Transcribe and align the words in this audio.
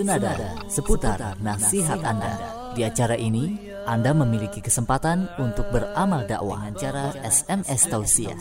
senada 0.00 0.56
seputar 0.68 1.36
nasihat 1.40 2.00
Anda. 2.02 2.34
Di 2.76 2.84
acara 2.84 3.16
ini, 3.16 3.56
Anda 3.86 4.12
memiliki 4.12 4.60
kesempatan 4.60 5.40
untuk 5.40 5.70
beramal 5.72 6.26
dakwah 6.26 6.68
dengan 6.68 6.80
cara 6.80 7.04
SMS 7.24 7.88
tausiah. 7.88 8.38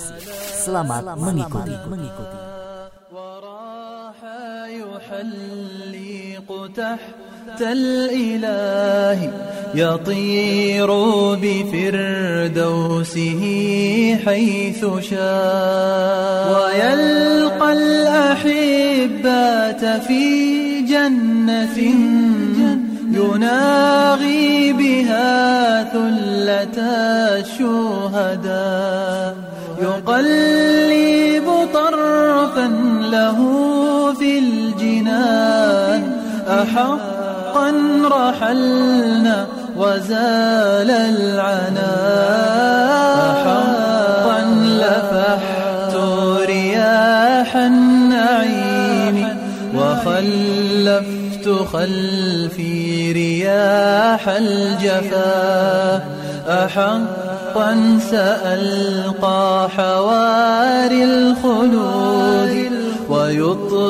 Selamat 0.66 1.16
mengikuti. 1.16 1.76
mengikuti. 1.88 2.39
تحت 6.75 7.62
الإله 7.62 9.32
يطير 9.75 10.88
بفردوسه 11.36 13.41
حيث 14.25 14.86
شاء 15.00 16.54
ويلقى 16.54 17.73
الأحبة 17.73 19.20
في 19.99 20.59
جنة 21.09 21.78
يناغي 23.12 24.72
بها 24.72 25.84
ثلة 25.84 26.78
الشهداء. 27.40 29.36
يقلب 29.82 31.46
طرفا 31.74 32.68
له 33.00 33.38
في 34.14 34.38
الجنان. 34.38 36.02
أحقا 36.48 37.70
رحلنا 38.10 39.46
وزال 39.76 40.90
العنا 40.90 41.92
وخلفت 50.91 51.49
خلفي 51.73 53.13
رياح 53.13 54.29
الجفا. 54.29 56.02
أحقا 56.49 57.99
سألقى 58.10 59.69
حواري 59.77 61.05
الخلود 61.05 62.71
ويطربني 63.09 63.87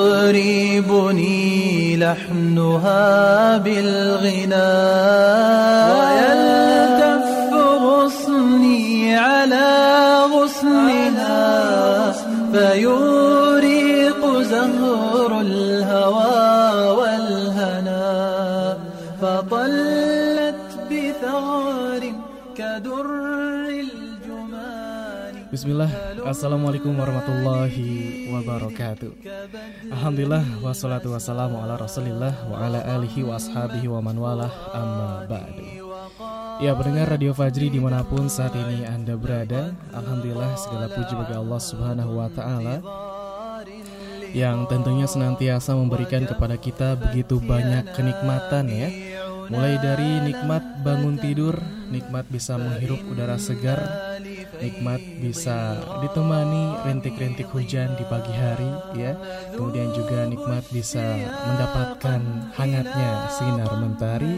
لحنها 1.96 3.56
بالغنى. 3.56 4.70
ويلتف 5.96 7.26
غصني 7.82 9.16
على 9.16 9.68
غصنها 10.34 12.12
فيوريق 12.52 13.29
Bismillah, 25.50 25.90
Assalamualaikum 26.30 26.94
warahmatullahi 26.94 28.30
wabarakatuh. 28.30 29.10
Alhamdulillah, 29.90 30.46
wassalatu 30.62 31.10
wassalamu 31.10 31.58
ala 31.58 31.74
rasulillah 31.74 32.30
Wa 32.46 32.70
ala 32.70 32.78
alihi 32.94 33.26
wa 33.26 33.34
ashabihi 33.34 33.90
wa 33.90 33.98
man 33.98 34.14
walah 34.14 34.46
amma 34.70 35.26
ba'du. 35.26 35.66
Ya 36.62 36.70
pendengar 36.78 37.10
Radio 37.10 37.34
Fajri 37.34 37.66
di 37.66 37.82
mana 37.82 38.06
pun 38.06 38.30
saat 38.30 38.54
ini 38.54 38.86
Anda 38.86 39.18
berada 39.18 39.74
Alhamdulillah 39.90 40.54
segala 40.54 40.86
puji 40.86 41.18
bagi 41.18 41.34
Allah 41.34 41.60
subhanahu 41.60 42.12
wa 42.14 42.28
ta'ala 42.30 42.76
Yang 44.30 44.58
tentunya 44.70 45.10
senantiasa 45.10 45.74
memberikan 45.74 46.30
kepada 46.30 46.54
kita 46.54 46.94
begitu 46.94 47.42
banyak 47.42 47.90
kenikmatan 47.98 48.70
ya. 48.70 48.88
Mulai 49.50 49.82
dari 49.82 50.30
nikmat 50.30 50.62
bangun 50.86 51.18
tidur, 51.18 51.58
nikmat 51.90 52.22
bisa 52.30 52.54
menghirup 52.54 53.02
udara 53.10 53.34
segar, 53.34 53.82
nikmat 54.60 55.00
bisa 55.18 55.80
ditemani 56.04 56.84
rintik-rintik 56.86 57.48
hujan 57.50 57.96
di 57.96 58.04
pagi 58.06 58.32
hari 58.32 58.70
ya. 58.94 59.16
Kemudian 59.56 59.90
juga 59.96 60.28
nikmat 60.28 60.64
bisa 60.70 61.02
mendapatkan 61.48 62.20
hangatnya 62.54 63.10
sinar 63.32 63.72
mentari. 63.80 64.36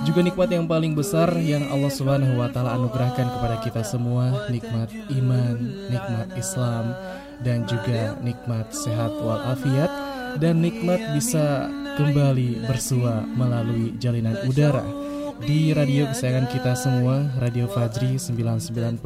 Juga 0.00 0.24
nikmat 0.24 0.48
yang 0.48 0.64
paling 0.64 0.96
besar 0.96 1.28
yang 1.40 1.68
Allah 1.68 1.92
Subhanahu 1.92 2.40
wa 2.40 2.48
taala 2.48 2.76
anugerahkan 2.76 3.28
kepada 3.36 3.56
kita 3.60 3.82
semua, 3.84 4.48
nikmat 4.48 4.88
iman, 5.12 5.56
nikmat 5.92 6.28
Islam 6.40 6.96
dan 7.44 7.68
juga 7.68 8.16
nikmat 8.20 8.72
sehat 8.72 9.12
walafiat 9.20 9.92
dan 10.40 10.64
nikmat 10.64 11.00
bisa 11.16 11.68
kembali 12.00 12.64
bersua 12.64 13.24
melalui 13.28 13.92
jalinan 14.00 14.40
udara 14.48 14.99
di 15.40 15.72
radio 15.72 16.04
kesayangan 16.12 16.46
kita 16.52 16.72
semua, 16.76 17.24
Radio 17.40 17.64
Fajri 17.66 18.20
99.3 18.20 19.00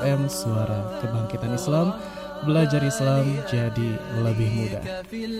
FM, 0.00 0.20
suara 0.30 1.02
kebangkitan 1.02 1.52
Islam, 1.54 1.98
belajar 2.46 2.80
Islam 2.80 3.24
jadi 3.50 3.90
lebih 4.22 4.48
mudah. 4.54 4.84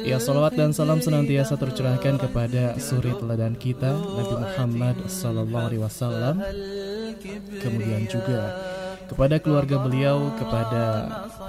Ya, 0.02 0.18
salawat 0.18 0.58
dan 0.58 0.74
salam 0.74 0.98
senantiasa 0.98 1.54
tercurahkan 1.54 2.18
kepada 2.18 2.74
suri 2.76 3.14
teladan 3.16 3.54
kita, 3.56 3.94
Nabi 3.94 4.34
Muhammad 4.42 4.96
Wasallam. 5.78 6.42
Kemudian 7.62 8.10
juga 8.10 8.56
kepada 9.10 9.42
keluarga 9.42 9.82
beliau, 9.82 10.30
kepada 10.38 10.84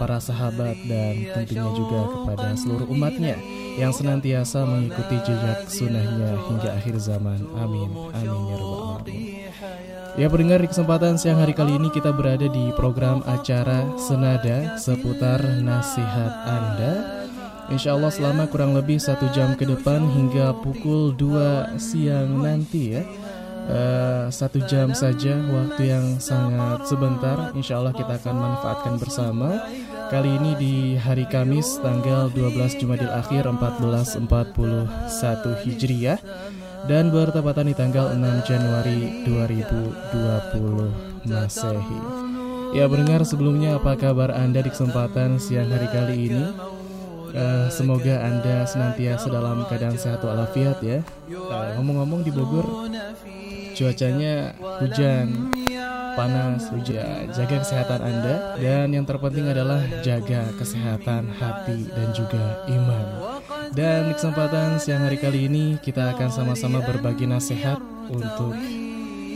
para 0.01 0.17
sahabat 0.17 0.73
dan 0.89 1.13
tentunya 1.37 1.69
juga 1.77 2.01
kepada 2.09 2.57
seluruh 2.57 2.89
umatnya 2.89 3.37
yang 3.77 3.93
senantiasa 3.93 4.65
mengikuti 4.65 5.21
jejak 5.21 5.69
sunnahnya 5.69 6.41
hingga 6.49 6.69
akhir 6.73 6.97
zaman. 6.97 7.45
Amin. 7.53 7.89
Amin 8.17 8.41
ya 8.49 8.55
rabbal 8.57 8.81
alamin. 8.97 9.41
Ya 10.19 10.27
pendengar 10.27 10.59
di 10.59 10.67
kesempatan 10.67 11.15
siang 11.15 11.39
hari 11.39 11.55
kali 11.55 11.79
ini 11.79 11.87
kita 11.87 12.11
berada 12.11 12.43
di 12.49 12.73
program 12.75 13.23
acara 13.23 13.95
Senada 13.95 14.75
seputar 14.75 15.39
nasihat 15.63 16.33
Anda. 16.49 16.93
Insya 17.71 17.95
Allah 17.95 18.11
selama 18.11 18.51
kurang 18.51 18.75
lebih 18.75 18.99
satu 18.99 19.31
jam 19.31 19.55
ke 19.55 19.63
depan 19.63 20.03
hingga 20.03 20.51
pukul 20.59 21.15
2 21.15 21.79
siang 21.79 22.43
nanti 22.43 22.99
ya 22.99 23.07
uh, 23.67 24.31
Satu 24.31 24.63
jam 24.65 24.95
saja 24.95 25.35
waktu 25.51 25.91
yang 25.91 26.15
sangat 26.17 26.87
sebentar. 26.87 27.51
Insya 27.51 27.83
Allah 27.83 27.91
kita 27.91 28.15
akan 28.17 28.35
manfaatkan 28.39 28.95
bersama. 28.95 29.67
Kali 30.07 30.39
ini 30.39 30.55
di 30.55 30.95
hari 30.95 31.27
Kamis 31.27 31.83
tanggal 31.83 32.31
12 32.31 32.79
Jumadil 32.79 33.11
Akhir 33.11 33.43
1441 33.45 35.67
Hijriah. 35.67 36.19
Dan 36.89 37.13
bertepatan 37.13 37.69
di 37.69 37.77
tanggal 37.77 38.17
6 38.17 38.49
Januari 38.49 39.29
2020 39.29 41.29
Masehi. 41.29 42.31
Ya 42.71 42.87
mendengar 42.87 43.27
sebelumnya 43.27 43.75
apa 43.75 43.99
kabar 43.99 44.31
Anda 44.31 44.63
di 44.63 44.71
kesempatan 44.71 45.43
siang 45.43 45.67
hari 45.69 45.91
kali 45.91 46.31
ini 46.31 46.43
Uh, 47.31 47.71
semoga 47.71 48.27
Anda 48.27 48.67
senantiasa 48.67 49.31
dalam 49.31 49.63
keadaan 49.71 49.95
sehat 49.95 50.19
walafiat 50.19 50.83
ya. 50.83 50.99
Ngomong-ngomong 51.79 52.21
uh, 52.21 52.25
di 52.27 52.31
Bogor 52.35 52.67
cuacanya 53.71 54.51
hujan, 54.83 55.49
panas, 56.19 56.67
hujan. 56.69 57.31
Jaga 57.31 57.63
kesehatan 57.63 58.01
Anda 58.03 58.35
dan 58.59 58.91
yang 58.91 59.07
terpenting 59.07 59.47
adalah 59.47 59.79
jaga 60.03 60.51
kesehatan 60.59 61.31
hati 61.39 61.87
dan 61.87 62.11
juga 62.11 62.67
iman. 62.67 63.05
Dan 63.71 64.11
kesempatan 64.11 64.75
siang 64.83 65.07
hari 65.07 65.15
kali 65.15 65.47
ini 65.47 65.79
kita 65.79 66.11
akan 66.11 66.29
sama-sama 66.29 66.83
berbagi 66.83 67.23
nasihat 67.23 67.79
untuk 68.11 68.51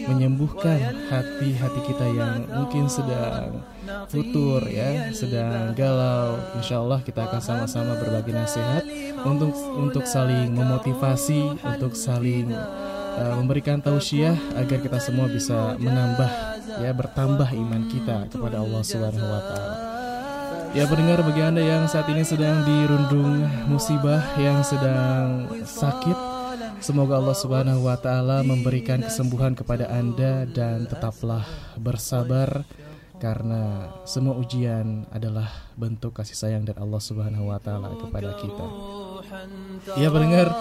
menyembuhkan 0.06 1.08
hati-hati 1.10 1.80
kita 1.88 2.06
yang 2.14 2.46
mungkin 2.52 2.86
sedang 2.92 3.64
futur 4.09 4.66
ya, 4.68 5.09
sedang 5.12 5.73
galau. 5.78 6.38
Insya 6.57 6.81
Allah 6.81 7.00
kita 7.01 7.25
akan 7.25 7.41
sama-sama 7.41 7.97
berbagi 7.97 8.34
nasihat 8.34 8.84
untuk 9.23 9.53
untuk 9.78 10.05
saling 10.05 10.52
memotivasi, 10.53 11.59
untuk 11.61 11.93
saling 11.93 12.52
uh, 12.53 13.34
memberikan 13.40 13.79
tausiah 13.79 14.35
agar 14.58 14.79
kita 14.82 14.99
semua 15.02 15.29
bisa 15.29 15.76
menambah 15.79 16.29
ya 16.82 16.91
bertambah 16.91 17.49
iman 17.49 17.84
kita 17.87 18.29
kepada 18.29 18.61
Allah 18.61 18.82
Subhanahu 18.84 19.28
wa 19.28 19.41
taala. 19.41 19.76
Ya 20.76 20.84
pendengar 20.91 21.23
bagi 21.23 21.40
Anda 21.40 21.64
yang 21.64 21.88
saat 21.88 22.11
ini 22.11 22.28
sedang 22.28 22.67
dirundung 22.67 23.47
musibah 23.72 24.20
yang 24.35 24.59
sedang 24.59 25.47
sakit 25.64 26.35
Semoga 26.85 27.17
Allah 27.17 27.34
Subhanahu 27.34 27.88
wa 27.88 27.97
taala 27.97 28.46
memberikan 28.46 29.02
kesembuhan 29.02 29.58
kepada 29.58 29.90
Anda 29.90 30.46
dan 30.46 30.85
tetaplah 30.85 31.41
bersabar 31.79 32.61
karena 33.17 33.91
semua 34.03 34.35
ujian 34.35 35.08
adalah 35.09 35.47
bentuk 35.79 36.16
kasih 36.16 36.35
sayang 36.35 36.64
dari 36.67 36.78
Allah 36.79 37.02
Subhanahu 37.02 37.50
wa 37.50 37.59
taala 37.59 37.96
kepada 37.96 38.35
kita. 38.38 38.67
Ya 39.97 40.12
pendengar, 40.12 40.52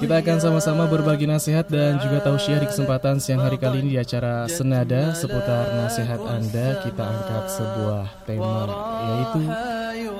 kita 0.00 0.14
akan 0.22 0.38
sama-sama 0.40 0.88
berbagi 0.88 1.28
nasihat 1.28 1.66
dan 1.68 1.98
juga 2.00 2.22
tausiah 2.24 2.62
di 2.62 2.68
kesempatan 2.70 3.18
siang 3.18 3.42
hari 3.42 3.58
kali 3.60 3.82
ini 3.84 3.96
di 3.96 3.98
acara 4.00 4.46
Senada 4.48 5.12
seputar 5.12 5.76
nasihat 5.76 6.20
Anda. 6.22 6.80
Kita 6.80 7.02
angkat 7.02 7.44
sebuah 7.52 8.04
tema 8.24 8.62
yaitu 9.06 9.42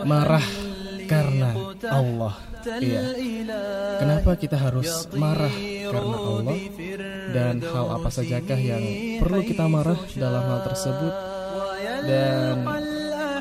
marah 0.04 0.46
karena 1.06 1.50
Allah 1.86 2.34
Iya. 2.66 3.00
Kenapa 4.02 4.34
kita 4.34 4.58
harus 4.58 5.06
marah 5.14 5.54
karena 5.86 6.16
Allah 6.18 6.58
dan 7.30 7.54
hal 7.62 7.86
apa 7.94 8.08
sajakah 8.10 8.58
yang 8.58 8.82
perlu 9.22 9.40
kita 9.46 9.70
marah 9.70 9.98
dalam 10.18 10.42
hal 10.42 10.60
tersebut 10.66 11.35
dan 12.06 12.62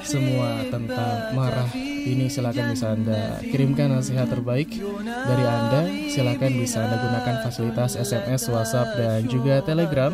semua 0.05 0.61
tentang 0.69 1.33
marah 1.33 1.65
ini 2.05 2.29
silakan 2.29 2.77
bisa 2.77 2.93
Anda 2.93 3.41
kirimkan 3.41 3.89
nasihat 3.89 4.29
terbaik 4.29 4.69
dari 5.01 5.43
Anda. 5.43 5.89
Silakan 6.13 6.61
bisa 6.61 6.85
Anda 6.85 7.01
gunakan 7.01 7.41
fasilitas 7.41 7.97
SMS, 7.97 8.45
WhatsApp 8.53 8.93
dan 8.93 9.25
juga 9.25 9.65
Telegram 9.65 10.13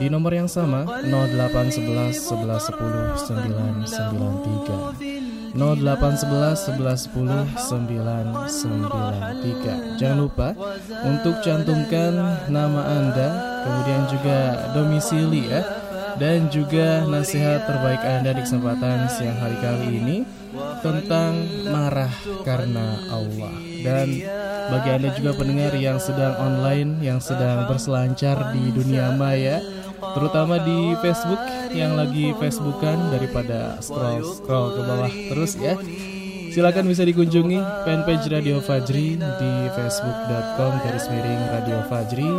di 0.00 0.08
nomor 0.08 0.32
yang 0.32 0.48
sama 0.48 0.88
0811 1.04 2.16
11 2.16 2.72
10 2.72 3.20
993 3.20 5.52
0811 5.52 6.72
11 6.72 7.12
10 7.12 7.68
993 7.68 10.00
Jangan 10.00 10.18
lupa 10.24 10.56
untuk 11.04 11.36
cantumkan 11.44 12.16
nama 12.48 12.80
Anda 12.80 13.28
Kemudian 13.60 14.08
juga 14.08 14.72
domisili 14.72 15.52
ya 15.52 15.79
Dan 16.16 16.48
juga 16.48 17.04
nasihat 17.06 17.68
terbaik 17.68 18.02
Anda 18.02 18.34
di 18.34 18.42
kesempatan 18.42 19.06
siang 19.12 19.38
hari 19.38 19.56
kali 19.62 19.86
ini 20.00 20.16
Tentang 20.82 21.32
marah 21.70 22.10
karena 22.42 22.98
Allah 23.12 23.54
Dan 23.84 24.18
bagi 24.70 24.88
Anda 24.90 25.08
juga 25.14 25.36
pendengar 25.38 25.76
yang 25.78 26.02
sedang 26.02 26.34
online 26.40 26.98
Yang 27.04 27.34
sedang 27.34 27.70
berselancar 27.70 28.50
di 28.56 28.74
dunia 28.74 29.14
maya 29.14 29.62
terutama 30.00 30.56
di 30.64 30.96
Facebook 31.04 31.40
yang 31.76 31.94
lagi 31.94 32.32
Facebookan 32.40 33.12
daripada 33.12 33.78
scroll 33.84 34.24
scroll 34.24 34.68
ke 34.74 34.80
bawah 34.82 35.12
terus 35.12 35.52
ya. 35.60 35.76
Silakan 36.50 36.90
bisa 36.90 37.06
dikunjungi 37.06 37.62
fanpage 37.86 38.26
Radio 38.26 38.58
Fajri 38.58 39.14
di 39.14 39.52
facebook.com 39.70 40.72
garis 40.82 41.06
miring 41.06 41.42
Radio 41.54 41.78
Fajri. 41.86 42.32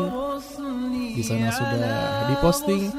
Di 1.16 1.24
sana 1.24 1.48
sudah 1.48 2.28
diposting 2.28 2.92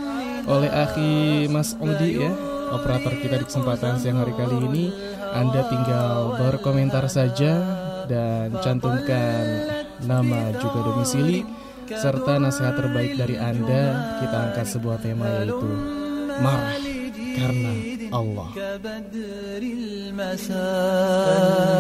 oleh 0.48 0.71
Aki 0.71 1.45
Mas 1.51 1.75
Odi 1.77 2.24
ya, 2.24 2.31
operator 2.71 3.13
kita 3.19 3.36
di 3.42 3.45
kesempatan 3.45 4.00
siang 4.00 4.24
hari 4.24 4.33
kali 4.33 4.57
ini. 4.68 4.86
Anda 5.27 5.68
tinggal 5.68 6.39
berkomentar 6.39 7.06
saja 7.12 7.62
dan 8.07 8.56
cantumkan 8.63 9.68
nama 10.07 10.56
juga 10.56 10.80
domisili 10.88 11.44
serta 11.88 12.36
nasihat 12.39 12.75
terbaik 12.75 13.15
dari 13.15 13.39
Anda, 13.39 14.15
kita 14.19 14.38
angkat 14.51 14.68
sebuah 14.68 14.98
tema 15.00 15.27
yaitu 15.39 15.71
marah 16.44 16.75
karena 17.38 17.74
Allah. 18.12 18.50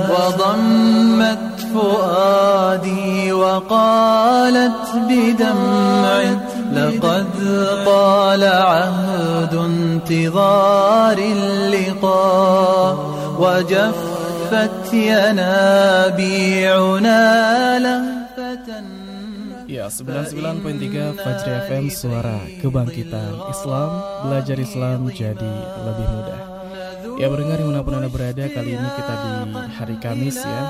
وضمت 0.07 1.59
فؤادي 1.73 3.31
وقالت 3.31 4.83
بدمع 5.09 6.21
لقد 6.73 7.27
طال 7.85 8.43
عهد 8.43 9.53
انتظار 9.55 11.17
اللقاء 11.17 12.97
وجفت 13.39 14.93
ينابيعنا 16.07 17.21
لهفة 17.79 18.17
Ya, 19.67 19.91
99.3 19.91 20.63
Fajri 21.19 21.51
FM 21.67 21.91
Suara 21.91 22.39
Kebangkitan 22.63 23.51
Islam 23.51 23.89
Belajar 24.23 24.55
Islam 24.63 25.11
jadi 25.11 25.53
lebih 25.83 26.07
mudah 26.07 26.41
Ya 27.19 27.27
berdengar 27.27 27.59
dimanapun 27.59 27.99
Anda 27.99 28.07
berada 28.07 28.47
Kali 28.47 28.79
ini 28.79 28.89
kita 28.95 29.13
di 29.19 29.31
hari 29.75 29.99
Kamis 29.99 30.39
ya 30.39 30.61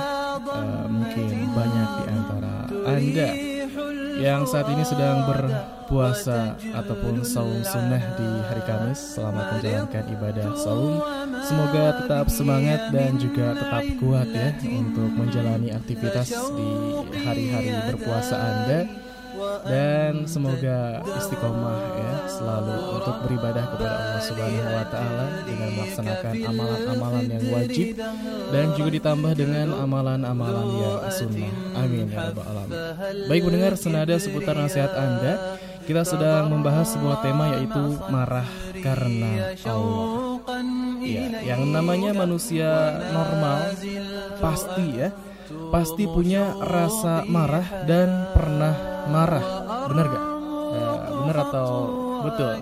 uh, 0.50 0.90
Mungkin 0.90 1.30
banyak 1.54 1.90
di 1.94 2.04
antara 2.10 2.56
Anda 2.90 3.30
yang 4.17 4.43
saat 4.53 4.67
ini 4.69 4.85
sedang 4.85 5.25
berpuasa 5.25 6.57
Ataupun 6.73 7.25
saum 7.25 7.61
sunnah 7.65 8.03
di 8.17 8.29
hari 8.49 8.63
Kamis. 8.65 9.17
Selamat 9.17 9.57
menjalankan 9.57 10.05
ibadah 10.13 10.49
saum. 10.57 11.01
Semoga 11.45 12.05
tetap 12.05 12.27
semangat 12.29 12.93
dan 12.93 13.17
juga 13.17 13.57
tetap 13.57 13.85
kuat 14.01 14.29
ya 14.33 14.53
Untuk 14.81 15.11
menjalani 15.13 15.73
aktivitas 15.73 16.33
di 16.33 16.71
hari-hari 17.23 17.73
berpuasa 17.93 18.37
Anda 18.37 19.12
dan 19.65 20.29
semoga 20.29 21.01
istiqomah 21.19 21.79
ya 21.97 22.13
selalu 22.29 22.77
untuk 23.01 23.17
beribadah 23.27 23.65
kepada 23.73 23.95
Allah 23.97 24.23
Subhanahu 24.23 24.71
wa 24.73 24.87
taala 24.89 25.27
dengan 25.49 25.69
melaksanakan 25.79 26.35
amalan-amalan 26.47 27.25
yang 27.29 27.45
wajib 27.53 27.87
dan 28.53 28.67
juga 28.77 28.91
ditambah 28.93 29.33
dengan 29.37 29.67
amalan-amalan 29.77 30.67
yang 30.79 30.99
sunnah. 31.09 31.53
Amin 31.77 32.07
ya 32.13 32.31
rabbal 32.31 32.47
alamin. 32.47 32.79
Baik 33.29 33.43
mendengar 33.49 33.73
senada 33.81 34.15
seputar 34.21 34.55
nasihat 34.57 34.93
Anda, 34.93 35.59
kita 35.89 36.03
sedang 36.07 36.53
membahas 36.53 36.95
sebuah 36.95 37.25
tema 37.25 37.59
yaitu 37.59 37.85
marah 38.13 38.49
karena 38.85 39.57
Allah. 39.67 40.41
Ya, 41.03 41.27
yang 41.55 41.71
namanya 41.71 42.15
manusia 42.15 42.99
normal 43.11 43.75
pasti 44.39 44.87
ya 45.03 45.11
pasti 45.73 46.05
punya 46.07 46.55
rasa 46.63 47.27
marah 47.27 47.85
dan 47.85 48.31
pernah 48.33 48.92
marah. 49.11 49.45
Benar 49.91 50.07
gak? 50.07 50.25
Ya, 50.73 50.89
benar 51.11 51.37
atau 51.49 51.69
betul? 52.25 52.53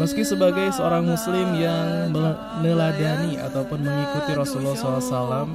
Meski 0.00 0.22
sebagai 0.24 0.66
seorang 0.72 1.04
muslim 1.04 1.54
yang 1.58 2.14
meneladani 2.14 3.36
ataupun 3.42 3.78
mengikuti 3.84 4.32
Rasulullah 4.32 4.76
SAW 4.78 5.50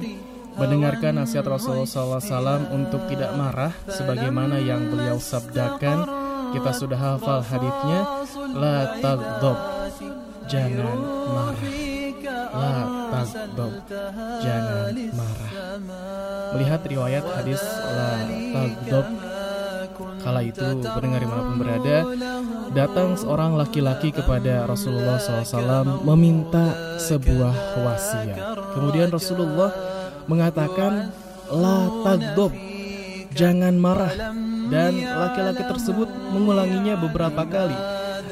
mendengarkan 0.58 1.22
nasihat 1.22 1.46
Rasulullah 1.46 1.86
SAW 1.86 2.74
untuk 2.74 3.06
tidak 3.06 3.32
marah 3.38 3.72
sebagaimana 3.86 4.58
yang 4.58 4.90
beliau 4.90 5.16
sabdakan 5.16 6.04
kita 6.50 6.70
sudah 6.74 6.98
hafal 6.98 7.40
hadisnya 7.46 8.00
la 8.58 8.98
tagdob 8.98 9.58
jangan 10.50 10.98
marah 11.30 11.64
la 12.50 12.74
tagdob 13.14 13.72
jangan 14.42 14.92
marah 15.14 15.52
melihat 16.58 16.80
riwayat 16.82 17.24
hadis 17.38 17.62
la 17.86 18.10
tagdob 18.26 19.06
Kala 20.20 20.44
itu 20.44 20.66
pendengar 20.84 21.20
di 21.24 21.28
mana 21.28 21.42
pun 21.48 21.56
berada 21.56 21.96
Datang 22.70 23.16
seorang 23.16 23.56
laki-laki 23.56 24.12
kepada 24.12 24.68
Rasulullah 24.68 25.16
SAW 25.18 26.04
Meminta 26.04 26.96
sebuah 27.00 27.82
wasiat. 27.82 28.38
Kemudian 28.76 29.08
Rasulullah 29.08 29.72
mengatakan 30.28 31.10
La 31.50 31.88
tagdob 32.04 32.52
Jangan 33.34 33.74
marah. 33.78 34.14
Dan 34.70 35.02
laki-laki 35.02 35.66
tersebut 35.66 36.06
mengulanginya 36.30 36.94
beberapa 36.98 37.42
kali. 37.42 37.78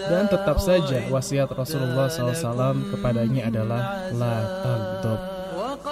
Dan 0.09 0.31
tetap 0.31 0.63
saja 0.63 1.11
wasiat 1.11 1.51
Rasulullah 1.51 2.07
SAW 2.07 2.95
kepadanya 2.95 3.51
adalah 3.51 4.13
La 4.15 4.37
tagdob 4.63 5.21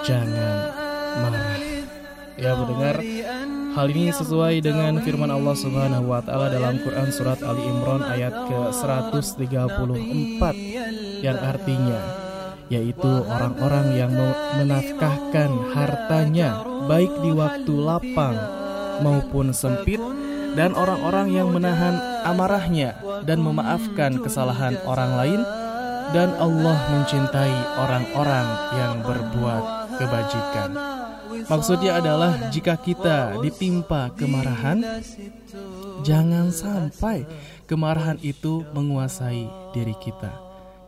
Jangan 0.07 0.55
marah. 1.19 1.47
Ya 2.37 2.53
mendengar 2.53 2.95
Hal 3.77 3.93
ini 3.93 4.09
sesuai 4.09 4.65
dengan 4.65 4.97
firman 5.05 5.29
Allah 5.29 5.53
Subhanahu 5.53 6.09
wa 6.09 6.17
taala 6.25 6.49
dalam 6.49 6.81
Quran 6.81 7.13
surat 7.13 7.37
Ali 7.45 7.61
Imran 7.61 8.01
ayat 8.01 8.33
ke-134 8.49 10.41
yang 11.21 11.37
artinya 11.37 12.01
yaitu 12.73 13.11
orang-orang 13.29 13.93
yang 13.93 14.09
menafkahkan 14.57 15.77
hartanya 15.77 16.65
baik 16.89 17.21
di 17.21 17.29
waktu 17.37 17.73
lapang 17.77 18.33
maupun 19.05 19.53
sempit 19.53 20.01
dan 20.57 20.73
orang-orang 20.73 21.37
yang 21.37 21.53
menahan 21.53 22.01
amarahnya 22.25 22.97
dan 23.29 23.45
memaafkan 23.45 24.17
kesalahan 24.25 24.73
orang 24.89 25.21
lain 25.21 25.41
dan 26.17 26.33
Allah 26.41 26.81
mencintai 26.97 27.77
orang-orang 27.77 28.47
yang 28.73 28.93
berbuat 29.05 29.63
kebajikan. 30.01 30.96
Maksudnya 31.47 32.03
adalah 32.03 32.51
jika 32.51 32.75
kita 32.75 33.39
ditimpa 33.39 34.11
kemarahan, 34.19 34.83
jangan 36.03 36.51
sampai 36.51 37.23
kemarahan 37.63 38.19
itu 38.19 38.67
menguasai 38.75 39.47
diri 39.71 39.95
kita. 39.95 40.35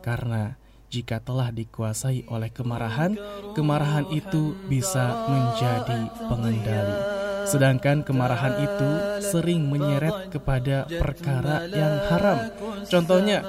Karena 0.04 0.60
jika 0.92 1.22
telah 1.22 1.48
dikuasai 1.54 2.28
oleh 2.28 2.50
kemarahan, 2.52 3.16
kemarahan 3.56 4.04
itu 4.12 4.52
bisa 4.68 5.24
menjadi 5.32 6.12
pengendali. 6.28 6.98
Sedangkan 7.48 8.04
kemarahan 8.04 8.60
itu 8.60 8.90
sering 9.24 9.64
menyeret 9.64 10.28
kepada 10.28 10.84
perkara 10.84 11.64
yang 11.72 12.04
haram. 12.10 12.38
Contohnya, 12.84 13.40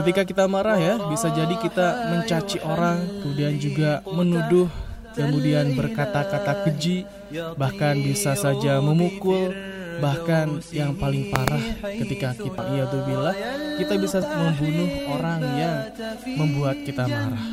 ketika 0.00 0.24
kita 0.24 0.44
marah 0.48 0.80
ya, 0.80 0.94
bisa 1.12 1.28
jadi 1.28 1.54
kita 1.60 2.14
mencaci 2.14 2.62
orang, 2.64 3.04
kemudian 3.20 3.54
juga 3.60 4.00
menuduh 4.08 4.87
kemudian 5.18 5.74
berkata-kata 5.74 6.62
keji, 6.64 7.02
bahkan 7.58 7.98
bisa 7.98 8.38
saja 8.38 8.78
memukul, 8.78 9.50
bahkan 9.98 10.62
yang 10.70 10.94
paling 10.94 11.28
parah 11.34 11.62
ketika 11.82 12.30
kita 12.38 12.62
iya 12.70 12.86
bilang 12.86 13.36
kita 13.76 13.94
bisa 13.98 14.18
membunuh 14.22 14.90
orang 15.10 15.40
yang 15.58 15.76
membuat 16.38 16.76
kita 16.86 17.04
marah. 17.10 17.44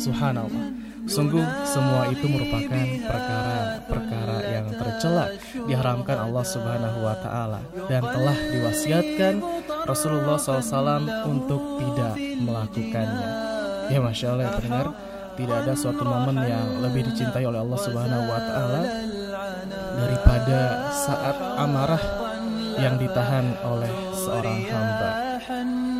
Subhanallah. 0.00 0.88
Sungguh 1.06 1.46
semua 1.62 2.10
itu 2.10 2.26
merupakan 2.26 2.86
perkara-perkara 3.06 4.38
yang 4.50 4.66
tercela 4.74 5.30
diharamkan 5.54 6.18
Allah 6.18 6.42
Subhanahu 6.42 6.98
wa 6.98 7.14
taala 7.22 7.60
dan 7.86 8.02
telah 8.02 8.34
diwasiatkan 8.34 9.34
Rasulullah 9.86 10.34
SAW 10.34 11.06
untuk 11.30 11.78
tidak 11.78 12.18
melakukannya. 12.42 13.28
Ya 13.86 14.02
Masya 14.02 14.34
Allah 14.34 14.50
ya 14.50 14.52
pendengar, 14.58 14.86
tidak 15.36 15.56
ada 15.64 15.74
suatu 15.76 16.02
momen 16.02 16.36
yang 16.42 16.80
lebih 16.80 17.04
dicintai 17.12 17.44
oleh 17.44 17.60
Allah 17.60 17.80
Subhanahu 17.80 18.24
wa 18.24 18.40
taala 18.40 18.82
daripada 19.96 20.60
saat 20.92 21.36
amarah 21.60 22.04
yang 22.76 22.96
ditahan 23.00 23.56
oleh 23.64 23.92
seorang 24.12 24.58
hamba. 24.68 25.10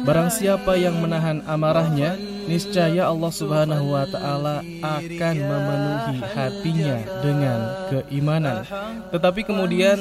Barang 0.06 0.30
siapa 0.30 0.76
yang 0.78 1.00
menahan 1.02 1.42
amarahnya, 1.48 2.14
niscaya 2.46 3.10
Allah 3.10 3.32
Subhanahu 3.32 3.96
wa 3.96 4.04
taala 4.06 4.62
akan 4.84 5.36
memenuhi 5.40 6.16
hatinya 6.22 6.96
dengan 7.24 7.58
keimanan. 7.90 8.62
Tetapi 9.10 9.40
kemudian 9.46 9.98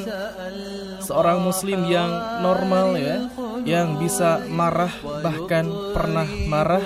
seorang 1.01 1.41
muslim 1.41 1.85
yang 1.89 2.11
normal 2.43 2.97
ya, 2.97 3.29
yang 3.65 3.97
bisa 3.97 4.45
marah 4.49 4.93
bahkan 5.25 5.65
pernah 5.93 6.27
marah 6.45 6.85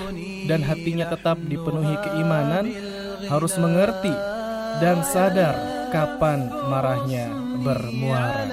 dan 0.50 0.66
hatinya 0.66 1.06
tetap 1.06 1.38
dipenuhi 1.46 1.94
keimanan 2.02 2.74
harus 3.30 3.54
mengerti 3.54 4.10
dan 4.82 5.06
sadar 5.06 5.54
kapan 5.94 6.50
marahnya 6.66 7.30
bermuara. 7.62 8.50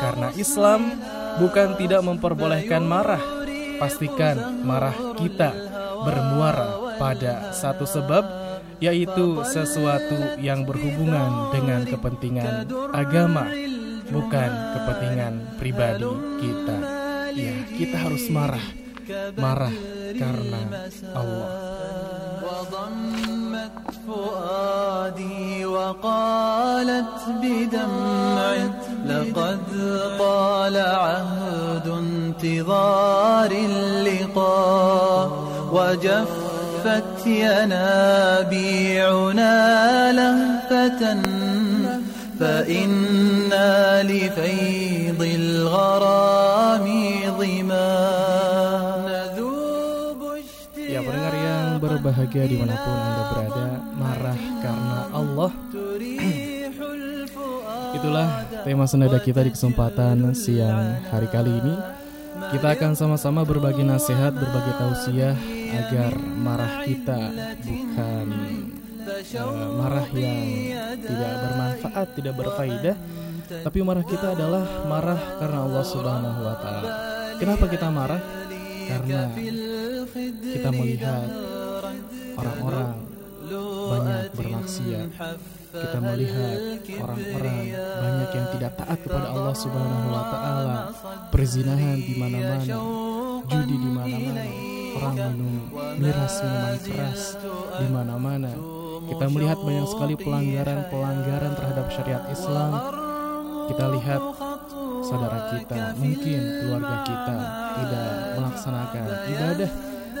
Karena 0.00 0.32
Islam 0.32 0.96
bukan 1.36 1.76
tidak 1.76 2.00
memperbolehkan 2.08 2.80
marah, 2.88 3.20
pastikan 3.76 4.64
marah 4.64 4.96
kita 5.20 5.52
bermuara 6.08 6.96
pada 6.96 7.52
satu 7.52 7.84
sebab 7.84 8.24
yaitu 8.80 9.44
sesuatu 9.44 10.40
yang 10.40 10.64
berhubungan 10.64 11.52
dengan 11.52 11.84
kepentingan 11.84 12.68
agama 12.96 13.48
bukan 14.08 14.50
kepentingan 14.72 15.34
pribadi 15.60 16.08
kita. 16.40 16.78
Ya, 17.36 17.56
kita 17.76 17.96
harus 18.00 18.32
marah. 18.32 18.85
Marah 19.36 19.70
karena 20.18 20.58
Allah. 21.14 21.48
فؤادي 24.06 25.66
وقالت 25.66 27.14
بدمع. 27.42 28.54
لقد 29.06 29.62
طال 30.18 30.76
عهد 30.76 31.86
انتظار 31.86 33.50
اللقاء. 33.50 35.30
وجفت 35.72 37.26
ينابيعنا 37.26 37.92
لهفة. 40.12 41.22
فإنا 42.40 44.02
لفيض 44.02 45.22
الغرام 45.34 46.86
ظما 47.38 48.35
yang 51.96 52.04
berbahagia 52.04 52.44
di 52.44 52.56
mana 52.60 52.76
pun 52.76 52.92
Anda 52.92 53.24
berada 53.32 53.66
Marah 53.96 54.40
karena 54.60 54.98
Allah. 55.16 55.50
Itulah 57.96 58.28
tema 58.68 58.84
senada 58.84 59.16
kita 59.16 59.40
di 59.40 59.50
kesempatan 59.56 60.36
siang 60.36 61.00
hari 61.08 61.28
kali 61.32 61.48
ini. 61.56 61.74
Kita 62.52 62.76
akan 62.76 62.92
sama-sama 62.92 63.48
berbagi 63.48 63.80
nasihat, 63.80 64.36
berbagi 64.36 64.76
tausiah 64.76 65.32
Agar 65.72 66.12
marah 66.20 66.84
kita 66.84 67.32
bukan 67.64 68.26
uh, 69.40 69.68
marah 69.80 70.06
yang 70.12 70.44
tidak 71.00 71.32
bermanfaat, 71.32 72.06
tidak 72.12 72.34
berfaedah 72.36 72.96
Tapi 73.64 73.78
marah 73.80 74.04
kita 74.04 74.36
adalah 74.36 74.68
marah 74.84 75.20
karena 75.40 75.58
Allah 75.64 75.84
subhanahu 75.88 76.40
wa 76.44 76.56
ta'ala. 76.60 76.90
Kenapa 77.40 77.64
kita 77.72 77.88
marah? 77.88 78.20
Karena 78.84 79.32
kita 80.56 80.68
melihat 80.70 81.28
orang-orang 82.36 82.90
banyak 83.90 84.22
bermaksiat. 84.36 85.08
Kita 85.76 85.98
melihat 86.00 86.58
orang-orang 87.04 87.58
banyak 87.76 88.30
yang 88.32 88.48
tidak 88.56 88.72
taat 88.80 88.98
kepada 89.04 89.28
Allah 89.28 89.56
Subhanahu 89.56 90.08
wa 90.08 90.24
taala. 90.32 90.78
Perzinahan 91.28 91.98
di 92.00 92.14
mana-mana, 92.16 92.64
judi 93.44 93.76
di 93.76 93.90
mana-mana, 93.92 94.44
orang 94.96 95.16
minum 95.36 95.54
miras 96.00 96.34
minuman 96.40 96.76
keras 96.80 97.22
di 97.76 97.86
mana-mana. 97.92 98.52
Kita 99.06 99.26
melihat 99.30 99.58
banyak 99.60 99.86
sekali 99.86 100.14
pelanggaran-pelanggaran 100.16 101.52
terhadap 101.54 101.86
syariat 101.92 102.24
Islam. 102.32 102.72
Kita 103.66 103.84
lihat 103.98 104.22
saudara 105.04 105.40
kita, 105.54 105.92
mungkin 105.98 106.40
keluarga 106.40 106.96
kita 107.04 107.36
tidak 107.76 108.10
melaksanakan 108.38 109.06
ibadah, 109.28 109.70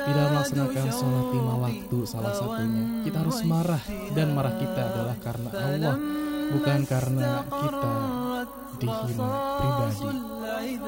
tidak 0.06 0.26
melaksanakan 0.30 0.86
sholat 0.94 1.26
lima 1.34 1.54
waktu 1.58 1.98
salah 2.06 2.32
satunya. 2.32 2.84
Kita 3.02 3.16
harus 3.26 3.38
marah 3.42 3.82
dan 4.14 4.26
marah 4.32 4.54
kita 4.54 4.80
adalah 4.80 5.16
karena 5.18 5.50
Allah, 5.50 5.96
bukan 6.54 6.80
karena 6.86 7.30
kita 7.42 7.92
dihina 8.76 9.28
pribadi. 9.58 10.08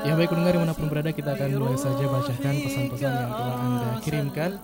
Ya 0.06 0.12
baik 0.14 0.30
pendengar 0.30 0.52
di 0.54 0.60
mana 0.60 0.74
pun 0.76 0.86
berada 0.86 1.10
kita 1.10 1.34
akan 1.34 1.48
mulai 1.58 1.78
saja 1.80 2.04
bacakan 2.06 2.54
pesan-pesan 2.62 3.12
yang 3.12 3.32
telah 3.32 3.56
anda 3.58 3.90
kirimkan. 4.04 4.50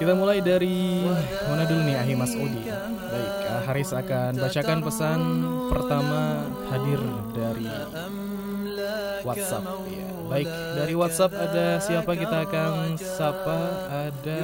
kita 0.00 0.12
mulai 0.18 0.42
dari 0.42 1.06
mana 1.46 1.62
dulu 1.62 1.80
nih 1.86 1.96
Ahi 2.02 2.14
Mas 2.18 2.34
Odi. 2.34 2.62
Baik, 3.10 3.32
Haris 3.70 3.90
akan 3.94 4.32
bacakan 4.34 4.78
pesan 4.82 5.20
pertama 5.70 6.20
hadir 6.74 7.00
dari 7.30 7.70
WhatsApp. 9.22 9.64
Ya. 9.86 10.09
Baik, 10.30 10.46
dari 10.78 10.94
WhatsApp 10.94 11.34
ada 11.34 11.82
siapa? 11.82 12.14
Kita 12.14 12.46
akan 12.46 12.94
sapa? 12.94 13.90
Ada 13.90 14.38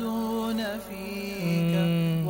hmm, 0.00 2.24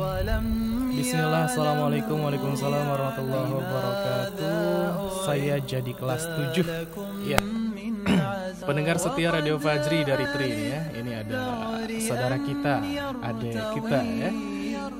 Bismillah, 0.91 1.47
Assalamualaikum 1.47 2.19
Waalaikumsalam 2.19 2.83
warahmatullahi 2.83 3.51
wabarakatuh. 3.63 4.91
Saya 5.23 5.55
jadi 5.63 5.91
kelas 5.95 6.27
7 6.51 7.23
Ya 7.23 7.39
Pendengar 8.67 8.99
setia 8.99 9.31
Radio 9.31 9.55
Fajri 9.55 10.03
dari 10.03 10.27
Tri 10.27 10.51
ya. 10.51 10.83
Ini 10.99 11.11
ada 11.15 11.39
saudara 12.03 12.35
kita, 12.43 12.83
adik 13.23 13.55
kita 13.79 13.99
ya 14.03 14.58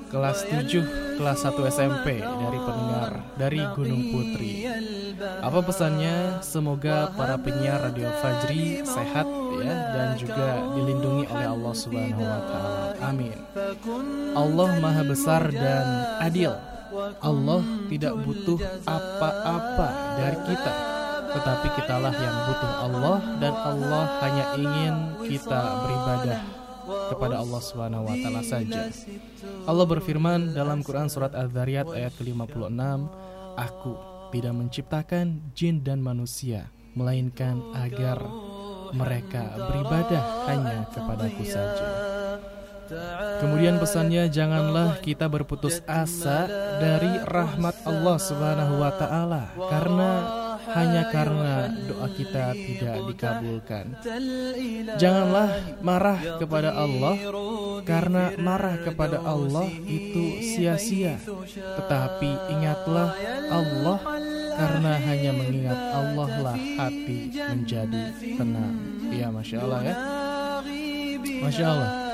kelas 0.09 0.43
7 0.49 1.17
kelas 1.21 1.39
1 1.45 1.69
SMP 1.69 2.07
dari 2.19 2.59
pendengar 2.59 3.11
dari 3.37 3.61
Gunung 3.77 4.03
Putri. 4.09 4.65
Apa 5.19 5.59
pesannya? 5.61 6.41
Semoga 6.41 7.13
para 7.13 7.37
penyiar 7.37 7.85
Radio 7.85 8.09
Fajri 8.19 8.81
sehat 8.83 9.27
ya 9.61 9.73
dan 9.93 10.09
juga 10.17 10.65
dilindungi 10.73 11.29
oleh 11.29 11.47
Allah 11.47 11.73
Subhanahu 11.77 12.23
wa 12.25 12.41
taala. 12.49 12.73
Amin. 13.05 13.37
Allah 14.33 14.69
Maha 14.81 15.03
Besar 15.05 15.53
dan 15.53 15.85
adil. 16.19 16.51
Allah 17.21 17.61
tidak 17.85 18.17
butuh 18.25 18.57
apa-apa 18.89 19.87
dari 20.17 20.39
kita 20.49 20.73
tetapi 21.29 21.67
kitalah 21.77 22.09
yang 22.09 22.37
butuh 22.49 22.73
Allah 22.89 23.17
dan 23.37 23.53
Allah 23.53 24.05
hanya 24.25 24.45
ingin 24.57 24.93
kita 25.29 25.61
beribadah 25.85 26.41
kepada 27.13 27.41
Allah 27.41 27.61
Subhanahu 27.61 28.03
wa 28.07 28.15
taala 28.17 28.41
saja. 28.43 28.89
Allah 29.65 29.85
berfirman 29.85 30.53
dalam 30.53 30.81
Quran 30.81 31.07
surat 31.07 31.33
Az-Zariyat 31.33 31.89
ayat 31.93 32.13
ke-56, 32.17 32.79
"Aku 33.57 33.93
tidak 34.29 34.53
menciptakan 34.53 35.53
jin 35.53 35.81
dan 35.81 36.01
manusia 36.01 36.69
melainkan 36.97 37.61
agar 37.77 38.21
mereka 38.91 39.55
beribadah 39.57 40.23
hanya 40.49 40.89
kepadaku 40.89 41.43
saja." 41.45 41.87
Kemudian 43.39 43.77
pesannya 43.77 44.33
janganlah 44.33 44.97
kita 44.97 45.29
berputus 45.29 45.85
asa 45.85 46.49
dari 46.81 47.21
rahmat 47.21 47.85
Allah 47.85 48.17
Subhanahu 48.17 48.81
wa 48.81 48.91
taala 48.97 49.43
karena 49.69 50.11
hanya 50.75 51.03
karena 51.09 51.69
doa 51.87 52.07
kita 52.13 52.53
tidak 52.53 52.97
dikabulkan. 53.13 53.85
Janganlah 54.97 55.49
marah 55.81 56.19
kepada 56.37 56.75
Allah 56.75 57.15
karena 57.85 58.33
marah 58.37 58.75
kepada 58.81 59.17
Allah 59.23 59.67
itu 59.87 60.43
sia-sia. 60.43 61.17
Tetapi 61.53 62.31
ingatlah 62.53 63.15
Allah 63.49 63.97
karena 64.59 64.93
hanya 65.07 65.31
mengingat 65.31 65.79
Allah 65.95 66.29
lah 66.43 66.57
hati 66.57 67.31
menjadi 67.31 68.13
tenang. 68.35 68.75
Ya 69.09 69.27
Masya 69.31 69.57
Allah 69.63 69.81
ya. 69.85 69.95
Masya 71.39 71.65
Allah. 71.65 72.08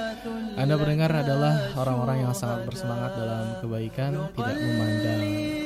Anda 0.56 0.80
mendengar 0.80 1.12
adalah 1.12 1.76
orang-orang 1.76 2.24
yang 2.24 2.34
sangat 2.34 2.64
bersemangat 2.64 3.12
dalam 3.20 3.60
kebaikan, 3.60 4.12
tidak 4.32 4.56
memandang 4.56 5.24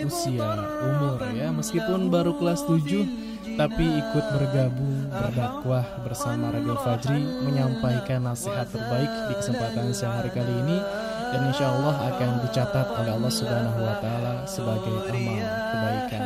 usia, 0.10 0.50
umur 0.82 1.22
ya. 1.38 1.48
Meskipun 1.54 2.10
baru 2.10 2.34
kelas 2.42 2.66
7 2.66 3.30
tapi 3.54 3.86
ikut 3.86 4.26
bergabung 4.34 5.12
berdakwah 5.14 5.86
bersama 6.02 6.50
Radio 6.50 6.74
Fajri 6.80 7.22
menyampaikan 7.44 8.24
nasihat 8.24 8.66
terbaik 8.72 9.12
di 9.30 9.34
kesempatan 9.36 9.92
siang 9.92 10.16
hari 10.16 10.32
kali 10.32 10.54
ini 10.64 10.78
dan 11.30 11.42
insya 11.54 11.68
Allah 11.70 11.96
akan 12.10 12.30
dicatat 12.50 12.88
oleh 12.90 13.12
Allah 13.14 13.34
Subhanahu 13.34 13.80
Wa 13.84 13.96
Taala 14.02 14.34
sebagai 14.50 14.96
amal 15.12 15.44
kebaikan. 15.76 16.26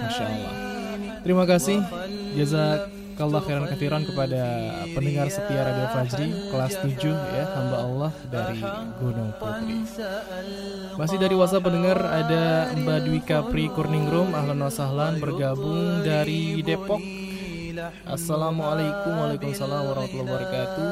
Masya 0.00 0.24
Allah. 0.24 0.54
Terima 1.20 1.44
kasih. 1.44 1.78
Jazak 2.34 2.99
Jazakallah 3.20 3.44
khairan 3.44 3.68
kafiran 3.68 4.02
kepada 4.08 4.42
pendengar 4.96 5.28
setia 5.28 5.60
Radio 5.60 5.92
Fajri 5.92 6.32
kelas 6.48 6.72
7 6.80 7.04
ya 7.12 7.44
hamba 7.52 7.76
Allah 7.84 8.12
dari 8.32 8.64
Gunung 8.96 9.36
Putri. 9.36 9.76
Masih 10.96 11.20
dari 11.20 11.36
WhatsApp 11.36 11.68
pendengar 11.68 12.00
ada 12.00 12.72
Mbak 12.72 12.98
Dwi 13.04 13.20
Kapri 13.20 13.68
Kurningrum 13.76 14.32
ahlan 14.32 14.64
wasahlan 14.64 15.20
bergabung 15.20 16.00
dari 16.00 16.64
Depok. 16.64 17.04
Assalamualaikum 18.08 19.12
Waalaikumsalam 19.12 19.82
warahmatullahi 19.84 20.24
wabarakatuh. 20.24 20.88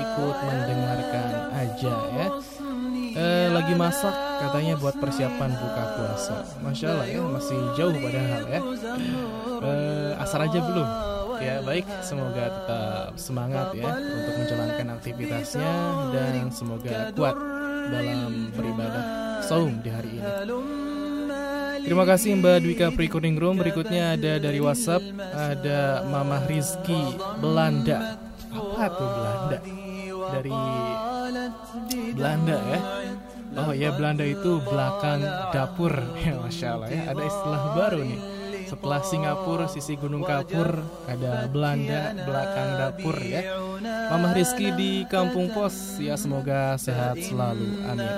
Ikut 0.00 0.36
mendengarkan 0.48 1.28
aja 1.60 1.94
ya. 2.16 2.26
Eh, 3.20 3.48
lagi 3.52 3.76
masak 3.76 4.16
katanya 4.40 4.80
buat 4.80 4.96
persiapan 4.96 5.52
buka 5.52 5.82
puasa. 5.92 6.40
Masya 6.64 6.86
Allah 6.96 7.08
ya 7.12 7.20
masih 7.20 7.60
jauh 7.76 7.92
padahal 7.92 8.42
ya. 8.48 8.60
Eh, 9.60 10.12
asar 10.24 10.40
aja 10.48 10.56
belum 10.64 11.15
Ya 11.40 11.60
baik, 11.60 11.84
semoga 12.00 12.44
tetap 12.48 13.10
semangat 13.20 13.66
ya 13.76 13.90
untuk 13.92 14.34
menjalankan 14.40 14.86
aktivitasnya 14.96 15.72
dan 16.12 16.48
semoga 16.50 17.12
kuat 17.12 17.36
dalam 17.92 18.50
beribadah 18.54 19.04
saum 19.44 19.78
di 19.84 19.90
hari 19.92 20.10
ini. 20.18 20.24
Terima 21.86 22.02
kasih 22.02 22.34
Mbak 22.42 22.56
Dwika 22.66 22.86
Prikuning 22.90 23.38
Room. 23.38 23.62
Berikutnya 23.62 24.18
ada 24.18 24.42
dari 24.42 24.58
WhatsApp 24.58 25.06
ada 25.30 26.02
Mama 26.08 26.42
Rizky 26.50 26.98
Belanda. 27.38 28.18
Apa 28.50 28.86
tuh 28.90 29.08
Belanda? 29.08 29.58
Dari 30.34 30.54
Belanda 32.16 32.56
ya. 32.58 32.80
Oh 33.56 33.72
ya 33.72 33.94
Belanda 33.94 34.24
itu 34.26 34.60
belakang 34.66 35.24
dapur 35.54 35.94
ya 36.26 36.36
Masya 36.36 36.66
Allah 36.76 36.90
ya 36.92 37.02
ada 37.08 37.22
istilah 37.24 37.62
baru 37.72 38.00
nih 38.04 38.20
setelah 38.66 39.00
Singapura, 39.06 39.70
sisi 39.70 39.94
Gunung 39.94 40.26
Kapur, 40.26 40.82
ada 41.06 41.46
Belanda, 41.46 42.12
belakang 42.26 42.70
dapur 42.76 43.16
ya. 43.22 43.56
Mama 44.10 44.34
Rizky 44.34 44.74
di 44.74 45.06
Kampung 45.06 45.50
Pos, 45.54 45.98
ya 46.02 46.18
semoga 46.18 46.74
sehat 46.76 47.18
selalu. 47.22 47.86
Amin. 47.86 48.10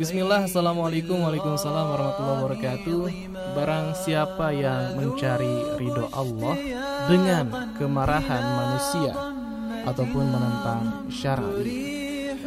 Bismillah, 0.00 0.48
Assalamualaikum, 0.48 1.20
Waalaikumsalam 1.20 1.86
warahmatullahi 1.94 2.38
wabarakatuh. 2.40 3.00
Barang 3.54 3.94
siapa 3.94 4.50
yang 4.50 4.98
mencari 4.98 5.78
ridho 5.78 6.10
Allah 6.10 6.56
dengan 7.06 7.44
kemarahan 7.78 8.44
manusia 8.56 9.12
ataupun 9.84 10.24
menentang 10.32 11.06
syar'i 11.12 11.94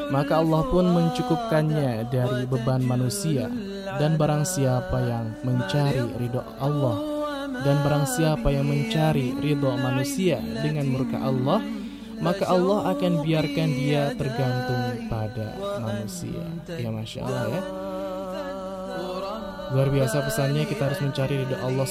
maka 0.07 0.39
Allah 0.39 0.63
pun 0.71 0.85
mencukupkannya 0.87 2.07
dari 2.07 2.47
beban 2.47 2.79
manusia 2.85 3.51
dan 3.99 4.15
barang 4.15 4.47
siapa 4.47 4.97
yang 5.03 5.25
mencari 5.43 6.05
ridho 6.15 6.43
Allah 6.61 7.16
dan 7.63 7.75
barang 7.81 8.05
siapa 8.05 8.47
yang 8.53 8.67
mencari 8.67 9.33
ridho 9.37 9.73
manusia 9.77 10.37
dengan 10.41 10.85
murka 10.89 11.17
Allah, 11.21 11.59
maka 12.21 12.45
Allah 12.49 12.93
akan 12.93 13.21
biarkan 13.21 13.69
dia 13.77 14.13
tergantung 14.17 15.09
pada 15.09 15.57
manusia. 15.81 16.43
Ya 16.77 16.89
Masya 16.89 17.19
Allah 17.25 17.45
ya. 17.49 17.61
Luar 19.67 19.91
biasa 19.91 20.23
pesannya 20.23 20.63
kita 20.63 20.87
harus 20.87 21.01
mencari 21.03 21.43
ridho 21.43 21.57
Allah 21.59 21.87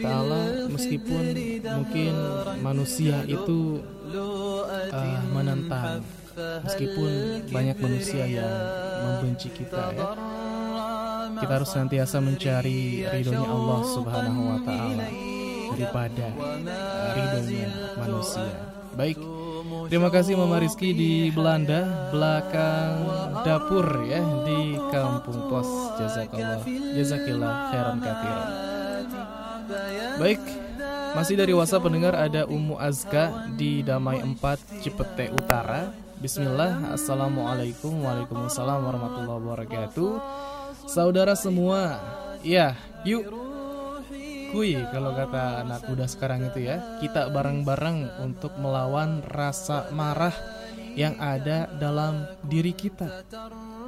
taala 0.00 0.42
meskipun 0.72 1.24
mungkin 1.60 2.12
manusia 2.64 3.20
itu 3.28 3.84
uh, 4.92 5.20
menentang 5.36 6.00
meskipun 6.64 7.44
banyak 7.52 7.76
manusia 7.76 8.24
yang 8.24 8.56
membenci 9.04 9.52
kita 9.52 9.92
ya 9.92 10.31
kita 11.42 11.58
harus 11.58 11.74
senantiasa 11.74 12.22
mencari 12.22 13.02
ridhonya 13.02 13.50
Allah 13.50 13.80
Subhanahu 13.82 14.40
wa 14.46 14.58
taala 14.62 15.06
daripada 15.74 16.26
ridhonya 17.18 17.68
manusia. 17.98 18.54
Baik. 18.94 19.18
Terima 19.90 20.08
kasih 20.12 20.38
Mama 20.38 20.62
Rizky 20.62 20.94
di 20.94 21.32
Belanda, 21.34 22.12
belakang 22.14 23.08
dapur 23.42 24.06
ya 24.06 24.22
di 24.46 24.78
Kampung 24.94 25.50
Pos. 25.50 25.66
Jazakallah. 25.98 26.62
Jazakillah 26.94 27.54
khairan 27.74 27.98
katsiran. 27.98 28.48
Baik. 30.22 30.42
Masih 31.12 31.34
dari 31.36 31.52
WhatsApp 31.52 31.84
pendengar 31.84 32.14
ada 32.16 32.48
Ummu 32.48 32.78
Azka 32.78 33.50
di 33.52 33.82
Damai 33.82 34.22
4 34.24 34.80
Cipete 34.80 35.28
Utara. 35.34 35.92
Bismillah, 36.22 36.94
Assalamualaikum 36.94 38.06
Waalaikumsalam 38.06 38.78
warahmatullahi 38.86 39.40
wabarakatuh 39.42 40.10
Saudara 40.86 41.34
semua, 41.38 41.98
ya, 42.42 42.74
yuk 43.06 43.26
kui 44.52 44.76
kalau 44.92 45.16
kata 45.16 45.64
anak 45.64 45.88
muda 45.88 46.04
sekarang 46.04 46.44
itu 46.52 46.68
ya. 46.68 47.00
Kita 47.00 47.32
bareng-bareng 47.32 48.20
untuk 48.20 48.52
melawan 48.60 49.24
rasa 49.24 49.88
marah 49.90 50.34
yang 50.92 51.16
ada 51.16 51.72
dalam 51.80 52.28
diri 52.44 52.76
kita. 52.76 53.24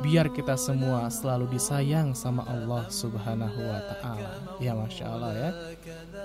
Biar 0.01 0.33
kita 0.33 0.57
semua 0.57 1.13
selalu 1.13 1.53
disayang 1.53 2.17
sama 2.17 2.49
Allah 2.49 2.89
Subhanahu 2.89 3.61
wa 3.61 3.81
taala. 3.93 4.33
Ya 4.59 4.73
Masya 4.73 5.05
Allah 5.13 5.33
ya. 5.37 5.51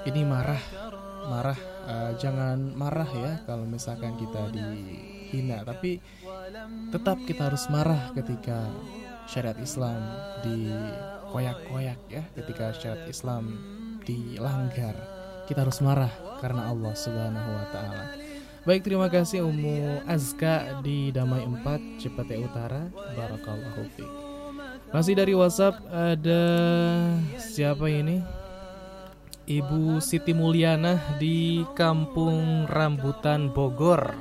Ini 0.08 0.24
marah, 0.24 0.64
marah 1.28 1.60
uh, 1.84 2.12
jangan 2.16 2.58
marah 2.74 3.10
ya 3.12 3.32
kalau 3.44 3.68
misalkan 3.68 4.16
kita 4.16 4.56
dihina, 4.56 5.68
tapi 5.68 6.00
tetap 6.96 7.20
kita 7.28 7.52
harus 7.52 7.68
marah 7.68 8.16
ketika 8.16 8.72
syariat 9.30 9.58
Islam 9.62 10.02
dikoyak-koyak 10.42 12.00
ya 12.10 12.26
ketika 12.34 12.74
syariat 12.74 13.06
Islam 13.06 13.54
dilanggar 14.02 14.98
kita 15.46 15.62
harus 15.62 15.78
marah 15.86 16.10
karena 16.42 16.70
Allah 16.70 16.94
Subhanahu 16.98 17.50
wa 17.54 17.66
taala. 17.70 18.06
Baik, 18.66 18.86
terima 18.86 19.10
kasih 19.10 19.42
Umu 19.46 20.02
Azka 20.06 20.82
di 20.86 21.10
Damai 21.10 21.42
4 21.42 21.98
Cipete 21.98 22.38
Utara. 22.38 22.86
Barakallahu 23.18 23.82
fiik. 23.98 24.14
Masih 24.94 25.18
dari 25.18 25.34
WhatsApp 25.34 25.82
ada 25.90 26.44
siapa 27.42 27.90
ini? 27.90 28.22
Ibu 29.50 29.98
Siti 29.98 30.38
Mulyana 30.38 31.18
di 31.18 31.66
Kampung 31.74 32.70
Rambutan 32.70 33.50
Bogor. 33.50 34.14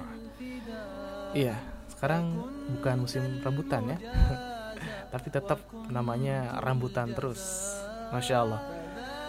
Iya, 1.37 1.61
sekarang 1.93 2.33
bukan 2.79 3.05
musim 3.05 3.21
rambutan 3.45 3.85
ya. 3.93 3.99
tapi 5.09 5.29
tetap 5.33 5.61
namanya 5.89 6.61
rambutan 6.61 7.13
terus. 7.13 7.41
Masya 8.13 8.37
Allah. 8.41 8.63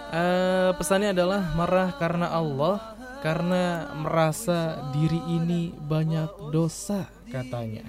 Uh, 0.09 0.71
pesannya 0.79 1.13
adalah 1.13 1.53
marah 1.53 1.93
karena 1.93 2.33
Allah 2.33 2.97
karena 3.19 3.93
merasa 3.93 4.89
diri 4.95 5.19
ini 5.27 5.69
banyak 5.75 6.49
dosa 6.49 7.05
katanya. 7.29 7.85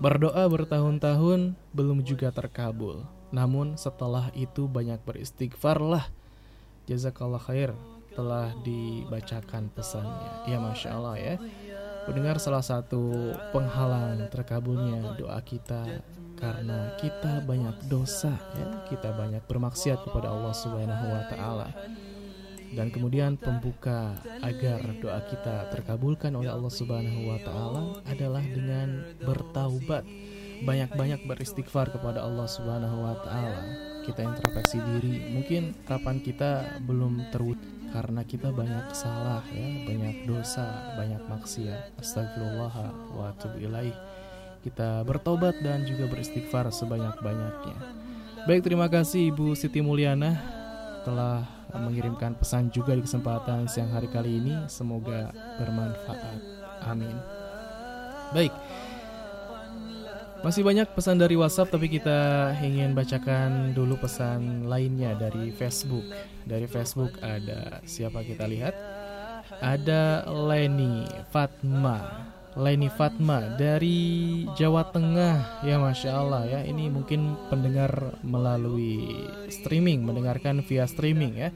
Berdoa 0.00 0.46
bertahun-tahun 0.48 1.56
belum 1.74 2.04
juga 2.04 2.32
terkabul. 2.32 3.04
Namun 3.30 3.78
setelah 3.78 4.32
itu 4.34 4.66
banyak 4.66 5.02
beristighfarlah 5.06 6.08
jazakallah 6.88 7.42
khair 7.42 7.70
telah 8.14 8.52
dibacakan 8.66 9.70
pesannya. 9.70 10.50
Ya 10.50 10.58
masya 10.58 10.88
Allah 10.98 11.16
ya. 11.18 11.34
Mendengar 12.08 12.42
salah 12.42 12.64
satu 12.64 13.34
penghalang 13.54 14.26
terkabulnya 14.32 15.14
doa 15.14 15.38
kita 15.44 16.02
karena 16.40 16.96
kita 16.96 17.44
banyak 17.44 17.76
dosa 17.86 18.32
ya, 18.56 18.68
kita 18.88 19.12
banyak 19.12 19.44
bermaksiat 19.44 20.08
kepada 20.08 20.32
Allah 20.32 20.56
Subhanahu 20.56 21.06
wa 21.12 21.22
taala. 21.28 21.68
Dan 22.70 22.88
kemudian 22.94 23.34
pembuka 23.34 24.14
agar 24.40 24.80
doa 25.02 25.20
kita 25.26 25.68
terkabulkan 25.74 26.32
oleh 26.38 26.48
Allah 26.48 26.70
Subhanahu 26.70 27.28
wa 27.28 27.38
taala 27.42 27.82
adalah 28.06 28.40
dengan 28.40 29.10
bertaubat, 29.20 30.06
banyak-banyak 30.64 31.26
beristighfar 31.26 31.92
kepada 31.92 32.24
Allah 32.24 32.46
Subhanahu 32.48 32.96
wa 33.04 33.16
taala. 33.20 33.62
Kita 34.06 34.24
introspeksi 34.24 34.80
diri, 34.80 35.34
mungkin 35.34 35.76
kapan 35.84 36.24
kita 36.24 36.80
belum 36.88 37.28
terwujud 37.34 37.80
karena 37.90 38.22
kita 38.22 38.54
banyak 38.54 38.94
salah 38.94 39.42
ya, 39.50 39.66
banyak 39.90 40.30
dosa, 40.30 40.94
banyak 40.94 41.20
maksiat. 41.26 41.98
Astagfirullah 41.98 42.74
wa 43.18 43.34
atubu 43.34 43.58
kita 44.60 45.04
bertobat 45.08 45.56
dan 45.64 45.84
juga 45.88 46.08
beristighfar 46.08 46.68
sebanyak-banyaknya. 46.68 47.76
Baik, 48.48 48.64
terima 48.64 48.88
kasih 48.88 49.32
Ibu 49.32 49.52
Siti 49.52 49.84
Mulyana 49.84 50.36
telah 51.04 51.44
mengirimkan 51.76 52.34
pesan 52.36 52.68
juga 52.72 52.96
di 52.96 53.04
kesempatan 53.04 53.68
siang 53.70 53.92
hari 53.92 54.08
kali 54.10 54.40
ini. 54.40 54.54
Semoga 54.66 55.30
bermanfaat. 55.60 56.40
Amin. 56.88 57.14
Baik. 58.32 58.52
Masih 60.40 60.64
banyak 60.64 60.88
pesan 60.96 61.20
dari 61.20 61.36
WhatsApp 61.36 61.68
tapi 61.68 61.92
kita 61.92 62.52
ingin 62.64 62.96
bacakan 62.96 63.76
dulu 63.76 64.00
pesan 64.00 64.72
lainnya 64.72 65.12
dari 65.12 65.52
Facebook. 65.52 66.08
Dari 66.48 66.64
Facebook 66.64 67.12
ada 67.20 67.84
siapa 67.84 68.24
kita 68.24 68.48
lihat? 68.48 68.72
Ada 69.60 70.24
Leni 70.32 71.04
Fatma. 71.28 72.32
Leni 72.58 72.90
Fatma 72.90 73.54
dari 73.54 74.42
Jawa 74.58 74.90
Tengah. 74.90 75.62
Ya 75.62 75.78
Masya 75.78 76.10
Allah 76.10 76.42
ya. 76.50 76.60
Ini 76.66 76.90
mungkin 76.90 77.38
pendengar 77.46 78.18
melalui 78.26 79.06
streaming 79.46 80.02
mendengarkan 80.02 80.58
via 80.66 80.82
streaming 80.90 81.38
ya. 81.38 81.50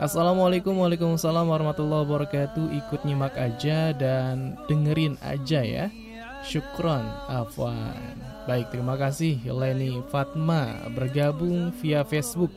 Assalamualaikum 0.00 0.72
Waalaikumsalam 0.80 1.44
warahmatullahi 1.44 2.08
wabarakatuh. 2.08 2.72
Ikut 2.72 3.04
nyimak 3.04 3.36
aja 3.36 3.92
dan 3.92 4.56
dengerin 4.64 5.20
aja 5.20 5.60
ya. 5.60 5.92
Syukron 6.40 7.04
Afwan. 7.28 8.16
Baik 8.48 8.72
terima 8.72 8.96
kasih 8.96 9.44
Leni 9.44 10.00
Fatma. 10.08 10.88
Bergabung 10.96 11.68
via 11.84 12.00
Facebook. 12.00 12.56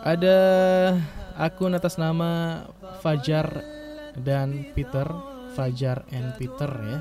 Ada 0.00 0.38
akun 1.36 1.76
atas 1.76 2.00
nama 2.00 2.64
Fajar 3.04 3.60
dan 4.16 4.72
Peter 4.72 5.35
Fajar 5.56 6.04
and 6.12 6.36
Peter 6.36 6.68
ya. 6.68 6.98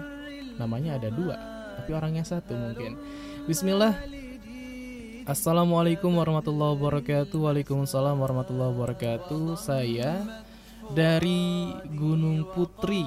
Namanya 0.56 0.96
ada 0.96 1.12
dua 1.12 1.36
Tapi 1.76 1.92
orangnya 1.92 2.24
satu 2.24 2.56
mungkin. 2.56 2.96
Bismillah. 3.44 4.00
Assalamualaikum 5.28 6.16
warahmatullahi 6.16 6.80
wabarakatuh. 6.80 7.36
Waalaikumsalam 7.36 8.16
warahmatullahi 8.16 8.72
wabarakatuh. 8.72 9.60
Saya 9.60 10.24
dari 10.96 11.76
Gunung 12.00 12.48
Putri. 12.56 13.04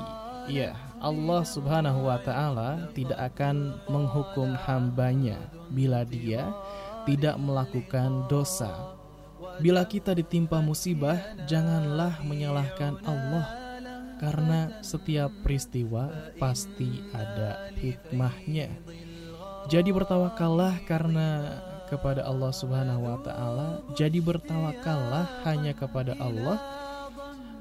Ya 0.53 0.77
Allah 1.01 1.45
subhanahu 1.45 2.09
wa 2.09 2.21
ta'ala 2.21 2.93
tidak 2.97 3.21
akan 3.21 3.85
menghukum 3.93 4.57
hambanya 4.65 5.37
Bila 5.69 6.09
dia 6.09 6.49
tidak 7.05 7.41
melakukan 7.41 8.29
dosa. 8.29 8.97
Bila 9.61 9.85
kita 9.85 10.13
ditimpa 10.17 10.61
musibah 10.61 11.19
Janganlah 11.49 12.21
menyalahkan 12.25 13.01
Allah 13.05 13.58
Karena 14.19 14.83
setiap 14.83 15.31
peristiwa 15.47 16.11
pasti 16.43 17.03
ada 17.15 17.71
hikmahnya 17.79 18.67
Jadi 19.71 19.95
bertawakallah 19.95 20.83
karena 20.91 21.29
kepada 21.89 22.29
Allah 22.29 22.53
Subhanahu 22.53 23.01
wa 23.09 23.19
taala. 23.25 23.69
Jadi 23.97 24.21
bertawakallah 24.21 25.45
hanya 25.49 25.73
kepada 25.73 26.13
Allah 26.21 26.61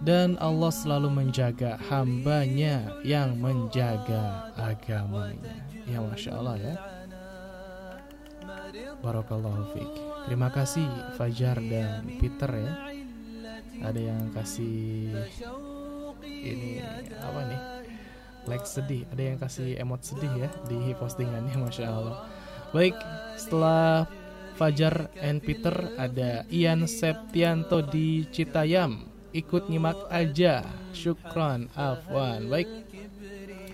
dan 0.04 0.38
Allah 0.38 0.70
selalu 0.70 1.10
menjaga 1.10 1.80
hambanya 1.90 3.02
yang 3.02 3.40
menjaga 3.40 4.54
agamanya. 4.54 5.66
Ya 5.88 6.04
Masya 6.04 6.32
Allah 6.38 6.56
ya. 6.60 6.76
Barakallahu 9.02 9.74
fiqh. 9.74 9.98
Terima 10.28 10.52
kasih 10.52 10.86
Fajar 11.16 11.58
dan 11.64 12.06
Peter 12.20 12.52
ya. 12.52 12.74
Ada 13.78 14.02
yang 14.02 14.34
kasih 14.34 15.14
ini 16.28 16.84
apa 17.18 17.40
nih? 17.48 17.62
Like 18.48 18.64
sedih, 18.64 19.04
ada 19.12 19.24
yang 19.24 19.38
kasih 19.40 19.76
emot 19.76 20.08
sedih 20.08 20.48
ya 20.48 20.50
di 20.72 20.96
postingannya 20.96 21.56
Masya 21.68 21.88
Allah. 21.88 22.18
Baik, 22.72 22.96
setelah 23.40 24.08
Fajar 24.58 25.14
and 25.22 25.38
Peter 25.46 25.94
ada 26.02 26.42
Ian 26.50 26.90
Septianto 26.90 27.86
di 27.86 28.26
Citayam. 28.34 29.06
Ikut 29.30 29.70
nyimak 29.70 30.10
aja. 30.10 30.66
Syukron 30.98 31.70
Afwan. 31.78 32.50
Baik. 32.50 32.66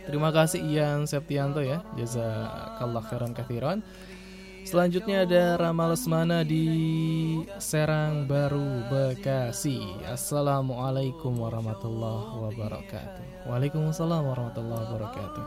Terima 0.03 0.35
kasih 0.35 0.59
Ian 0.59 1.07
Septianto 1.07 1.63
ya. 1.63 1.79
Jazakallah 1.95 2.99
khairan 3.07 3.31
kathiran. 3.31 3.79
Selanjutnya 4.63 5.27
ada 5.27 5.59
Rama 5.59 5.91
Lesmana 5.91 6.41
di 6.47 6.65
Serang 7.59 8.25
Baru, 8.25 8.87
Bekasi. 8.87 9.83
Assalamualaikum 10.07 11.35
warahmatullahi 11.35 12.47
wabarakatuh. 12.47 13.47
Waalaikumsalam 13.47 14.23
warahmatullahi 14.23 14.83
wabarakatuh. 14.87 15.45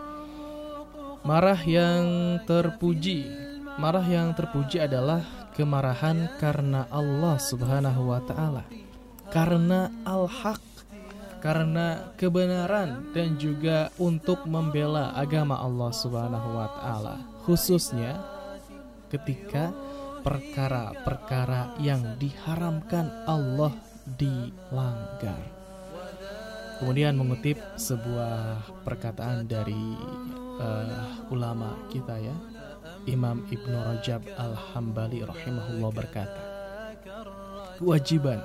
Marah 1.27 1.61
yang 1.65 2.05
terpuji 2.45 3.47
Marah 3.77 4.09
yang 4.09 4.33
terpuji 4.33 4.81
adalah 4.81 5.21
kemarahan 5.53 6.33
karena 6.41 6.89
Allah 6.89 7.37
Subhanahu 7.37 8.09
wa 8.09 8.25
taala. 8.25 8.65
Karena 9.29 9.93
al-haq, 10.01 10.65
karena 11.45 12.09
kebenaran 12.17 13.13
dan 13.13 13.37
juga 13.37 13.93
untuk 14.01 14.49
membela 14.49 15.13
agama 15.13 15.61
Allah 15.61 15.93
Subhanahu 15.93 16.57
wa 16.57 16.69
taala. 16.73 17.15
Khususnya 17.45 18.17
ketika 19.11 19.71
perkara-perkara 20.27 21.79
yang 21.79 22.19
diharamkan 22.19 23.07
Allah 23.31 23.71
dilanggar. 24.07 25.39
Kemudian 26.83 27.17
mengutip 27.17 27.57
sebuah 27.79 28.61
perkataan 28.85 29.49
dari 29.49 29.97
uh, 30.61 31.25
ulama 31.33 31.73
kita 31.89 32.21
ya, 32.21 32.37
Imam 33.07 33.47
Ibnu 33.49 33.77
Rajab 33.81 34.27
Al-Hambali 34.35 35.25
rahimahullah 35.25 35.91
berkata, 35.95 36.43
kewajiban 37.79 38.43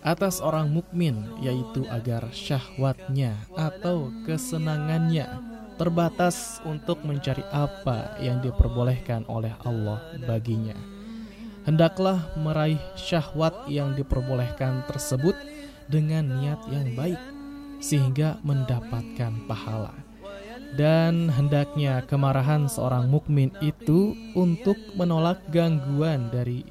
atas 0.00 0.40
orang 0.40 0.72
mukmin 0.72 1.28
yaitu 1.44 1.84
agar 1.92 2.32
syahwatnya 2.32 3.36
atau 3.52 4.08
kesenangannya 4.24 5.28
terbatas 5.80 6.60
untuk 6.68 7.00
mencari 7.08 7.40
apa 7.48 8.20
yang 8.20 8.44
diperbolehkan 8.44 9.24
oleh 9.32 9.56
Allah 9.64 10.04
baginya. 10.28 10.76
Hendaklah 11.64 12.20
meraih 12.36 12.80
syahwat 13.00 13.64
yang 13.72 13.96
diperbolehkan 13.96 14.84
tersebut 14.84 15.32
dengan 15.88 16.28
niat 16.36 16.60
yang 16.68 16.92
baik 16.92 17.20
sehingga 17.80 18.36
mendapatkan 18.44 19.48
pahala 19.48 19.96
dan 20.76 21.26
hendaknya 21.32 22.04
kemarahan 22.06 22.70
seorang 22.70 23.10
mukmin 23.10 23.50
itu 23.58 24.14
untuk 24.38 24.78
menolak 24.94 25.42
gangguan 25.50 26.30
dari 26.30 26.62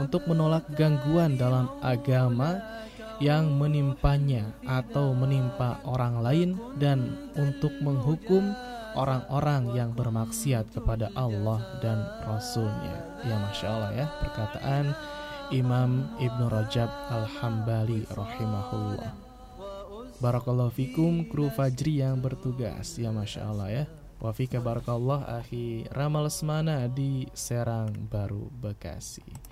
untuk 0.00 0.24
menolak 0.24 0.64
gangguan 0.72 1.36
dalam 1.36 1.68
agama 1.84 2.56
yang 3.22 3.54
menimpanya 3.54 4.50
atau 4.66 5.14
menimpa 5.14 5.78
orang 5.86 6.22
lain 6.22 6.50
dan 6.80 7.30
untuk 7.38 7.70
menghukum 7.78 8.54
orang-orang 8.94 9.74
yang 9.74 9.90
bermaksiat 9.94 10.70
kepada 10.74 11.10
Allah 11.14 11.60
dan 11.82 12.02
Rasulnya. 12.26 13.22
Ya 13.26 13.36
Masya 13.38 13.66
Allah 13.66 13.92
ya 13.94 14.06
perkataan 14.22 14.84
Imam 15.50 16.08
Ibnu 16.18 16.46
Rajab 16.48 16.88
Al-Hambali 17.10 18.06
rahimahullah. 18.10 19.24
Barakallahu 20.22 20.70
fikum 20.70 21.26
kru 21.26 21.50
Fajri 21.50 21.98
yang 21.98 22.22
bertugas 22.22 22.94
Ya 23.02 23.10
Masya 23.10 23.50
Allah 23.50 23.68
ya 23.68 23.84
Wafika 24.22 24.62
Barakallah 24.62 25.42
Akhi 25.42 25.90
Ramal 25.90 26.30
Semana 26.30 26.86
di 26.86 27.26
Serang 27.34 27.90
Baru 28.06 28.46
Bekasi 28.62 29.43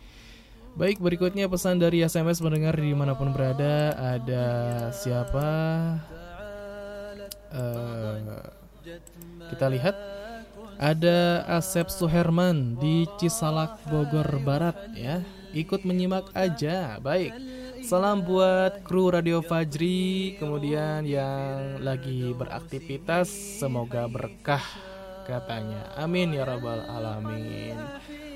Baik 0.73 1.05
berikutnya 1.05 1.53
pesan 1.53 1.77
dari 1.77 2.01
SMS 2.01 2.41
mendengar 2.41 2.73
di 2.73 2.97
mana 2.97 3.13
pun 3.13 3.29
berada. 3.29 3.93
Ada 3.93 4.47
siapa? 4.89 5.49
Uh, 7.53 8.41
Kita 9.53 9.69
lihat. 9.69 9.97
Ada 10.83 11.47
Asep 11.47 11.93
Suherman 11.93 12.75
di 12.81 13.05
Cisalak 13.21 13.85
Bogor 13.87 14.27
Barat 14.41 14.75
ya. 14.97 15.21
Ikut 15.53 15.85
menyimak 15.85 16.33
aja. 16.33 16.97
Baik. 16.99 17.37
Salam 17.85 18.25
buat 18.25 18.87
kru 18.87 19.11
Radio 19.13 19.43
Fajri, 19.43 20.39
kemudian 20.39 21.03
yang 21.03 21.83
lagi 21.83 22.31
beraktivitas, 22.31 23.29
semoga 23.59 24.07
berkah 24.07 24.63
katanya. 25.27 25.91
Amin 25.99 26.31
ya 26.31 26.47
rabbal 26.47 26.79
alamin. 26.87 27.75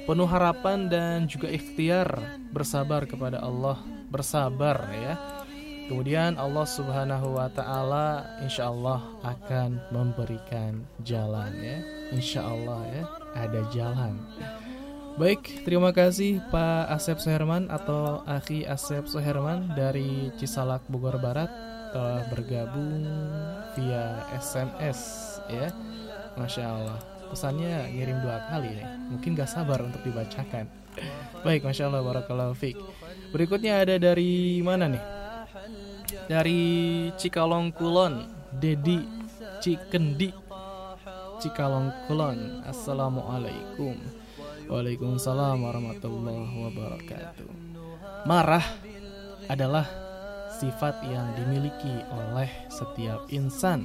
Penuh 0.06 0.30
harapan 0.30 0.86
dan 0.86 1.26
juga 1.26 1.50
ikhtiar 1.50 2.38
bersabar 2.54 3.02
kepada 3.10 3.42
Allah, 3.42 3.74
bersabar 4.06 4.86
ya. 4.94 5.42
Kemudian 5.90 6.38
Allah 6.38 6.62
Subhanahu 6.62 7.34
wa 7.34 7.50
taala 7.50 8.38
insya 8.38 8.70
Allah 8.70 9.02
akan 9.26 9.82
memberikan 9.90 10.86
jalan 11.02 11.50
ya. 11.58 11.78
Insya 12.14 12.46
Allah 12.46 12.80
ya, 12.86 13.02
ada 13.34 13.60
jalan. 13.74 14.14
Baik, 15.18 15.66
terima 15.66 15.90
kasih 15.90 16.38
Pak 16.54 16.86
Asep 16.92 17.18
Soherman 17.18 17.66
atau 17.66 18.22
Aki 18.30 18.62
Asep 18.62 19.10
Soherman 19.10 19.74
dari 19.74 20.30
Cisalak 20.38 20.86
Bogor 20.86 21.18
Barat 21.18 21.50
telah 21.90 22.22
bergabung 22.30 23.02
via 23.74 24.22
SMS 24.38 25.00
ya. 25.50 25.74
Masya 26.36 26.62
Allah, 26.68 27.00
pesannya 27.28 27.90
ngirim 27.92 28.18
dua 28.22 28.46
kali 28.50 28.70
nih. 28.76 28.86
Mungkin 29.12 29.36
gak 29.36 29.50
sabar 29.50 29.82
untuk 29.82 30.02
dibacakan. 30.02 30.66
Baik, 31.44 31.66
Masya 31.66 31.92
Allah, 31.92 32.02
Barakallahu 32.02 32.56
Fik. 32.56 32.76
Berikutnya 33.30 33.84
ada 33.84 34.00
dari 34.00 34.62
mana 34.64 34.88
nih? 34.88 35.04
Dari 36.26 36.62
Cikalong 37.18 37.74
Kulon, 37.74 38.36
Dedi 38.56 39.16
Cikendi 39.60 40.32
Cikalong 41.42 41.92
Kulon 42.08 42.64
Assalamualaikum 42.64 43.98
Waalaikumsalam 44.70 45.60
warahmatullahi 45.60 46.54
wabarakatuh 46.64 47.48
Marah 48.24 48.64
adalah 49.50 49.84
sifat 50.56 51.04
yang 51.04 51.36
dimiliki 51.36 51.92
oleh 52.08 52.48
setiap 52.72 53.28
insan 53.28 53.84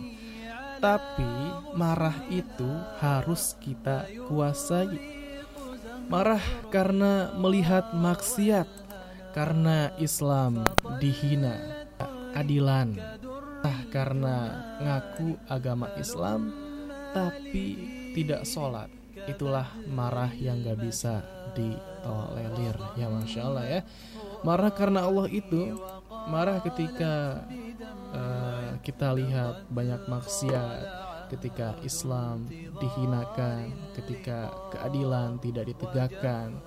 Tapi 0.82 1.32
marah 1.78 2.17
itu 2.34 2.67
harus 2.98 3.54
kita 3.62 4.10
kuasai. 4.26 4.98
Marah 6.10 6.41
karena 6.74 7.32
melihat 7.39 7.94
maksiat 7.96 8.67
Karena 9.32 9.96
Islam 9.96 10.67
dihina 11.00 11.88
Adilan 12.36 13.00
Nah, 13.62 13.80
karena 13.94 14.36
ngaku 14.82 15.38
agama 15.46 15.94
Islam 15.94 16.50
tapi 17.13 17.78
tidak 18.17 18.50
sholat. 18.50 18.89
Itulah 19.30 19.70
marah 19.86 20.34
yang 20.34 20.65
gak 20.65 20.82
bisa 20.82 21.22
ditolerir. 21.54 22.74
Ya 22.98 23.06
masya 23.06 23.41
Allah 23.46 23.65
ya. 23.70 23.82
Marah 24.41 24.74
karena 24.74 25.06
Allah 25.06 25.30
itu 25.30 25.78
marah 26.26 26.58
ketika 26.65 27.46
kita 28.82 29.13
lihat 29.15 29.70
banyak 29.70 30.10
maksiat 30.10 30.82
ketika 31.32 31.80
Islam 31.86 32.50
dihinakan 32.82 33.72
ketika 33.96 34.52
keadilan 34.76 35.39
tidak 35.39 35.72
ditegakkan 35.72 36.60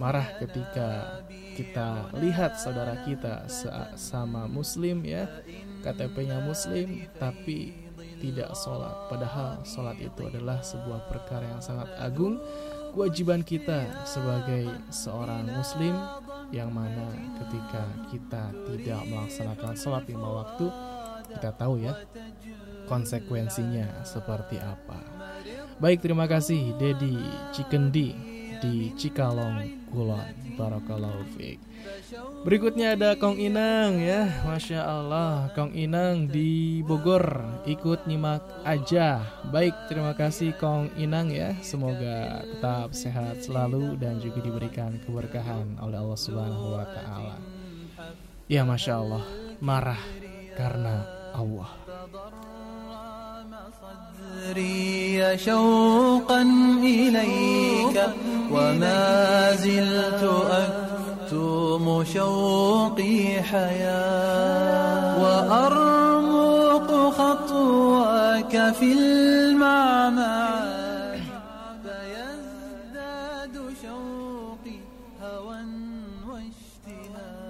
marah 0.00 0.26
ketika 0.42 1.22
kita 1.54 2.10
lihat 2.18 2.58
saudara 2.58 2.98
kita 3.06 3.46
sama 3.94 4.50
muslim 4.50 5.06
ya 5.06 5.30
KTP-nya 5.86 6.42
muslim 6.42 7.06
tapi 7.20 7.82
tidak 8.22 8.54
sholat. 8.54 9.10
Padahal 9.10 9.66
sholat 9.66 9.98
itu 9.98 10.22
adalah 10.30 10.62
sebuah 10.62 11.10
perkara 11.10 11.50
yang 11.50 11.58
sangat 11.58 11.90
agung. 11.98 12.38
Kewajiban 12.94 13.42
kita 13.42 14.06
sebagai 14.06 14.70
seorang 14.94 15.50
muslim 15.50 15.96
yang 16.52 16.70
mana 16.70 17.08
ketika 17.40 17.82
kita 18.12 18.42
tidak 18.68 19.00
melaksanakan 19.08 19.74
sholat 19.74 20.04
lima 20.06 20.44
waktu 20.44 20.68
kita 21.38 21.50
tahu 21.56 21.82
ya 21.82 21.94
konsekuensinya 22.86 24.04
seperti 24.04 24.60
apa. 24.60 25.00
Baik 25.80 26.04
terima 26.04 26.30
kasih 26.30 26.76
Dedi 26.78 27.18
Cikendi 27.50 28.14
di 28.62 28.94
Cikalong 28.94 29.90
Kulon 29.90 30.54
Barakallahu 30.54 31.26
Berikutnya 32.46 32.94
ada 32.94 33.18
Kong 33.18 33.40
Inang 33.40 33.98
ya 33.98 34.30
Masya 34.46 34.86
Allah. 34.86 35.50
Kong 35.58 35.74
Inang 35.74 36.30
di 36.30 36.82
Bogor 36.86 37.58
Ikut 37.66 38.06
nyimak 38.06 38.42
aja. 38.62 39.18
Baik 39.50 39.74
terima 39.90 40.14
kasih 40.14 40.54
Kong 40.54 40.94
Inang 40.94 41.34
ya. 41.34 41.58
Semoga 41.64 42.46
tetap 42.46 42.94
sehat 42.94 43.42
selalu 43.42 43.98
Dan 43.98 44.22
juga 44.22 44.38
diberikan 44.38 45.02
keberkahan 45.02 45.82
oleh 45.82 45.98
Allah 45.98 46.18
Subhanahu 46.18 46.78
Wa 46.78 46.86
Taala. 46.86 47.36
Ya 48.46 48.62
Masya 48.62 48.94
Allah 49.00 49.24
Marah 49.58 50.02
karena 50.54 51.21
Allah 51.34 51.70
صدري 54.52 55.38
شوقا 55.38 56.42
إليك 56.82 57.96
وما 58.52 59.52
زلت 59.56 60.22
أكتم 60.50 62.04
شوقي 62.04 63.42
حياة 63.42 65.22
وأرمق 65.22 66.90
خطواك 67.18 68.54
في 68.78 68.92
المعمعة. 68.92 70.81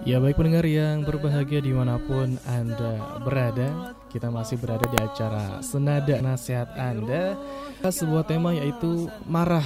Ya 0.02 0.18
baik 0.18 0.34
pendengar 0.34 0.66
yang 0.66 1.06
berbahagia 1.06 1.62
di 1.62 1.70
mana 1.70 1.94
pun 1.94 2.34
Anda 2.50 3.22
berada 3.22 3.94
Kita 4.10 4.34
masih 4.34 4.58
berada 4.58 4.82
di 4.90 4.98
acara 4.98 5.62
Senada 5.62 6.18
Nasihat 6.18 6.74
Anda. 6.74 7.38
Sebuah 7.86 8.26
tema 8.26 8.50
yaitu 8.50 9.06
Marah 9.30 9.62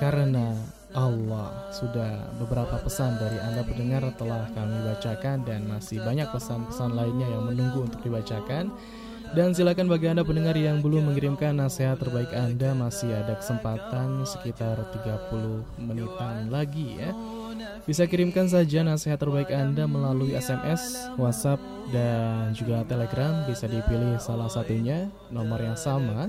Karena 0.00 0.56
Allah. 0.96 1.68
Sudah 1.76 2.32
beberapa 2.40 2.80
pesan 2.80 3.20
dari 3.20 3.36
Anda 3.44 3.60
pendengar 3.60 4.08
telah 4.16 4.48
kami 4.56 4.88
bacakan 4.88 5.44
Dan 5.44 5.68
masih 5.68 6.00
banyak 6.00 6.32
pesan-pesan 6.32 6.96
lainnya 6.96 7.28
yang 7.28 7.44
menunggu 7.44 7.92
untuk 7.92 8.00
dibacakan. 8.00 8.72
Dan 9.36 9.52
silakan 9.52 9.92
bagi 9.92 10.08
Anda 10.08 10.24
pendengar 10.24 10.56
yang 10.56 10.80
belum 10.80 11.12
mengirimkan 11.12 11.60
nasihat 11.60 12.00
terbaik 12.00 12.32
Anda 12.32 12.72
masih 12.72 13.12
ada 13.12 13.36
kesempatan 13.36 14.24
sekitar 14.24 14.80
30 14.80 15.84
menitan 15.84 16.48
lagi 16.48 16.96
ya. 16.96 17.12
Bisa 17.88 18.04
kirimkan 18.04 18.44
saja 18.52 18.84
nasihat 18.84 19.16
terbaik 19.16 19.48
Anda 19.48 19.88
melalui 19.88 20.36
SMS, 20.36 21.08
WhatsApp, 21.16 21.56
dan 21.88 22.52
juga 22.52 22.84
Telegram. 22.84 23.48
Bisa 23.48 23.64
dipilih 23.64 24.20
salah 24.20 24.52
satunya, 24.52 25.08
nomor 25.32 25.56
yang 25.56 25.72
sama 25.72 26.28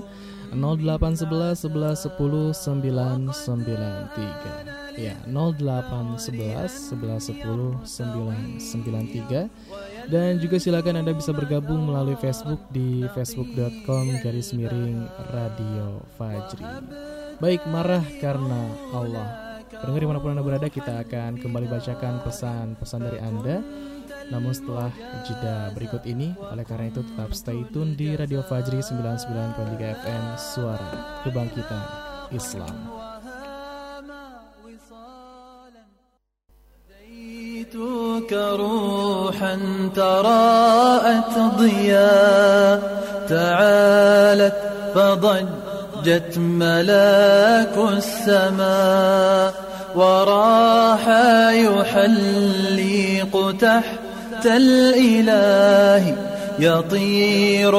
0811 0.56 1.68
11 1.68 2.08
10 2.16 2.56
993. 2.56 4.96
Ya, 4.96 5.20
0811 5.28 6.96
11 6.96 7.28
10 7.28 7.84
993. 7.84 9.52
Dan 10.08 10.40
juga 10.40 10.56
silakan 10.56 11.04
Anda 11.04 11.12
bisa 11.12 11.36
bergabung 11.36 11.92
melalui 11.92 12.16
Facebook 12.16 12.72
di 12.72 13.04
facebook.com 13.12 14.16
garis 14.24 14.56
miring 14.56 15.04
Radio 15.28 16.08
Fajri. 16.16 16.64
Baik, 17.36 17.68
marah 17.68 18.00
karena 18.16 18.64
Allah. 18.96 19.49
Pendengar 19.79 20.01
dimanapun 20.01 20.33
Anda 20.35 20.43
berada, 20.43 20.67
kita 20.67 21.03
akan 21.05 21.39
kembali 21.39 21.67
bacakan 21.69 22.23
pesan-pesan 22.23 23.01
dari 23.03 23.19
Anda. 23.21 23.63
Namun 24.25 24.57
setelah 24.57 24.89
jeda 25.23 25.69
berikut 25.77 26.01
ini, 26.09 26.33
oleh 26.39 26.65
karena 26.65 26.89
itu 26.89 27.05
tetap 27.05 27.29
stay 27.37 27.61
tune 27.69 27.93
di 27.93 28.17
Radio 28.17 28.41
Fajri 28.41 28.81
99.3 28.81 30.01
FM 30.01 30.23
Suara 30.35 31.21
Kebangkitan 31.21 31.83
Islam. 32.33 33.05
أتيتك 37.65 38.33
روحا 38.33 39.59
تراءت 39.95 41.33
ضياء 41.57 42.79
تعالت 43.29 44.55
فضجت 44.95 46.37
ملاك 46.37 47.77
السماء 47.97 49.53
وراح 49.94 51.08
يحلق 51.52 53.54
تحت 53.60 54.46
الإله 54.46 56.16
يطير 56.58 57.74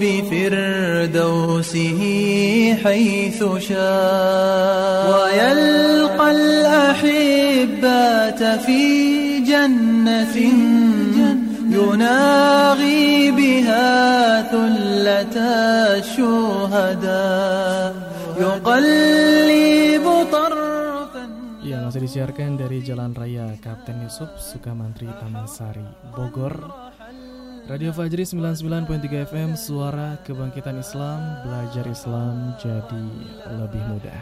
بفردوسه 0.00 2.00
حيث 2.84 3.44
شاء. 3.68 5.04
ويلقى 5.14 6.30
الأحبات 6.30 8.42
في 8.60 9.38
جنة 9.38 10.36
يناغي 11.70 13.30
بها 13.30 14.42
ثلة 14.42 15.38
الشهداء. 15.98 17.94
يقلب 18.40 19.63
Yang 21.84 22.00
masih 22.00 22.08
disiarkan 22.08 22.56
dari 22.56 22.80
Jalan 22.80 23.12
Raya 23.12 23.60
Kapten 23.60 24.00
Yusuf 24.00 24.32
Sukamantri 24.40 25.04
Taman 25.04 25.44
Sari 25.44 25.84
Bogor. 26.16 26.56
Radio 27.68 27.92
Fajri 27.92 28.24
99.3 28.24 29.28
FM 29.28 29.52
Suara 29.52 30.16
Kebangkitan 30.24 30.80
Islam 30.80 31.44
Belajar 31.44 31.84
Islam 31.84 32.56
jadi 32.56 33.04
lebih 33.60 33.84
mudah. 33.84 34.16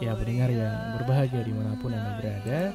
Ya 0.00 0.16
pendengar 0.16 0.48
yang 0.48 0.96
berbahagia 0.96 1.44
di 1.44 1.52
mana 1.52 1.76
pun 1.76 1.92
Anda 1.92 2.16
berada 2.24 2.72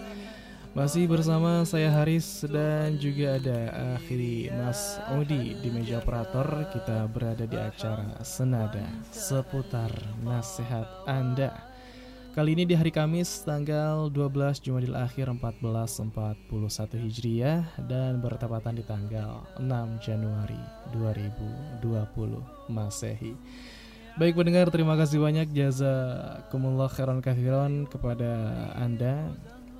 Masih 0.77 1.09
bersama 1.09 1.65
saya 1.65 1.89
Haris 1.89 2.45
dan 2.45 3.01
juga 3.01 3.41
ada 3.41 3.59
akhiri 3.97 4.53
Mas 4.53 5.01
Odi 5.17 5.57
di 5.57 5.73
meja 5.73 6.05
operator. 6.05 6.69
Kita 6.69 7.09
berada 7.09 7.49
di 7.49 7.57
acara 7.57 8.21
Senada 8.21 8.85
seputar 9.09 9.89
nasihat 10.21 10.85
Anda 11.09 11.68
Kali 12.29 12.53
ini 12.53 12.61
di 12.61 12.77
hari 12.77 12.93
Kamis 12.93 13.41
tanggal 13.41 14.05
12 14.13 14.61
Jumadil 14.61 14.93
Akhir 14.93 15.33
1441 15.33 16.45
Hijriah 17.01 17.65
dan 17.89 18.21
bertepatan 18.21 18.77
di 18.77 18.85
tanggal 18.85 19.49
6 19.57 19.65
Januari 19.97 20.61
2020 20.93 21.81
Masehi. 22.69 23.33
Baik 24.21 24.37
pendengar, 24.37 24.69
terima 24.69 24.93
kasih 24.93 25.17
banyak 25.17 25.49
jazakumullah 25.49 26.85
khairan 26.93 27.17
kathiran 27.17 27.89
kepada 27.89 28.29
Anda 28.77 29.33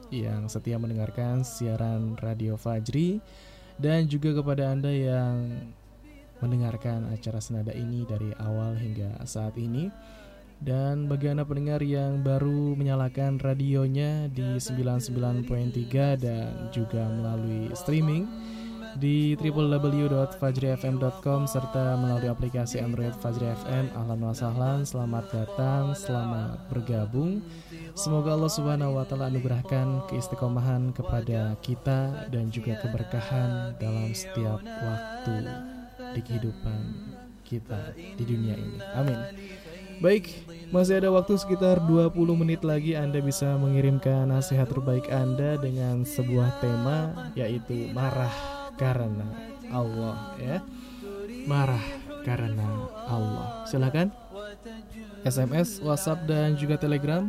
yang 0.10 0.50
setia 0.50 0.82
mendengarkan 0.82 1.46
siaran 1.46 2.18
Radio 2.18 2.58
Fajri 2.58 3.22
dan 3.78 4.10
juga 4.10 4.34
kepada 4.34 4.74
Anda 4.74 4.90
yang 4.90 5.70
mendengarkan 6.42 7.14
acara 7.14 7.38
senada 7.46 7.78
ini 7.78 8.10
dari 8.10 8.34
awal 8.42 8.74
hingga 8.74 9.22
saat 9.30 9.54
ini. 9.54 9.94
Dan 10.60 11.08
bagi 11.08 11.32
Anda 11.32 11.48
pendengar 11.48 11.80
yang 11.80 12.20
baru 12.20 12.76
menyalakan 12.76 13.40
radionya 13.40 14.28
di 14.28 14.60
99.3 14.60 15.48
dan 16.20 16.68
juga 16.76 17.08
melalui 17.08 17.72
streaming 17.72 18.28
di 19.00 19.40
www.fajrifm.com 19.40 21.48
serta 21.48 21.96
melalui 21.96 22.28
aplikasi 22.28 22.84
Android 22.84 23.16
Fajri 23.24 23.56
FM. 23.64 23.96
Wa 23.96 24.36
sahlan, 24.36 24.84
selamat 24.84 25.32
datang, 25.32 25.96
selamat 25.96 26.68
bergabung. 26.68 27.40
Semoga 27.96 28.36
Allah 28.36 28.52
Subhanahu 28.52 29.00
wa 29.00 29.08
taala 29.08 29.32
anugerahkan 29.32 30.12
keistiqomahan 30.12 30.92
kepada 30.92 31.56
kita 31.64 32.28
dan 32.28 32.52
juga 32.52 32.76
keberkahan 32.84 33.80
dalam 33.80 34.12
setiap 34.12 34.60
waktu 34.60 35.48
di 36.20 36.22
kehidupan 36.26 36.82
kita 37.48 37.96
di 37.96 38.24
dunia 38.28 38.60
ini. 38.60 38.84
Amin. 38.98 39.20
Baik, 40.00 40.32
masih 40.72 41.04
ada 41.04 41.12
waktu 41.12 41.36
sekitar 41.36 41.84
20 41.84 42.16
menit 42.40 42.64
lagi 42.64 42.96
Anda 42.96 43.20
bisa 43.20 43.60
mengirimkan 43.60 44.32
nasihat 44.32 44.72
terbaik 44.72 45.12
Anda 45.12 45.60
dengan 45.60 46.08
sebuah 46.08 46.64
tema 46.64 47.28
yaitu 47.36 47.92
marah 47.92 48.32
karena 48.80 49.28
Allah 49.68 50.40
ya. 50.40 50.64
Marah 51.44 51.84
karena 52.24 52.88
Allah. 53.12 53.68
Silakan 53.68 54.16
SMS, 55.28 55.84
WhatsApp 55.84 56.24
dan 56.32 56.56
juga 56.56 56.80
Telegram 56.80 57.28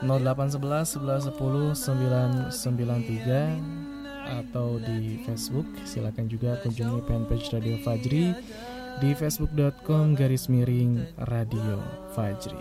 0811 0.00 0.96
1110 0.96 1.76
993 1.76 3.84
atau 4.26 4.82
di 4.82 5.22
Facebook 5.22 5.70
silakan 5.86 6.26
juga 6.26 6.58
kunjungi 6.64 6.98
fanpage 7.06 7.46
Radio 7.54 7.78
Fajri 7.84 8.34
di 8.96 9.12
facebook.com 9.12 10.16
garis 10.16 10.48
miring 10.48 11.04
radio 11.28 11.80
Fajri. 12.16 12.56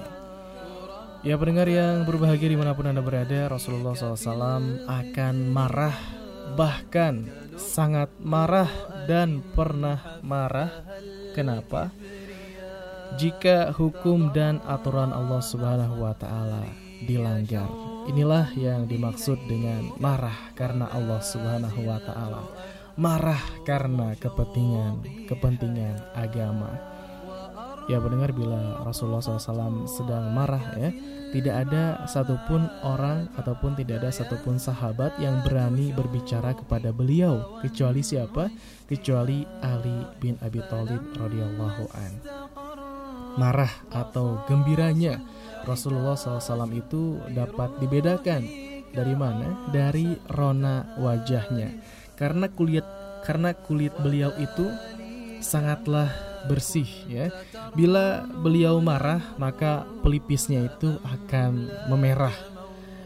Ya 1.25 1.39
pendengar 1.41 1.65
yang 1.65 2.05
berbahagia 2.05 2.53
di 2.53 2.59
mana 2.59 2.77
pun 2.77 2.85
Anda 2.85 3.01
berada, 3.01 3.49
Rasulullah 3.49 3.97
SAW 3.97 4.85
akan 4.85 5.35
marah, 5.49 5.95
bahkan 6.53 7.25
sangat 7.57 8.13
marah 8.21 8.69
dan 9.09 9.41
pernah 9.55 10.21
marah. 10.21 10.69
Kenapa? 11.33 11.89
Jika 13.15 13.73
hukum 13.73 14.29
dan 14.35 14.59
aturan 14.67 15.15
Allah 15.15 15.41
Subhanahu 15.41 16.03
wa 16.03 16.13
Ta'ala 16.13 16.67
dilanggar, 17.07 17.73
inilah 18.11 18.51
yang 18.59 18.85
dimaksud 18.85 19.39
dengan 19.49 19.97
marah 19.97 20.53
karena 20.53 20.91
Allah 20.91 21.23
Subhanahu 21.23 21.79
wa 21.89 21.99
Ta'ala 22.05 22.43
marah 22.95 23.39
karena 23.67 24.15
kepentingan 24.15 25.03
kepentingan 25.27 25.99
agama. 26.15 26.95
Ya 27.85 28.01
mendengar 28.01 28.33
bila 28.33 28.81
Rasulullah 28.81 29.21
SAW 29.21 29.85
sedang 29.85 30.33
marah 30.33 30.73
ya 30.73 30.89
Tidak 31.29 31.53
ada 31.53 32.09
satupun 32.09 32.65
orang 32.81 33.29
ataupun 33.37 33.77
tidak 33.77 34.01
ada 34.01 34.09
satupun 34.09 34.57
sahabat 34.57 35.21
yang 35.21 35.45
berani 35.45 35.93
berbicara 35.93 36.57
kepada 36.57 36.89
beliau 36.89 37.61
Kecuali 37.61 38.01
siapa? 38.01 38.49
Kecuali 38.89 39.45
Ali 39.61 40.01
bin 40.17 40.33
Abi 40.41 40.65
Thalib 40.65 41.13
radhiyallahu 41.13 41.83
an. 41.93 42.11
Marah 43.37 43.73
atau 43.93 44.41
gembiranya 44.49 45.21
Rasulullah 45.61 46.17
SAW 46.17 46.65
itu 46.73 47.21
dapat 47.37 47.77
dibedakan 47.77 48.41
dari 48.89 49.13
mana? 49.13 49.69
Dari 49.69 50.17
rona 50.25 50.97
wajahnya 50.97 51.69
karena 52.15 52.47
kulit 52.51 52.83
karena 53.23 53.51
kulit 53.55 53.91
beliau 53.99 54.31
itu 54.39 54.69
sangatlah 55.41 56.09
bersih 56.45 56.87
ya. 57.09 57.33
Bila 57.73 58.23
beliau 58.25 58.79
marah, 58.79 59.21
maka 59.41 59.83
pelipisnya 60.05 60.69
itu 60.69 60.97
akan 61.01 61.69
memerah. 61.89 62.33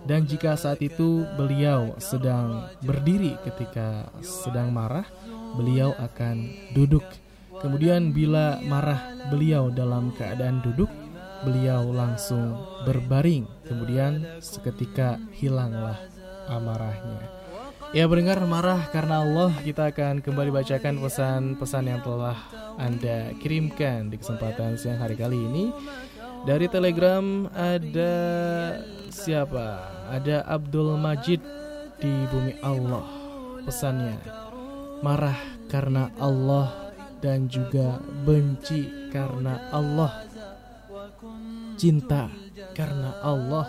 Dan 0.03 0.25
jika 0.25 0.55
saat 0.55 0.79
itu 0.79 1.27
beliau 1.35 1.95
sedang 1.99 2.67
berdiri 2.83 3.35
ketika 3.43 4.07
sedang 4.23 4.71
marah, 4.71 5.05
beliau 5.55 5.95
akan 5.97 6.49
duduk. 6.75 7.03
Kemudian 7.59 8.15
bila 8.15 8.59
marah 8.63 8.99
beliau 9.27 9.67
dalam 9.67 10.15
keadaan 10.15 10.63
duduk, 10.63 10.87
beliau 11.43 11.91
langsung 11.91 12.55
berbaring. 12.87 13.47
Kemudian 13.67 14.39
seketika 14.39 15.19
hilanglah 15.35 15.99
amarahnya. 16.47 17.48
Ya 17.89 18.05
pendengar 18.05 18.37
marah 18.45 18.85
karena 18.93 19.25
Allah 19.25 19.49
Kita 19.65 19.89
akan 19.89 20.21
kembali 20.21 20.53
bacakan 20.53 21.01
pesan-pesan 21.01 21.89
yang 21.89 22.01
telah 22.05 22.37
Anda 22.77 23.33
kirimkan 23.41 24.13
Di 24.13 24.21
kesempatan 24.21 24.77
siang 24.77 25.01
hari 25.01 25.17
kali 25.17 25.33
ini. 25.33 25.73
Dari 26.45 26.69
telegram 26.69 27.49
ada 27.49 28.13
siapa? 29.09 29.89
Ada 30.05 30.45
Abdul 30.45 31.01
Majid 31.01 31.41
di 31.97 32.13
bumi 32.29 32.61
Allah. 32.61 33.09
Pesannya 33.65 34.21
Marah 35.01 35.41
karena 35.65 36.13
Allah 36.21 36.93
Dan 37.17 37.49
juga 37.49 37.97
benci 38.21 39.09
karena 39.09 39.65
Allah. 39.73 40.29
Cinta 41.73 42.29
karena 42.77 43.17
Allah 43.25 43.65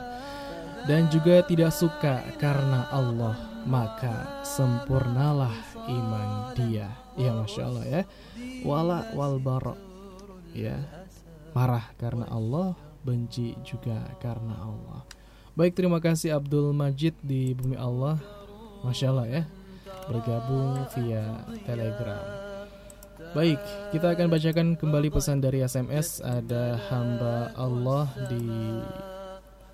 Dan 0.85 1.09
juga 1.09 1.41
tidak 1.41 1.73
suka 1.73 2.21
karena 2.37 2.85
Allah 2.93 3.50
maka 3.67 4.45
sempurnalah 4.47 5.53
iman 5.89 6.57
dia. 6.57 6.89
Ya 7.19 7.35
masya 7.37 7.63
Allah 7.69 7.85
ya. 7.89 8.03
Wala 8.65 9.13
wal 9.17 9.37
barok 9.41 9.79
ya 10.55 10.77
marah 11.55 11.91
karena 11.99 12.27
Allah, 12.31 12.79
benci 13.03 13.59
juga 13.67 13.99
karena 14.23 14.55
Allah. 14.61 15.03
Baik 15.59 15.75
terima 15.75 15.99
kasih 15.99 16.39
Abdul 16.39 16.71
Majid 16.71 17.19
di 17.21 17.53
bumi 17.53 17.75
Allah, 17.75 18.17
masya 18.87 19.11
Allah 19.11 19.27
ya 19.29 19.43
bergabung 20.11 20.87
via 20.97 21.23
Telegram. 21.67 22.25
Baik, 23.31 23.63
kita 23.95 24.17
akan 24.17 24.27
bacakan 24.27 24.69
kembali 24.75 25.09
pesan 25.13 25.39
dari 25.39 25.63
SMS. 25.63 26.19
Ada 26.19 26.75
hamba 26.91 27.55
Allah 27.55 28.11
di 28.27 28.43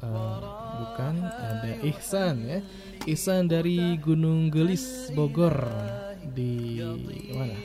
uh, 0.03 0.39
bukan 0.83 1.15
ada 1.25 1.73
Ihsan 1.85 2.37
ya. 2.45 2.59
Ihsan 3.07 3.47
dari 3.47 3.97
Gunung 4.01 4.51
Gelis 4.51 5.13
Bogor. 5.15 5.57
Di 6.37 6.83
mana? 7.33 7.57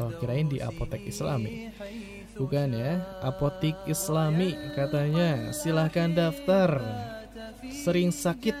Oh 0.00 0.10
kirain 0.16 0.48
di 0.48 0.58
apotek 0.64 1.04
Islami. 1.04 1.68
Bukan 2.40 2.72
ya 2.72 3.04
Apotek 3.20 3.76
Islami 3.84 4.56
katanya. 4.72 5.52
Silahkan 5.52 6.08
daftar. 6.08 6.80
Sering 7.68 8.08
sakit 8.08 8.56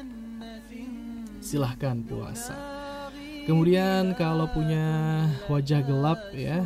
Silahkan 1.40 1.96
puasa. 2.04 2.52
Kemudian 3.48 4.12
kalau 4.20 4.44
punya 4.52 5.24
wajah 5.48 5.80
gelap 5.80 6.20
ya 6.36 6.60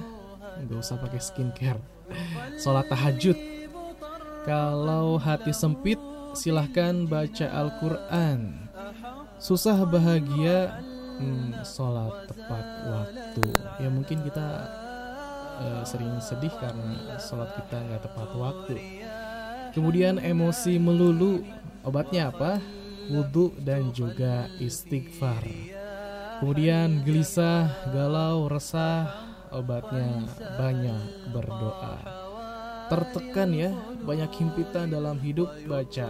nggak 0.58 0.82
usah 0.82 0.98
pakai 0.98 1.22
skincare. 1.22 1.82
Sholat 2.58 2.90
tahajud 2.90 3.53
Kalau 4.44 5.16
hati 5.16 5.56
sempit 5.56 5.96
silahkan 6.36 7.08
baca 7.08 7.46
Al-Quran. 7.48 8.68
Susah 9.40 9.88
bahagia 9.88 10.84
hmm, 11.16 11.64
Sholat 11.64 12.28
tepat 12.28 12.66
waktu. 12.92 13.46
Ya 13.80 13.88
mungkin 13.88 14.20
kita 14.20 14.48
uh, 15.64 15.82
sering 15.88 16.20
sedih 16.20 16.52
karena 16.60 17.16
sholat 17.16 17.56
kita 17.56 17.76
nggak 17.88 18.02
tepat 18.04 18.28
waktu. 18.36 18.76
Kemudian 19.72 20.20
emosi 20.20 20.76
melulu 20.76 21.40
Obatnya 21.84 22.32
apa? 22.32 22.60
Wudhu 23.12 23.52
dan 23.60 23.92
juga 23.92 24.48
istighfar. 24.56 25.44
Kemudian 26.40 27.04
gelisah, 27.04 27.68
galau, 27.92 28.48
resah 28.48 29.08
Obatnya 29.52 30.24
banyak 30.56 31.32
berdoa 31.32 32.23
tertekan 32.92 33.50
ya 33.54 33.70
banyak 34.04 34.30
himpitan 34.36 34.92
dalam 34.92 35.16
hidup 35.20 35.48
baca. 35.64 36.08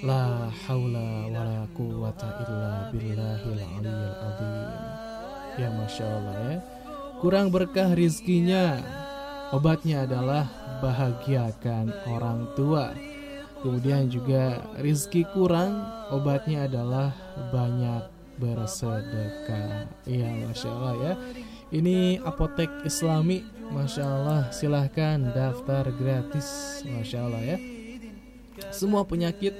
La 0.00 0.48
haula 0.64 1.28
wala 1.28 1.68
quwata 1.76 2.28
illa 2.48 2.88
billahil 2.88 3.60
aliyil 3.60 4.16
azim. 4.16 4.68
Ya 5.60 5.68
masya 5.76 6.04
Allah 6.08 6.36
ya. 6.40 6.56
Kurang 7.20 7.52
berkah 7.52 7.92
rizkinya. 7.92 8.80
Obatnya 9.52 10.08
adalah 10.08 10.48
bahagiakan 10.80 11.92
orang 12.08 12.48
tua. 12.56 12.96
Kemudian 13.60 14.08
juga 14.08 14.64
rizki 14.80 15.28
kurang 15.36 15.84
obatnya 16.08 16.64
adalah 16.64 17.12
banyak 17.52 18.08
bersedekah. 18.40 19.84
Ya 20.08 20.32
masya 20.48 20.68
Allah 20.72 20.94
ya. 20.96 21.12
Ini 21.70 22.24
apotek 22.24 22.72
islami 22.88 23.44
Masya 23.70 24.04
Allah 24.04 24.42
silahkan 24.50 25.18
daftar 25.30 25.88
gratis. 25.94 26.80
Masya 26.84 27.18
Allah 27.26 27.42
ya. 27.42 27.58
Semua 28.68 29.08
penyakit 29.08 29.56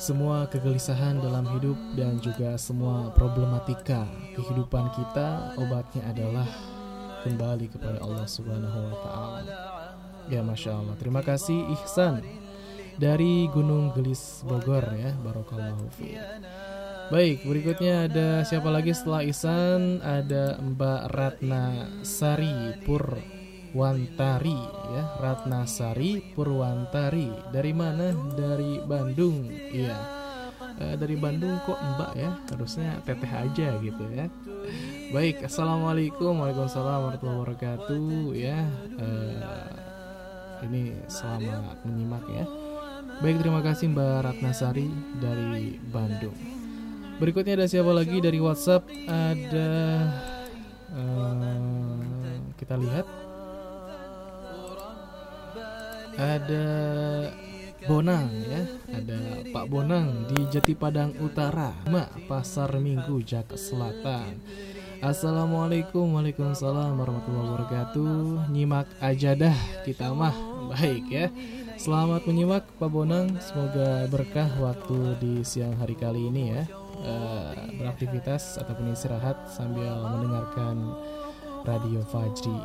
Semua 0.00 0.48
kegelisahan 0.48 1.20
dalam 1.20 1.44
hidup 1.52 1.76
Dan 1.92 2.16
juga 2.16 2.56
semua 2.56 3.12
problematika 3.12 4.08
Kehidupan 4.32 4.88
kita 4.96 5.52
Obatnya 5.60 6.08
adalah 6.08 6.48
Kembali 7.24 7.68
kepada 7.72 8.00
Allah 8.04 8.28
Subhanahu 8.28 8.78
Wa 8.92 8.96
Ta'ala. 9.00 9.40
Ya 10.28 10.44
Masya 10.44 10.76
Allah. 10.76 10.96
Terima 10.96 11.20
kasih 11.20 11.56
Ihsan 11.76 12.24
Dari 12.96 13.48
Gunung 13.48 13.92
Gelis 13.92 14.44
Bogor 14.44 14.84
ya. 14.96 15.12
Barokallahu 15.24 15.88
fi 15.92 16.20
Baik 17.12 17.44
berikutnya 17.44 18.08
ada 18.08 18.28
siapa 18.48 18.72
lagi 18.72 18.96
setelah 18.96 19.20
Ihsan 19.28 20.00
Ada 20.00 20.56
Mbak 20.56 21.02
Ratna 21.12 21.64
Sari 22.00 22.80
Purwantari 22.80 24.60
ya 24.96 25.02
Ratna 25.20 25.68
Sari 25.68 26.32
Purwantari 26.32 27.28
Dari 27.52 27.72
mana? 27.76 28.08
Dari 28.32 28.80
Bandung 28.80 29.52
Iya 29.52 29.98
e, 30.80 30.84
Dari 30.96 31.16
Bandung 31.20 31.60
kok 31.68 31.76
Mbak 31.76 32.12
ya 32.16 32.30
Harusnya 32.48 32.96
teteh 33.04 33.32
aja 33.32 33.68
gitu 33.84 34.04
ya 34.08 34.26
Baik, 35.12 35.44
assalamualaikum, 35.46 36.40
waalaikumsalam 36.40 37.06
warahmatullahi 37.06 37.40
wabarakatuh. 37.44 38.32
Ya, 38.34 38.66
uh, 38.98 39.70
ini 40.66 40.96
selamat 41.06 41.84
menyimak 41.84 42.24
ya. 42.32 42.48
Baik, 43.22 43.44
terima 43.44 43.60
kasih 43.62 43.94
Mbak 43.94 44.16
Ratnasari 44.26 44.88
dari 45.22 45.78
Bandung. 45.92 46.63
Berikutnya 47.14 47.54
ada 47.62 47.66
siapa 47.70 47.94
lagi 47.94 48.18
dari 48.18 48.42
WhatsApp? 48.42 48.90
Ada 49.06 49.70
uh, 50.90 51.98
kita 52.58 52.74
lihat. 52.74 53.06
Ada 56.14 56.66
Bonang 57.84 58.32
ya, 58.48 58.64
ada 58.96 59.44
Pak 59.52 59.66
Bonang 59.68 60.24
di 60.32 60.48
Jati 60.48 60.72
Padang 60.72 61.12
Utara, 61.20 61.76
Mak 61.84 62.24
Pasar 62.24 62.80
Minggu 62.80 63.20
Jakarta 63.20 63.60
Selatan. 63.60 64.40
Assalamualaikum 65.04 66.16
Waalaikumsalam 66.16 66.96
warahmatullahi 66.96 67.44
wabarakatuh 67.44 68.48
Nyimak 68.48 68.88
aja 69.04 69.36
dah 69.36 69.52
kita 69.84 70.16
mah 70.16 70.32
Baik 70.72 71.04
ya 71.12 71.28
Selamat 71.76 72.24
menyimak 72.24 72.64
Pak 72.80 72.88
Bonang 72.88 73.36
Semoga 73.36 74.08
berkah 74.08 74.48
waktu 74.64 75.20
di 75.20 75.44
siang 75.44 75.76
hari 75.76 75.92
kali 75.92 76.32
ini 76.32 76.56
ya 76.56 76.64
uh, 77.04 77.52
Beraktivitas 77.76 78.58
ataupun 78.58 78.96
istirahat 78.96 79.36
Sambil 79.52 79.92
mendengarkan 80.02 80.96
Radio 81.64 82.00
Fajri 82.08 82.58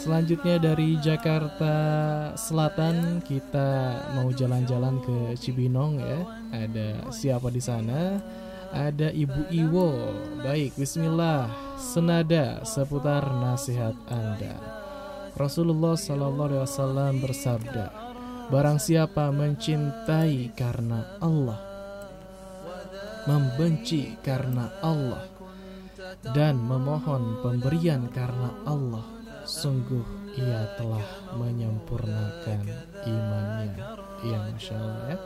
Selanjutnya 0.00 0.56
dari 0.56 0.96
Jakarta 0.98 1.74
Selatan 2.34 3.20
kita 3.22 4.00
mau 4.16 4.32
jalan-jalan 4.32 5.02
ke 5.04 5.36
Cibinong 5.36 6.00
ya. 6.00 6.20
Ada 6.54 7.12
siapa 7.12 7.52
di 7.52 7.60
sana? 7.60 8.16
ada 8.72 9.08
Ibu 9.12 9.48
Iwo. 9.52 9.90
Baik, 10.44 10.76
bismillah. 10.76 11.48
Senada 11.78 12.60
seputar 12.66 13.24
nasihat 13.38 13.94
Anda. 14.10 14.58
Rasulullah 15.38 15.94
Sallallahu 15.94 16.48
Alaihi 16.50 16.64
Wasallam 16.66 17.12
bersabda, 17.22 17.86
Barang 18.48 18.80
siapa 18.80 19.28
mencintai 19.28 20.50
karena 20.56 21.20
Allah, 21.20 21.60
membenci 23.26 24.14
karena 24.22 24.70
Allah, 24.84 25.24
dan 26.36 26.60
memohon 26.60 27.42
pemberian 27.42 28.06
karena 28.12 28.52
Allah, 28.68 29.04
sungguh 29.48 30.04
ia 30.38 30.76
telah 30.78 31.04
menyempurnakan 31.34 32.62
imannya. 33.08 33.74
Ya, 34.22 34.38
masya 34.52 34.76
Allah 34.76 35.04
ya. 35.08 35.18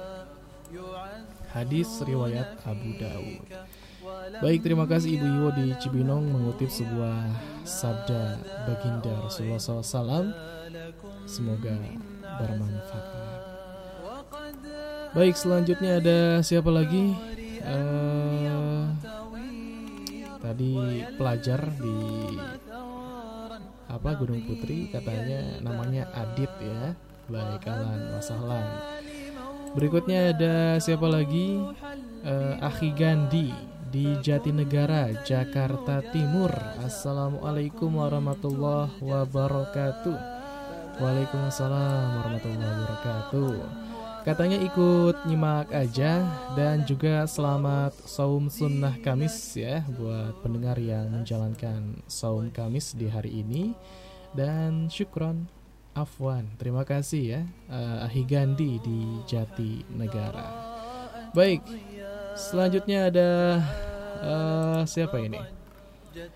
Hadis 1.53 2.01
riwayat 2.01 2.65
Abu 2.65 2.97
Dawud. 2.97 3.45
Baik, 4.41 4.65
terima 4.65 4.89
kasih 4.89 5.21
Ibu 5.21 5.27
Iwo 5.29 5.49
di 5.53 5.67
Cibinong 5.77 6.25
mengutip 6.33 6.73
sebuah 6.73 7.29
sabda 7.63 8.41
baginda 8.65 9.13
Rasulullah 9.21 9.61
SAW. 9.61 10.33
Semoga 11.29 11.77
bermanfaat. 12.41 13.41
Baik, 15.13 15.37
selanjutnya 15.37 16.01
ada 16.01 16.19
siapa 16.41 16.73
lagi? 16.73 17.13
Uh, 17.63 18.91
tadi 20.43 21.07
pelajar 21.15 21.61
di 21.79 21.99
apa 23.87 24.11
Gunung 24.19 24.43
Putri 24.49 24.91
katanya 24.91 25.63
namanya 25.63 26.11
Adit 26.17 26.51
ya. 26.59 26.99
Baik, 27.31 27.65
Alan, 27.71 28.19
Wasalan. 28.19 28.67
Berikutnya 29.73 30.35
ada 30.37 30.77
siapa 30.83 31.07
lagi? 31.09 31.63
Uh, 32.23 32.55
Akhi 32.61 32.93
Gandhi 32.93 33.55
di 33.93 34.17
Jatinegara, 34.21 35.23
Jakarta 35.23 36.01
Timur. 36.13 36.51
Assalamualaikum 36.81 38.01
warahmatullahi 38.01 39.01
wabarakatuh. 39.01 40.19
Waalaikumsalam 41.01 42.21
warahmatullahi 42.21 42.73
wabarakatuh. 42.85 43.92
Katanya 44.23 44.55
ikut 44.55 45.27
nyimak 45.27 45.75
aja 45.75 46.23
dan 46.55 46.87
juga 46.87 47.27
selamat 47.27 47.91
saum 48.07 48.47
sunnah 48.47 48.95
Kamis 49.03 49.35
ya 49.59 49.83
buat 49.99 50.39
pendengar 50.47 50.79
yang 50.79 51.11
menjalankan 51.11 51.99
saum 52.07 52.47
Kamis 52.55 52.95
di 52.95 53.11
hari 53.11 53.43
ini 53.43 53.75
dan 54.31 54.87
syukron 54.87 55.51
Afwan, 55.93 56.49
terima 56.55 56.87
kasih 56.87 57.23
ya 57.37 57.43
uh, 57.67 58.07
Ahi 58.07 58.23
Gandhi 58.23 58.79
di 58.79 59.21
Jati 59.27 59.85
Negara. 59.91 60.49
Baik, 61.35 61.67
selanjutnya 62.39 63.11
ada 63.11 63.31
uh, 64.23 64.81
siapa 64.87 65.19
ini? 65.19 65.62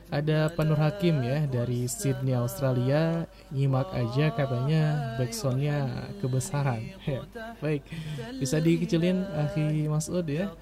Ada 0.09 0.53
Panur 0.53 0.79
Hakim 0.81 1.21
ya 1.23 1.45
dari 1.47 1.89
Sydney 1.91 2.37
Australia. 2.37 3.27
Nyimak 3.51 3.93
aja 3.93 4.33
katanya 4.33 5.15
backsoundnya 5.21 6.11
kebesaran. 6.21 6.83
Baik, 7.65 7.83
bisa 8.41 8.61
dikecilin 8.61 9.25
Ahi 9.35 9.87
Masud 9.89 10.27
ya 10.29 10.53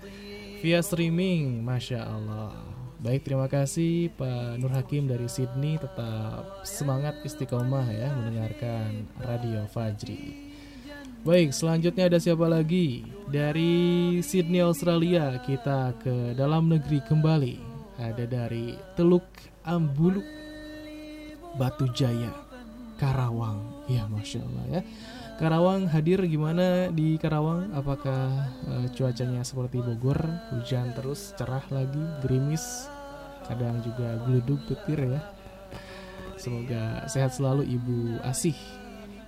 via 0.64 0.80
streaming, 0.80 1.60
masya 1.60 2.08
Allah. 2.08 2.56
Baik, 3.04 3.20
terima 3.28 3.44
kasih 3.52 4.08
Pak 4.16 4.56
Nur 4.56 4.72
Hakim 4.72 5.04
dari 5.04 5.28
Sydney. 5.28 5.76
Tetap 5.76 6.64
semangat 6.64 7.20
istiqomah 7.20 7.84
ya 7.92 8.08
mendengarkan 8.16 9.04
Radio 9.20 9.68
Fajri. 9.68 10.54
Baik, 11.20 11.52
selanjutnya 11.52 12.08
ada 12.08 12.16
siapa 12.16 12.48
lagi? 12.48 13.04
Dari 13.28 14.20
Sydney, 14.24 14.64
Australia, 14.64 15.36
kita 15.44 15.96
ke 16.00 16.32
dalam 16.32 16.68
negeri 16.68 17.00
kembali. 17.04 17.73
Ada 17.99 18.24
dari 18.26 18.74
Teluk 18.99 19.26
Ambuluk, 19.64 20.26
Batu 21.57 21.88
Jaya, 21.95 22.34
Karawang. 22.99 23.86
Ya, 23.86 24.09
Masya 24.09 24.42
Allah 24.42 24.64
ya. 24.68 24.82
Karawang 25.38 25.90
hadir 25.90 26.22
gimana 26.26 26.90
di 26.95 27.18
Karawang? 27.18 27.74
Apakah 27.74 28.51
uh, 28.70 28.86
cuacanya 28.95 29.42
seperti 29.42 29.82
Bogor? 29.82 30.18
Hujan 30.55 30.95
terus, 30.95 31.34
cerah 31.34 31.64
lagi, 31.74 32.03
gerimis, 32.22 32.86
kadang 33.45 33.76
juga 33.84 34.16
geluduk 34.24 34.61
petir 34.64 35.05
ya 35.05 35.20
semoga 36.40 37.05
sehat 37.09 37.32
selalu 37.36 37.68
ibu 37.68 38.18
Asih 38.24 38.57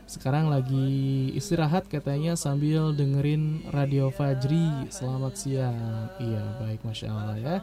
sekarang 0.06 0.46
lagi 0.48 1.32
istirahat 1.34 1.90
katanya 1.90 2.38
sambil 2.38 2.94
dengerin 2.94 3.66
Radio 3.74 4.14
Fajri 4.14 4.86
Selamat 4.86 5.34
siang 5.34 6.14
Iya 6.22 6.62
baik 6.62 6.86
Masya 6.86 7.10
Allah 7.10 7.38
ya 7.42 7.56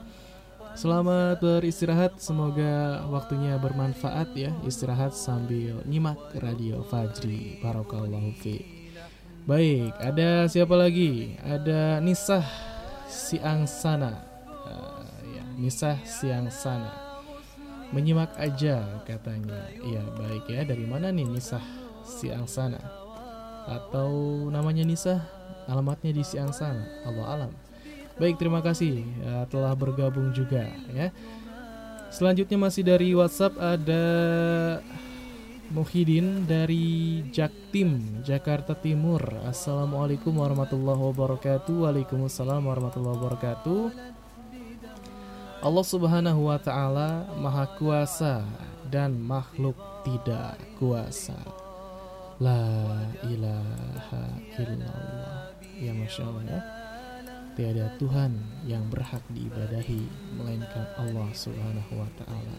Selamat 0.74 1.40
beristirahat. 1.40 2.18
Semoga 2.18 3.06
waktunya 3.10 3.56
bermanfaat 3.62 4.34
ya. 4.34 4.52
Istirahat 4.68 5.14
sambil 5.14 5.82
nyimak 5.86 6.20
Radio 6.42 6.82
Fajri. 6.86 7.62
Barokallahu 7.62 8.34
fi. 8.42 8.62
Baik 9.44 9.94
ada 10.00 10.48
siapa 10.48 10.74
lagi? 10.74 11.36
Ada 11.44 12.00
Nisah 12.00 12.46
Siang 13.08 13.68
Sana 13.68 14.34
misah 15.58 15.96
siang 16.04 16.50
sana 16.50 16.92
menyimak 17.94 18.34
aja 18.42 19.00
katanya. 19.06 19.70
Iya 19.80 20.02
baik 20.18 20.50
ya. 20.50 20.66
Dari 20.66 20.84
mana 20.84 21.14
nih 21.14 21.30
misah 21.30 21.62
siang 22.04 22.50
sana 22.50 22.82
atau 23.64 24.12
namanya 24.52 24.84
Nisa 24.84 25.24
alamatnya 25.72 26.12
di 26.12 26.20
siang 26.20 26.52
sana 26.52 26.84
Allah 27.08 27.26
alam 27.32 27.52
baik 28.18 28.38
terima 28.38 28.62
kasih 28.62 29.02
ya, 29.22 29.46
telah 29.50 29.74
bergabung 29.74 30.34
juga 30.34 30.70
ya 30.94 31.10
selanjutnya 32.14 32.58
masih 32.62 32.86
dari 32.86 33.14
WhatsApp 33.18 33.58
ada 33.58 34.04
Muhyiddin 35.74 36.46
dari 36.46 37.26
Jaktim, 37.34 38.22
Jakarta 38.22 38.78
Timur. 38.78 39.26
Assalamualaikum 39.42 40.30
warahmatullahi 40.38 41.02
wabarakatuh. 41.02 41.90
Waalaikumsalam 41.90 42.62
warahmatullahi 42.62 43.18
wabarakatuh. 43.18 43.82
Allah 45.66 45.86
Subhanahu 45.88 46.52
wa 46.52 46.62
taala 46.62 47.26
Maha 47.42 47.66
Kuasa 47.80 48.46
dan 48.94 49.18
makhluk 49.18 49.74
tidak 50.06 50.62
kuasa. 50.78 51.42
La 52.38 52.92
ilaha 53.26 54.24
illallah. 54.60 55.58
Ya 55.82 55.96
Masya 55.96 56.22
Allah 56.22 56.44
ya. 56.44 56.83
Tiada 57.54 57.94
Tuhan 58.02 58.34
yang 58.66 58.90
berhak 58.90 59.22
diibadahi 59.30 60.02
melainkan 60.38 60.90
Allah 60.98 61.30
Subhanahu 61.38 62.02
wa 62.02 62.10
taala. 62.18 62.58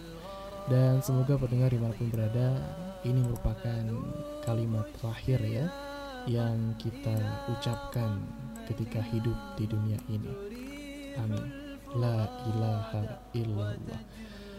Dan 0.65 1.05
semoga 1.05 1.37
pendengar 1.37 1.69
di 1.69 1.77
mana 1.77 1.93
pun 1.93 2.09
berada 2.09 2.57
Ini 3.05 3.21
merupakan 3.21 3.85
kalimat 4.49 4.89
terakhir 4.97 5.41
ya 5.45 5.67
Yang 6.25 6.89
kita 6.89 7.17
ucapkan 7.53 8.25
ketika 8.65 9.05
hidup 9.13 9.37
di 9.61 9.69
dunia 9.69 10.01
ini 10.09 10.33
Amin 11.21 11.45
La 11.93 12.25
ilaha 12.49 13.05
illallah 13.37 14.01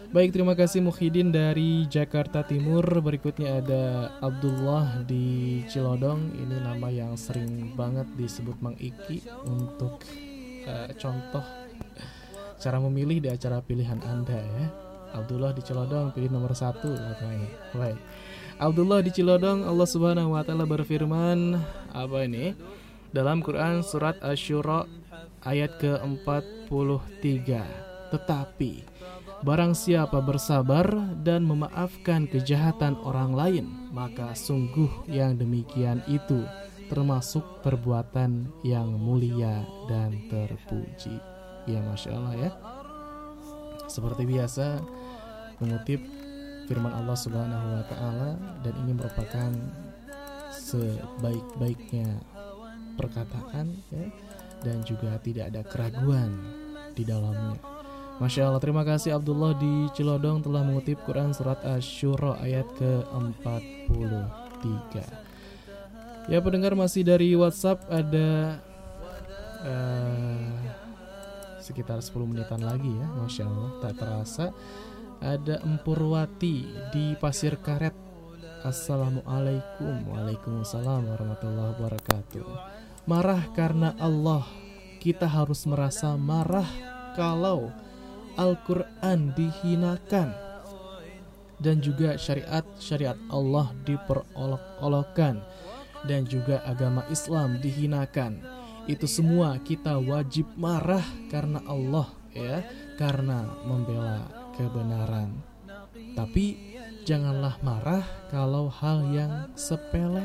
Baik, 0.05 0.37
terima 0.37 0.53
kasih 0.53 0.85
Muhyiddin 0.85 1.33
dari 1.33 1.89
Jakarta 1.89 2.45
Timur. 2.45 2.85
Berikutnya 3.01 3.57
ada 3.57 4.13
Abdullah 4.21 5.01
di 5.01 5.65
Cilodong. 5.65 6.29
Ini 6.29 6.61
nama 6.61 6.93
yang 6.93 7.17
sering 7.17 7.73
banget 7.73 8.05
disebut 8.13 8.53
Mang 8.61 8.77
Iki 8.77 9.25
untuk 9.49 9.97
uh, 10.65 10.89
contoh 10.97 11.45
cara 12.59 12.77
memilih 12.81 13.21
di 13.21 13.29
acara 13.29 13.61
pilihan 13.61 14.01
Anda 14.03 14.39
ya. 14.39 14.65
Abdullah 15.15 15.55
di 15.55 15.63
Cilodong 15.63 16.11
pilih 16.11 16.27
nomor 16.27 16.51
satu 16.51 16.91
katanya. 16.91 17.49
Baik. 17.71 17.99
Abdullah 18.59 18.99
di 18.99 19.11
Cilodong 19.15 19.63
Allah 19.63 19.87
Subhanahu 19.87 20.35
wa 20.35 20.43
taala 20.43 20.67
berfirman 20.67 21.55
apa 21.95 22.17
ini? 22.27 22.51
Dalam 23.15 23.39
Quran 23.39 23.79
surat 23.79 24.19
Asy-Syura 24.19 24.83
ayat 25.47 25.79
ke-43. 25.79 27.47
Tetapi 28.11 28.95
Barang 29.45 29.77
siapa 29.77 30.25
bersabar 30.25 30.89
dan 31.21 31.45
memaafkan 31.45 32.25
kejahatan 32.25 32.97
orang 33.05 33.37
lain, 33.37 33.65
maka 33.93 34.33
sungguh 34.33 35.05
yang 35.05 35.37
demikian 35.37 36.01
itu 36.09 36.41
termasuk 36.85 37.65
perbuatan 37.65 38.49
yang 38.61 38.93
mulia 38.97 39.65
dan 39.89 40.13
terpuji. 40.29 41.17
Ya 41.65 41.81
Masya 41.81 42.09
Allah 42.13 42.35
ya. 42.37 42.51
Seperti 43.89 44.25
biasa 44.25 44.81
mengutip 45.61 46.01
firman 46.65 46.93
Allah 46.93 47.17
Subhanahu 47.17 47.67
wa 47.77 47.83
taala 47.89 48.37
dan 48.65 48.73
ini 48.85 48.93
merupakan 48.97 49.51
sebaik-baiknya 50.51 52.21
perkataan 52.97 53.69
ya 53.93 54.09
dan 54.65 54.81
juga 54.81 55.21
tidak 55.21 55.53
ada 55.53 55.61
keraguan 55.61 56.33
di 56.97 57.05
dalamnya. 57.05 57.61
Masya 58.15 58.47
Allah, 58.47 58.63
terima 58.63 58.87
kasih 58.87 59.19
Abdullah 59.19 59.59
di 59.59 59.91
Cilodong 59.91 60.39
telah 60.39 60.63
mengutip 60.63 61.03
Quran 61.03 61.35
Surat 61.35 61.59
Ash-Shura 61.67 62.39
ayat 62.39 62.63
ke-43 62.79 65.24
Ya 66.25 66.41
pendengar 66.41 66.73
masih 66.73 67.05
dari 67.05 67.37
WhatsApp 67.37 67.85
ada 67.85 68.57
uh, 69.61 70.57
sekitar 71.61 72.01
10 72.01 72.17
menitan 72.25 72.65
lagi 72.65 72.89
ya 72.89 73.07
Masya 73.13 73.45
Allah, 73.45 73.71
tak 73.85 73.93
terasa. 74.01 74.45
Ada 75.21 75.61
Empurwati 75.61 76.65
di 76.89 77.13
Pasir 77.21 77.61
Karet. 77.61 77.93
Assalamualaikum. 78.65 80.01
Waalaikumsalam 80.09 81.13
warahmatullahi 81.13 81.77
wabarakatuh. 81.77 82.45
Marah 83.05 83.45
karena 83.53 83.93
Allah. 84.01 84.41
Kita 84.97 85.29
harus 85.29 85.69
merasa 85.69 86.17
marah 86.17 86.65
kalau 87.13 87.69
Al-Quran 88.33 89.29
dihinakan. 89.37 90.33
Dan 91.61 91.85
juga 91.85 92.17
syariat-syariat 92.17 93.15
Allah 93.29 93.69
diperolok-olokkan 93.85 95.54
dan 96.05 96.25
juga 96.25 96.61
agama 96.65 97.05
Islam 97.11 97.59
dihinakan. 97.59 98.41
Itu 98.85 99.09
semua 99.09 99.57
kita 99.61 99.97
wajib 99.97 100.45
marah 100.53 101.03
karena 101.33 101.61
Allah 101.65 102.07
ya, 102.33 102.61
karena 103.01 103.49
membela 103.65 104.29
kebenaran. 104.53 105.33
Tapi 106.13 106.77
janganlah 107.03 107.57
marah 107.65 108.05
kalau 108.29 108.69
hal 108.69 109.09
yang 109.09 109.33
sepele 109.57 110.23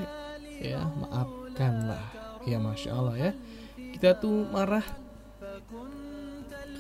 ya, 0.61 0.85
maafkanlah. 1.01 2.05
Ya 2.45 2.57
Masya 2.57 2.91
Allah 2.97 3.17
ya. 3.17 3.31
Kita 3.77 4.17
tuh 4.17 4.49
marah 4.49 4.85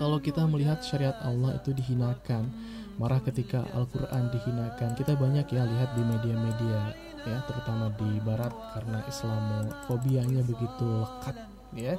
kalau 0.01 0.16
kita 0.16 0.48
melihat 0.48 0.80
syariat 0.80 1.12
Allah 1.20 1.61
itu 1.61 1.76
dihinakan, 1.76 2.48
marah 2.96 3.20
ketika 3.20 3.61
Al-Quran 3.76 4.32
dihinakan, 4.32 4.96
kita 4.96 5.12
banyak 5.12 5.44
ya 5.53 5.68
lihat 5.68 5.92
di 5.92 6.03
media-media 6.09 7.09
ya, 7.27 7.43
terutama 7.45 7.91
di 7.97 8.21
Barat 8.25 8.53
karena 8.77 9.05
Islamofobianya 9.09 10.43
begitu 10.45 11.05
lekat 11.05 11.37
ya. 11.77 11.97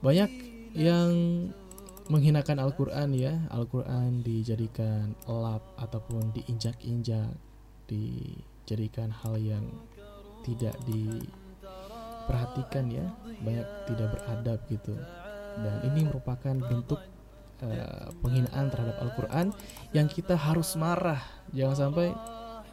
Banyak 0.00 0.30
yang 0.74 1.12
menghinakan 2.10 2.58
Al-Quran 2.58 3.14
ya, 3.14 3.38
Al-Quran 3.54 4.26
dijadikan 4.26 5.14
elap 5.30 5.62
ataupun 5.78 6.34
diinjak-injak, 6.34 7.30
dijadikan 7.86 9.14
hal 9.14 9.38
yang 9.38 9.62
tidak 10.42 10.74
diperhatikan 10.90 12.90
ya, 12.90 13.06
banyak 13.44 13.68
tidak 13.86 14.08
beradab 14.18 14.58
gitu. 14.66 14.98
Dan 15.60 15.76
ini 15.86 16.06
merupakan 16.06 16.54
bentuk 16.58 16.98
uh, 17.62 18.10
penghinaan 18.22 18.70
terhadap 18.74 18.96
Al-Quran 19.02 19.54
yang 19.94 20.08
kita 20.10 20.34
harus 20.34 20.74
marah. 20.74 21.22
Jangan 21.54 21.76
sampai 21.76 22.10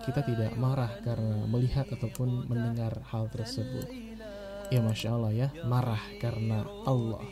kita 0.03 0.21
tidak 0.25 0.53
marah 0.59 0.91
karena 1.01 1.45
melihat 1.47 1.89
ataupun 1.89 2.45
mendengar 2.49 3.01
hal 3.09 3.31
tersebut. 3.31 3.87
Ya 4.67 4.83
Masya 4.83 5.09
Allah 5.15 5.31
ya 5.31 5.47
marah 5.63 6.01
karena 6.19 6.67
Allah. 6.83 7.23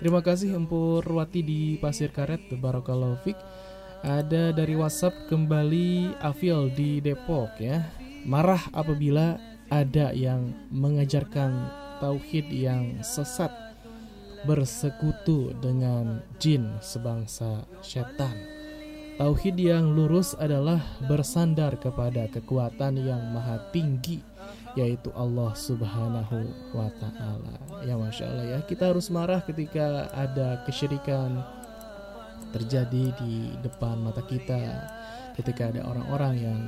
Terima 0.00 0.24
kasih 0.24 0.56
Empur 0.56 1.04
Wati 1.04 1.44
di 1.44 1.60
Pasir 1.76 2.08
Karet. 2.08 2.48
Barakallahu 2.56 3.20
Fik. 3.20 3.36
Ada 4.00 4.56
dari 4.56 4.72
WhatsApp 4.72 5.28
kembali 5.28 6.16
Afil 6.24 6.72
di 6.72 7.04
Depok 7.04 7.60
ya. 7.60 7.84
Marah 8.24 8.64
apabila 8.72 9.36
ada 9.68 10.16
yang 10.16 10.56
mengajarkan 10.72 11.68
tauhid 12.00 12.48
yang 12.48 13.04
sesat 13.04 13.52
bersekutu 14.48 15.52
dengan 15.60 16.24
jin 16.40 16.80
sebangsa 16.80 17.68
setan. 17.84 18.59
Tauhid 19.20 19.60
yang 19.60 19.92
lurus 19.92 20.32
adalah 20.40 20.80
bersandar 21.04 21.76
kepada 21.76 22.24
kekuatan 22.32 22.96
yang 23.04 23.20
maha 23.36 23.60
tinggi 23.68 24.24
yaitu 24.72 25.12
Allah 25.12 25.52
Subhanahu 25.52 26.48
wa 26.72 26.88
taala. 26.96 27.52
Ya 27.84 28.00
Masya 28.00 28.24
Allah 28.32 28.46
ya, 28.56 28.58
kita 28.64 28.88
harus 28.88 29.12
marah 29.12 29.44
ketika 29.44 30.08
ada 30.16 30.64
kesyirikan 30.64 31.36
terjadi 32.48 33.12
di 33.20 33.52
depan 33.60 34.00
mata 34.00 34.24
kita 34.24 34.88
ketika 35.36 35.68
ada 35.68 35.84
orang-orang 35.84 36.34
yang 36.40 36.60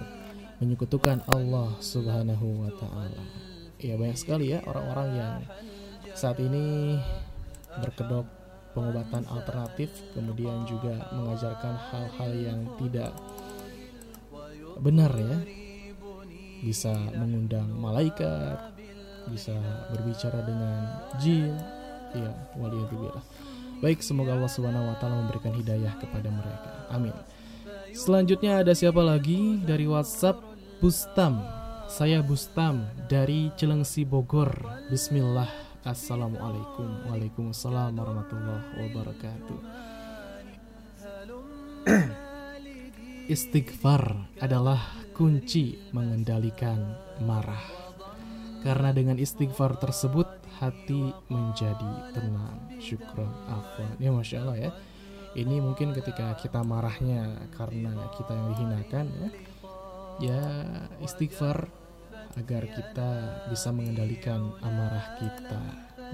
menyekutukan 0.60 1.24
Allah 1.32 1.72
Subhanahu 1.80 2.68
wa 2.68 2.70
taala. 2.76 3.24
Ya 3.80 3.96
banyak 3.96 4.20
sekali 4.20 4.52
ya 4.52 4.60
orang-orang 4.68 5.08
yang 5.16 5.34
saat 6.12 6.36
ini 6.36 7.00
berkedok 7.80 8.41
pengobatan 8.72 9.24
alternatif 9.28 9.92
kemudian 10.16 10.64
juga 10.68 11.08
mengajarkan 11.12 11.74
hal-hal 11.92 12.30
yang 12.36 12.60
tidak 12.80 13.12
benar 14.80 15.12
ya. 15.16 15.38
Bisa 16.62 16.94
mengundang 17.18 17.68
malaikat 17.74 18.72
bisa 19.30 19.54
berbicara 19.92 20.42
dengan 20.42 20.78
jin. 21.22 21.54
Ya 22.12 22.32
waliyadzubillah. 22.58 23.24
Baik 23.80 24.04
semoga 24.04 24.36
Allah 24.36 24.52
Subhanahu 24.52 24.90
wa 24.92 24.96
taala 25.00 25.24
memberikan 25.24 25.54
hidayah 25.56 25.96
kepada 25.98 26.28
mereka. 26.28 26.70
Amin. 26.92 27.14
Selanjutnya 27.92 28.60
ada 28.62 28.72
siapa 28.76 29.00
lagi 29.00 29.60
dari 29.64 29.88
WhatsApp? 29.88 30.40
Bustam. 30.80 31.40
Saya 31.92 32.24
Bustam 32.24 32.88
dari 33.08 33.52
Cilengsi 33.56 34.04
Bogor. 34.08 34.52
Bismillah 34.88 35.71
Assalamualaikum 35.82 37.10
Waalaikumsalam 37.10 37.98
warahmatullahi 37.98 38.86
wabarakatuh. 38.86 39.58
Istighfar 43.34 44.30
adalah 44.38 44.78
kunci 45.10 45.74
mengendalikan 45.90 46.78
marah. 47.26 47.66
Karena 48.62 48.94
dengan 48.94 49.18
istighfar 49.18 49.74
tersebut 49.82 50.30
hati 50.62 51.10
menjadi 51.26 52.14
tenang. 52.14 52.78
Syukron 52.78 53.34
afwan. 53.50 53.98
Ya 53.98 54.14
Masya 54.14 54.38
Allah 54.38 54.58
ya. 54.62 54.70
Ini 55.34 55.58
mungkin 55.58 55.98
ketika 55.98 56.38
kita 56.38 56.62
marahnya 56.62 57.50
karena 57.58 58.06
kita 58.14 58.30
yang 58.30 58.54
dihinakan 58.54 59.06
ya. 59.18 59.28
Ya 60.22 60.42
istighfar 61.02 61.66
agar 62.36 62.64
kita 62.68 63.10
bisa 63.52 63.68
mengendalikan 63.72 64.52
amarah 64.64 65.16
kita. 65.20 65.62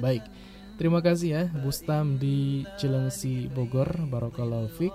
Baik, 0.02 0.22
terima 0.78 0.98
kasih 1.02 1.28
ya 1.30 1.44
Bustam 1.62 2.18
di 2.18 2.66
Cilengsi 2.78 3.46
Bogor, 3.50 3.88
Barokallahu 4.10 4.70
Fik. 4.78 4.94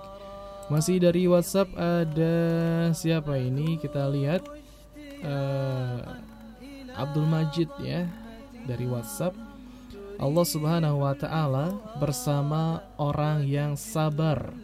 Masih 0.72 0.96
dari 0.96 1.28
WhatsApp 1.28 1.76
ada 1.76 2.36
siapa 2.96 3.36
ini? 3.36 3.76
Kita 3.76 4.08
lihat 4.08 4.48
uh, 5.20 6.00
Abdul 6.96 7.28
Majid 7.28 7.68
ya 7.84 8.08
dari 8.64 8.88
WhatsApp. 8.88 9.36
Allah 10.14 10.46
Subhanahu 10.46 11.02
wa 11.02 11.12
taala 11.18 11.74
bersama 11.98 12.80
orang 12.96 13.44
yang 13.44 13.74
sabar. 13.74 14.54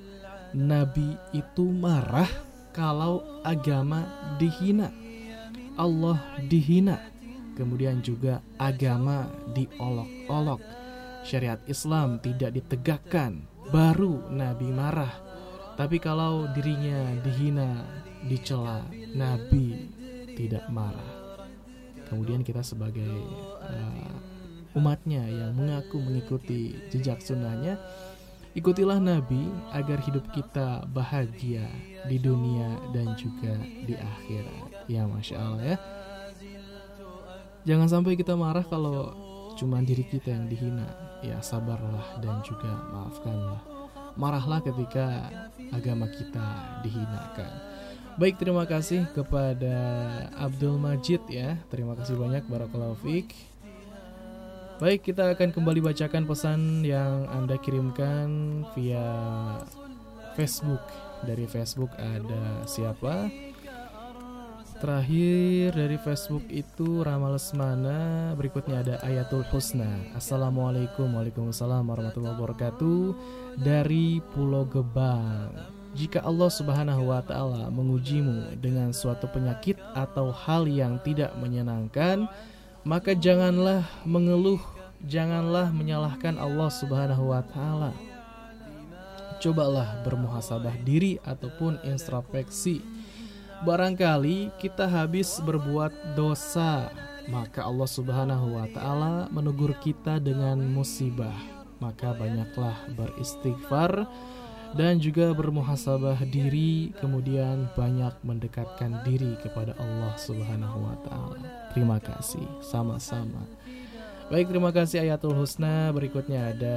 Nabi 0.51 1.15
itu 1.31 1.63
marah 1.63 2.27
kalau 2.75 3.23
agama 3.47 4.07
dihina, 4.39 4.91
Allah 5.81 6.21
dihina, 6.45 7.01
kemudian 7.57 8.05
juga 8.05 8.45
agama 8.61 9.33
diolok-olok, 9.57 10.61
syariat 11.25 11.57
Islam 11.65 12.21
tidak 12.21 12.53
ditegakkan, 12.53 13.49
baru 13.73 14.29
Nabi 14.29 14.69
marah. 14.69 15.09
Tapi 15.81 15.97
kalau 15.97 16.45
dirinya 16.53 17.17
dihina, 17.25 17.89
dicela, 18.29 18.85
Nabi 19.17 19.89
tidak 20.37 20.69
marah. 20.69 21.41
Kemudian 22.13 22.45
kita 22.45 22.61
sebagai 22.61 23.17
uh, 23.65 24.13
umatnya 24.77 25.25
yang 25.25 25.57
mengaku 25.57 25.97
mengikuti 25.97 26.77
jejak 26.93 27.25
sunnahnya, 27.25 27.81
ikutilah 28.53 29.01
Nabi 29.01 29.49
agar 29.73 29.97
hidup 30.05 30.29
kita 30.37 30.85
bahagia 30.93 31.65
di 32.05 32.21
dunia 32.21 32.69
dan 32.93 33.17
juga 33.17 33.57
di 33.89 33.97
akhirat. 33.97 34.70
Ya 34.91 35.07
Masya 35.07 35.37
Allah 35.39 35.63
ya. 35.63 35.77
Jangan 37.63 37.87
sampai 37.87 38.19
kita 38.19 38.35
marah 38.35 38.67
kalau 38.67 39.15
cuma 39.55 39.79
diri 39.87 40.03
kita 40.03 40.35
yang 40.35 40.51
dihina. 40.51 40.91
Ya 41.23 41.39
sabarlah 41.39 42.19
dan 42.19 42.43
juga 42.43 42.75
maafkanlah. 42.91 43.63
Marahlah 44.19 44.59
ketika 44.67 45.31
agama 45.71 46.11
kita 46.11 46.47
dihinakan. 46.83 47.53
Baik, 48.19 48.43
terima 48.43 48.67
kasih 48.67 49.07
kepada 49.15 49.77
Abdul 50.35 50.75
Majid 50.83 51.23
ya. 51.31 51.55
Terima 51.71 51.95
kasih 51.95 52.19
banyak 52.19 52.43
Barakallahu 52.51 52.99
Fik. 53.07 53.31
Baik, 54.83 55.13
kita 55.13 55.31
akan 55.31 55.55
kembali 55.55 55.81
bacakan 55.85 56.27
pesan 56.27 56.83
yang 56.83 57.31
Anda 57.31 57.61
kirimkan 57.61 58.65
via 58.75 59.07
Facebook. 60.35 60.83
Dari 61.23 61.45
Facebook 61.45 61.93
ada 62.01 62.65
siapa? 62.65 63.29
Terakhir 64.81 65.77
dari 65.77 66.01
Facebook 66.01 66.49
itu 66.49 67.05
Rama 67.05 67.37
Lesmana 67.37 68.33
Berikutnya 68.33 68.81
ada 68.81 68.97
Ayatul 69.05 69.45
Husna 69.53 70.09
Assalamualaikum 70.17 71.05
Waalaikumsalam 71.05 71.85
warahmatullahi 71.85 72.33
wabarakatuh 72.41 73.01
Dari 73.61 74.25
Pulau 74.33 74.65
Gebang 74.65 75.53
jika 75.91 76.23
Allah 76.23 76.47
Subhanahu 76.47 77.11
wa 77.11 77.19
taala 77.19 77.67
mengujimu 77.69 78.57
dengan 78.57 78.95
suatu 78.95 79.27
penyakit 79.27 79.75
atau 79.91 80.31
hal 80.31 80.71
yang 80.71 81.03
tidak 81.03 81.35
menyenangkan, 81.35 82.31
maka 82.87 83.11
janganlah 83.11 83.83
mengeluh, 84.07 84.63
janganlah 85.03 85.75
menyalahkan 85.75 86.39
Allah 86.39 86.71
Subhanahu 86.71 87.35
wa 87.35 87.43
taala. 87.43 87.91
Cobalah 89.43 89.99
bermuhasabah 90.07 90.79
diri 90.87 91.19
ataupun 91.27 91.83
introspeksi. 91.83 93.00
Barangkali 93.61 94.49
kita 94.57 94.89
habis 94.89 95.37
berbuat 95.45 96.17
dosa, 96.17 96.89
maka 97.29 97.69
Allah 97.69 97.85
Subhanahu 97.85 98.57
wa 98.57 98.65
taala 98.73 99.29
menegur 99.29 99.77
kita 99.85 100.17
dengan 100.17 100.57
musibah. 100.65 101.37
Maka 101.77 102.17
banyaklah 102.17 102.73
beristighfar 102.97 104.09
dan 104.73 104.97
juga 104.97 105.37
bermuhasabah 105.37 106.25
diri 106.33 106.97
kemudian 107.05 107.69
banyak 107.77 108.17
mendekatkan 108.25 109.05
diri 109.05 109.37
kepada 109.45 109.77
Allah 109.77 110.17
Subhanahu 110.17 110.79
wa 110.81 110.97
taala. 111.05 111.45
Terima 111.77 112.01
kasih 112.01 112.45
sama-sama. 112.65 113.45
Baik, 114.33 114.57
terima 114.57 114.73
kasih 114.73 115.05
Ayatul 115.05 115.37
Husna. 115.37 115.93
Berikutnya 115.93 116.57
ada 116.57 116.77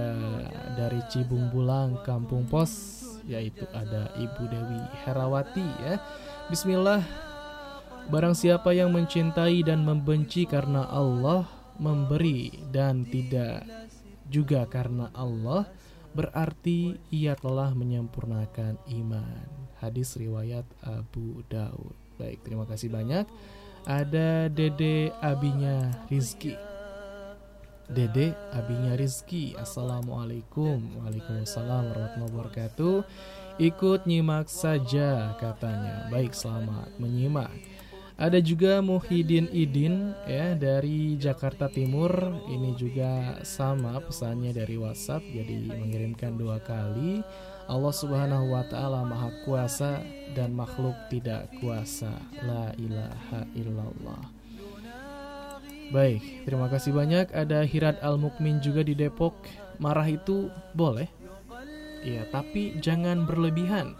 dari 0.75 0.99
Cibung 1.07 1.47
Bulang, 1.47 1.95
Kampung 2.03 2.43
Pos, 2.43 3.05
yaitu 3.23 3.63
ada 3.71 4.11
Ibu 4.19 4.43
Dewi 4.51 4.81
Herawati 5.07 5.67
ya. 5.87 5.95
Bismillah. 6.51 6.99
Barang 8.11 8.35
siapa 8.35 8.75
yang 8.75 8.91
mencintai 8.91 9.63
dan 9.63 9.87
membenci 9.87 10.43
karena 10.43 10.83
Allah, 10.91 11.47
memberi 11.79 12.51
dan 12.67 13.07
tidak 13.07 13.63
juga 14.27 14.67
karena 14.67 15.07
Allah, 15.15 15.63
berarti 16.11 16.99
ia 17.15 17.39
telah 17.39 17.71
menyempurnakan 17.71 18.75
iman. 18.91 19.47
Hadis 19.79 20.19
riwayat 20.19 20.67
Abu 20.83 21.47
Daud. 21.47 21.95
Baik, 22.19 22.43
terima 22.43 22.67
kasih 22.67 22.91
banyak. 22.91 23.23
Ada 23.87 24.51
Dede 24.51 25.15
abinya 25.23 26.07
Rizki. 26.11 26.55
Dede 27.87 28.35
abinya 28.51 28.99
Rizki. 28.99 29.55
Assalamualaikum. 29.55 31.03
Waalaikumsalam 31.03 31.91
warahmatullahi 31.91 32.31
wabarakatuh. 32.31 32.95
Ikut 33.61 34.09
nyimak 34.09 34.49
saja 34.49 35.37
katanya. 35.37 36.09
Baik, 36.09 36.33
selamat 36.33 36.89
menyimak. 36.97 37.53
Ada 38.17 38.41
juga 38.41 38.81
Muhyiddin 38.81 39.45
Idin 39.53 40.13
ya 40.25 40.57
dari 40.57 41.17
Jakarta 41.21 41.69
Timur. 41.69 42.09
Ini 42.49 42.73
juga 42.73 43.41
sama 43.45 43.97
pesannya 44.01 44.57
dari 44.57 44.73
WhatsApp 44.77 45.21
jadi 45.29 45.69
mengirimkan 45.69 46.33
dua 46.33 46.57
kali. 46.65 47.21
Allah 47.69 47.93
Subhanahu 47.93 48.57
wa 48.57 48.65
taala 48.73 49.05
Maha 49.05 49.29
Kuasa 49.45 50.01
dan 50.33 50.57
makhluk 50.57 50.97
tidak 51.13 51.49
kuasa. 51.61 52.09
La 52.45 52.73
ilaha 52.81 53.45
illallah. 53.53 54.23
Baik, 55.93 56.45
terima 56.49 56.73
kasih 56.73 56.89
banyak. 56.89 57.29
Ada 57.29 57.61
Hirat 57.69 58.01
Al 58.01 58.17
Mukmin 58.17 58.57
juga 58.65 58.81
di 58.81 58.97
Depok. 58.97 59.37
Marah 59.77 60.09
itu 60.09 60.49
boleh. 60.73 61.22
Ya, 62.03 62.27
tapi 62.27 62.75
jangan 62.83 63.23
berlebihan 63.23 63.95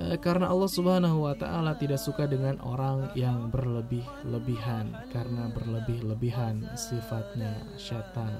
Eh, 0.00 0.16
karena 0.16 0.48
Allah 0.48 0.70
Subhanahu 0.72 1.28
wa 1.28 1.36
taala 1.36 1.76
tidak 1.76 2.00
suka 2.00 2.24
dengan 2.24 2.56
orang 2.64 3.12
yang 3.12 3.52
berlebih-lebihan 3.52 4.88
karena 5.12 5.52
berlebih-lebihan 5.52 6.64
sifatnya 6.72 7.52
syaitan. 7.76 8.32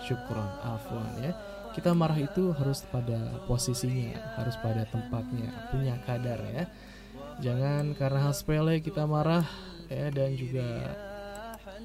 Syukron 0.00 0.48
afwan 0.64 1.12
ya. 1.20 1.36
Kita 1.76 1.92
marah 1.92 2.16
itu 2.16 2.56
harus 2.56 2.82
pada 2.88 3.44
posisinya, 3.44 4.40
harus 4.40 4.56
pada 4.58 4.88
tempatnya, 4.88 5.68
punya 5.68 6.00
kadar 6.08 6.40
ya. 6.48 6.64
Jangan 7.44 7.92
karena 7.94 8.18
hal 8.24 8.34
sepele 8.34 8.80
kita 8.80 9.04
marah 9.04 9.44
ya 9.92 10.08
dan 10.08 10.32
juga 10.32 10.96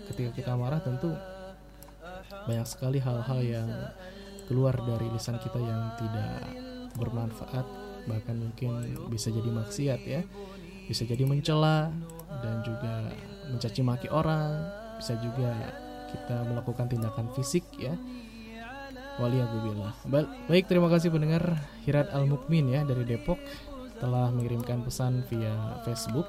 ketika 0.08 0.32
kita 0.32 0.54
marah 0.56 0.80
tentu 0.80 1.12
banyak 2.48 2.66
sekali 2.66 3.04
hal-hal 3.04 3.40
yang 3.44 3.70
keluar 4.46 4.78
dari 4.86 5.10
lisan 5.10 5.38
kita 5.42 5.58
yang 5.58 5.94
tidak 5.98 6.54
bermanfaat 6.96 7.66
bahkan 8.06 8.38
mungkin 8.38 8.96
bisa 9.10 9.34
jadi 9.34 9.50
maksiat 9.50 10.02
ya. 10.06 10.22
Bisa 10.86 11.02
jadi 11.02 11.26
mencela 11.26 11.90
dan 12.46 12.62
juga 12.62 13.10
mencaci 13.50 13.82
maki 13.82 14.08
orang. 14.14 14.62
Bisa 15.02 15.18
juga 15.20 15.52
kita 16.14 16.46
melakukan 16.46 16.86
tindakan 16.88 17.28
fisik 17.34 17.66
ya. 17.76 17.98
Waliyahubillah 19.16 20.12
Baik 20.52 20.68
terima 20.68 20.92
kasih 20.92 21.08
pendengar 21.08 21.64
Hirat 21.88 22.12
Al 22.12 22.28
Mukmin 22.28 22.68
ya 22.68 22.84
dari 22.84 23.08
Depok 23.08 23.40
telah 23.96 24.28
mengirimkan 24.28 24.84
pesan 24.84 25.24
via 25.32 25.80
Facebook. 25.88 26.28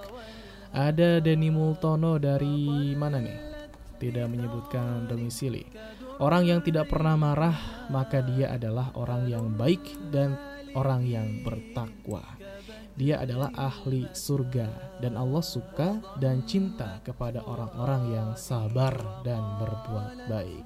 Ada 0.70 1.18
Denny 1.18 1.50
Multono 1.50 2.14
dari 2.22 2.94
mana 2.94 3.18
nih? 3.18 3.38
Tidak 3.98 4.26
menyebutkan 4.30 5.10
domisili 5.10 5.66
Orang 6.16 6.48
yang 6.48 6.64
tidak 6.64 6.88
pernah 6.88 7.12
marah 7.12 7.86
maka 7.92 8.24
dia 8.24 8.56
adalah 8.56 8.88
orang 8.96 9.28
yang 9.28 9.52
baik 9.52 9.84
dan 10.08 10.32
orang 10.72 11.04
yang 11.04 11.44
bertakwa. 11.44 12.24
Dia 12.96 13.20
adalah 13.20 13.52
ahli 13.52 14.08
surga 14.08 14.96
dan 15.04 15.20
Allah 15.20 15.44
suka 15.44 16.00
dan 16.16 16.40
cinta 16.48 17.04
kepada 17.04 17.44
orang-orang 17.44 18.16
yang 18.16 18.28
sabar 18.32 18.96
dan 19.20 19.44
berbuat 19.60 20.32
baik. 20.32 20.64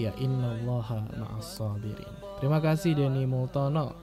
Ya 0.00 0.16
innallaha 0.16 1.04
ma'as. 1.20 1.60
Terima 2.40 2.64
kasih 2.64 2.96
Denny 2.96 3.28
Multono. 3.28 4.00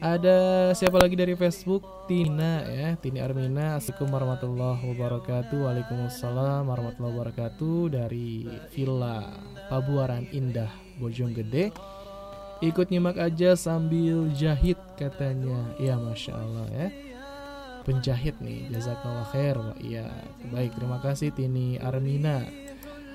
Ada 0.00 0.72
siapa 0.72 0.96
lagi 0.96 1.14
dari 1.14 1.36
Facebook? 1.36 2.08
Tina 2.08 2.64
ya, 2.66 2.96
Tini 2.96 3.20
Armina. 3.20 3.78
Assalamualaikum 3.78 4.08
warahmatullahi 4.10 4.82
wabarakatuh. 4.96 5.58
Waalaikumsalam 5.68 6.66
warahmatullahi 6.66 7.14
wabarakatuh 7.20 7.76
dari 7.92 8.48
Villa 8.72 9.51
Pabuaran 9.72 10.28
Indah 10.36 10.68
Bojonggede 11.00 11.72
ikut 12.60 12.92
nyimak 12.92 13.16
aja 13.18 13.56
sambil 13.58 14.28
jahit 14.36 14.76
katanya. 14.94 15.72
Ya 15.80 15.96
masya 15.96 16.36
Allah 16.36 16.66
ya. 16.70 16.88
Penjahit 17.82 18.38
nih 18.38 18.70
jazakallah 18.70 19.26
khair. 19.32 19.56
Iya. 19.82 20.06
Baik 20.52 20.78
terima 20.78 21.02
kasih 21.02 21.34
Tini 21.34 21.80
Armina. 21.80 22.46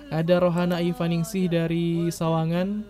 Ada 0.09 0.43
Rohana 0.43 0.83
Ivaningsih 0.83 1.47
dari 1.47 2.11
Sawangan. 2.11 2.83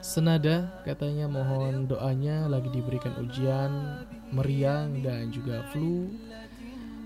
Senada 0.00 0.70
katanya 0.84 1.28
mohon 1.28 1.84
doanya 1.88 2.48
lagi 2.48 2.72
diberikan 2.72 3.12
ujian 3.20 4.04
meriang 4.32 4.96
dan 5.04 5.28
juga 5.28 5.60
flu 5.74 6.08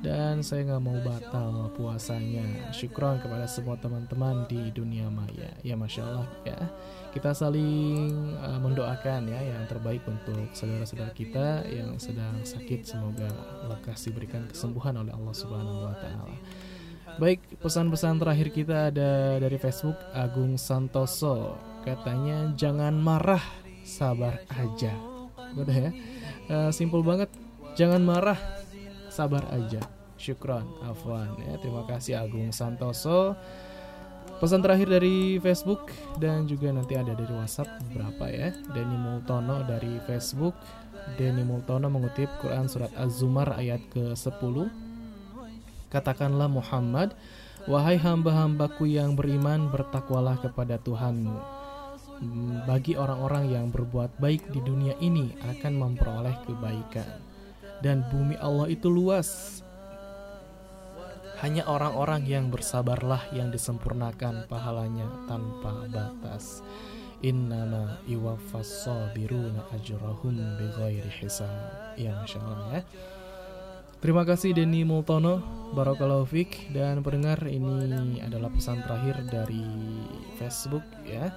dan 0.04 0.44
saya 0.44 0.68
nggak 0.68 0.84
mau 0.84 1.00
batal 1.00 1.72
puasanya. 1.72 2.68
Syukron 2.76 3.16
kepada 3.24 3.48
semua 3.48 3.80
teman-teman 3.80 4.44
di 4.44 4.68
dunia 4.68 5.08
maya. 5.08 5.48
Ya 5.64 5.74
masya 5.74 6.04
Allah 6.04 6.28
ya. 6.44 6.60
Kita 7.16 7.32
saling 7.32 8.36
uh, 8.36 8.60
mendoakan 8.60 9.32
ya 9.32 9.40
yang 9.40 9.64
terbaik 9.64 10.04
untuk 10.04 10.52
saudara-saudara 10.52 11.10
kita 11.16 11.64
yang 11.72 11.96
sedang 11.96 12.44
sakit. 12.44 12.84
Semoga 12.84 13.32
lekas 13.72 14.04
diberikan 14.04 14.44
kesembuhan 14.44 15.00
oleh 15.00 15.16
Allah 15.16 15.32
Subhanahu 15.32 15.88
Wa 15.88 15.96
Taala. 15.96 16.36
Baik, 17.14 17.40
pesan-pesan 17.62 18.18
terakhir 18.18 18.48
kita 18.50 18.90
ada 18.90 19.38
dari 19.38 19.54
Facebook 19.56 19.94
Agung 20.12 20.58
Santoso. 20.58 21.54
Katanya 21.86 22.50
jangan 22.58 22.92
marah, 22.98 23.44
sabar 23.86 24.42
aja. 24.50 24.92
Udah 25.54 25.76
ya. 25.88 25.90
Uh, 26.50 26.70
simple 26.74 27.06
banget. 27.06 27.30
Jangan 27.78 28.02
marah, 28.02 28.38
sabar 29.14 29.46
aja. 29.54 29.78
Syukron, 30.18 30.66
Afwan 30.82 31.38
ya. 31.38 31.54
Terima 31.62 31.86
kasih 31.86 32.18
Agung 32.18 32.50
Santoso. 32.50 33.38
Pesan 34.42 34.66
terakhir 34.66 34.90
dari 34.90 35.38
Facebook 35.38 35.94
dan 36.18 36.50
juga 36.50 36.74
nanti 36.74 36.98
ada 36.98 37.14
dari 37.14 37.30
WhatsApp 37.30 37.78
beberapa 37.86 38.26
ya. 38.26 38.50
Denny 38.74 38.98
Multono 38.98 39.62
dari 39.62 40.02
Facebook. 40.10 40.58
Denny 41.14 41.46
Multono 41.46 41.86
mengutip 41.86 42.26
Quran 42.42 42.66
surat 42.66 42.90
Az-Zumar 42.98 43.54
ayat 43.54 43.78
ke-10. 43.94 44.68
Katakanlah 45.86 46.50
Muhammad, 46.50 47.14
wahai 47.70 47.94
hamba-hambaku 47.94 48.90
yang 48.90 49.14
beriman, 49.14 49.70
bertakwalah 49.70 50.42
kepada 50.42 50.82
Tuhanmu. 50.82 51.38
Bagi 52.66 52.98
orang-orang 52.98 53.54
yang 53.54 53.66
berbuat 53.70 54.18
baik 54.18 54.50
di 54.50 54.60
dunia 54.60 54.98
ini 54.98 55.30
akan 55.46 55.72
memperoleh 55.78 56.34
kebaikan. 56.44 57.23
Dan 57.84 58.00
bumi 58.08 58.40
Allah 58.40 58.72
itu 58.72 58.88
luas, 58.88 59.60
hanya 61.44 61.68
orang-orang 61.68 62.24
yang 62.24 62.48
bersabarlah 62.48 63.20
yang 63.36 63.52
disempurnakan 63.52 64.48
pahalanya 64.48 65.04
tanpa 65.28 65.84
batas. 65.92 66.64
Innama 67.20 68.00
iwaffas 68.08 68.88
sabiruna 68.88 69.68
ajrahum 69.76 70.40
bighairi 70.56 71.12
hisab. 71.20 71.52
Ya 72.00 72.16
Masya 72.16 72.40
Allah 72.40 72.80
ya. 72.80 72.82
Terima 74.00 74.24
kasih 74.24 74.56
Denny 74.56 74.84
Multono, 74.88 75.40
Barakallahu 75.72 76.24
Fik 76.28 76.72
dan 76.72 77.04
pendengar 77.04 77.40
ini 77.44 78.20
adalah 78.24 78.48
pesan 78.48 78.80
terakhir 78.80 79.28
dari 79.28 79.64
Facebook 80.40 80.84
ya. 81.04 81.32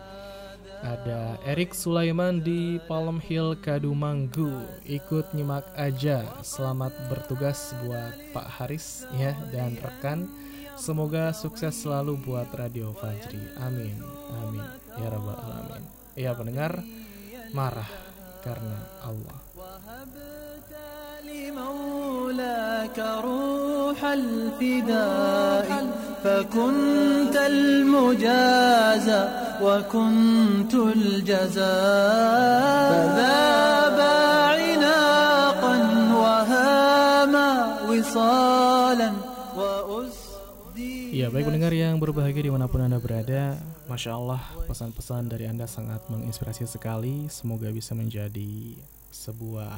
Ada 0.83 1.39
Erik 1.47 1.73
Sulaiman 1.79 2.43
di 2.43 2.83
Palm 2.91 3.23
Hill 3.23 3.55
Kadumanggu 3.63 4.67
Ikut 4.83 5.31
nyimak 5.31 5.63
aja 5.79 6.27
Selamat 6.43 6.91
bertugas 7.07 7.71
buat 7.87 8.11
Pak 8.35 8.49
Haris 8.59 9.07
ya 9.15 9.39
dan 9.55 9.79
rekan 9.79 10.27
Semoga 10.75 11.31
sukses 11.31 11.79
selalu 11.79 12.19
buat 12.27 12.51
Radio 12.59 12.91
Fajri 12.99 13.43
Amin 13.63 14.03
Amin 14.43 14.67
Ya 14.99 15.09
Rabbal 15.09 15.39
Alamin 15.39 15.85
Ya 16.19 16.35
pendengar 16.35 16.83
Marah 17.55 17.89
karena 18.43 18.83
Allah 19.07 19.39
لمولاك 21.23 22.99
روح 22.99 24.05
الفداء 24.05 25.71
فكنت 26.27 27.37
المجازى 27.37 29.23
وكنت 29.63 30.75
الجزاء 30.75 31.63
فذاب 32.93 33.99
عناقا 34.59 35.75
وهاما 36.15 37.51
وصالا 37.91 39.13
Ya 41.13 41.29
baik 41.29 41.45
pendengar 41.45 41.77
yang 41.77 42.01
berbahagia 42.01 42.49
dimanapun 42.49 42.81
Anda 42.81 42.97
berada 42.97 43.61
Masya 43.85 44.17
Allah 44.17 44.41
pesan-pesan 44.65 45.29
dari 45.29 45.45
Anda 45.45 45.69
sangat 45.69 46.09
menginspirasi 46.09 46.65
sekali 46.65 47.29
Semoga 47.29 47.69
bisa 47.69 47.93
menjadi 47.93 48.81
sebuah 49.13 49.77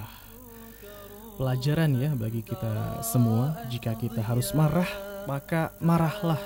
pelajaran 1.35 1.99
ya 1.99 2.15
bagi 2.15 2.47
kita 2.47 3.03
semua 3.03 3.67
Jika 3.67 3.99
kita 3.99 4.23
harus 4.23 4.55
marah 4.55 4.87
maka 5.30 5.70
marahlah 5.78 6.42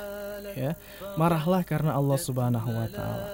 ya. 0.52 0.76
Marahlah 1.16 1.64
karena 1.64 1.96
Allah 1.96 2.20
Subhanahu 2.20 2.68
wa 2.68 2.88
taala. 2.92 3.28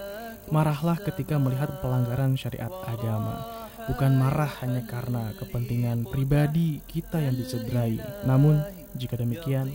Marahlah 0.54 0.98
ketika 1.02 1.42
melihat 1.42 1.82
pelanggaran 1.82 2.38
syariat 2.38 2.70
agama. 2.86 3.66
Bukan 3.90 4.22
marah 4.22 4.50
hanya 4.62 4.86
karena 4.86 5.34
kepentingan 5.34 6.06
pribadi 6.06 6.78
kita 6.86 7.18
yang 7.18 7.34
dicederai 7.34 7.98
namun 8.22 8.62
jika 8.94 9.18
demikian 9.18 9.74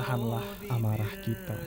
tahanlah 0.00 0.40
amarah 0.72 1.12
kita. 1.20 1.60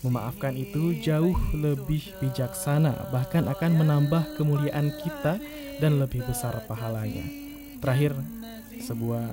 Memaafkan 0.00 0.56
itu 0.56 0.96
jauh 0.96 1.36
lebih 1.52 2.16
bijaksana 2.16 3.12
bahkan 3.12 3.44
akan 3.44 3.72
menambah 3.76 4.40
kemuliaan 4.40 4.88
kita 5.04 5.36
dan 5.76 6.00
lebih 6.00 6.24
besar 6.24 6.56
pahalanya. 6.64 7.28
Terakhir 7.84 8.16
sebuah 8.80 9.28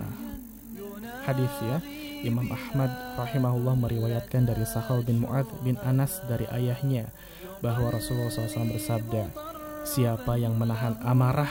hadis 1.23 1.53
ya 1.63 1.79
Imam 2.25 2.49
Ahmad 2.49 2.89
rahimahullah 3.21 3.77
meriwayatkan 3.77 4.49
dari 4.49 4.65
Sahal 4.65 5.05
bin 5.05 5.21
Mu'ad 5.21 5.45
bin 5.61 5.77
Anas 5.85 6.25
dari 6.25 6.49
ayahnya 6.49 7.13
bahwa 7.61 7.93
Rasulullah 7.93 8.33
SAW 8.33 8.73
bersabda, 8.73 9.29
Siapa 9.85 10.33
yang 10.41 10.57
menahan 10.57 10.97
amarah 11.05 11.49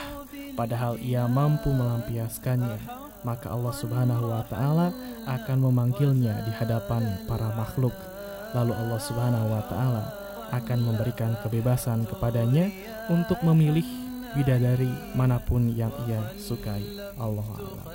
padahal 0.59 0.99
ia 0.99 1.23
mampu 1.31 1.71
melampiaskannya, 1.71 2.83
maka 3.23 3.55
Allah 3.55 3.71
Subhanahu 3.71 4.27
wa 4.27 4.43
taala 4.51 4.91
akan 5.23 5.57
memanggilnya 5.71 6.43
di 6.43 6.51
hadapan 6.51 7.23
para 7.23 7.55
makhluk. 7.55 7.95
Lalu 8.51 8.75
Allah 8.75 8.99
Subhanahu 8.99 9.47
wa 9.47 9.63
taala 9.71 10.03
akan 10.51 10.79
memberikan 10.91 11.39
kebebasan 11.39 12.03
kepadanya 12.05 12.67
untuk 13.07 13.39
memilih 13.47 13.87
bidadari 14.35 14.91
mana 15.15 15.39
pun 15.39 15.71
yang 15.71 15.95
ia 16.11 16.35
sukai. 16.35 16.83
Allah 17.15 17.47
Allah. 17.55 17.85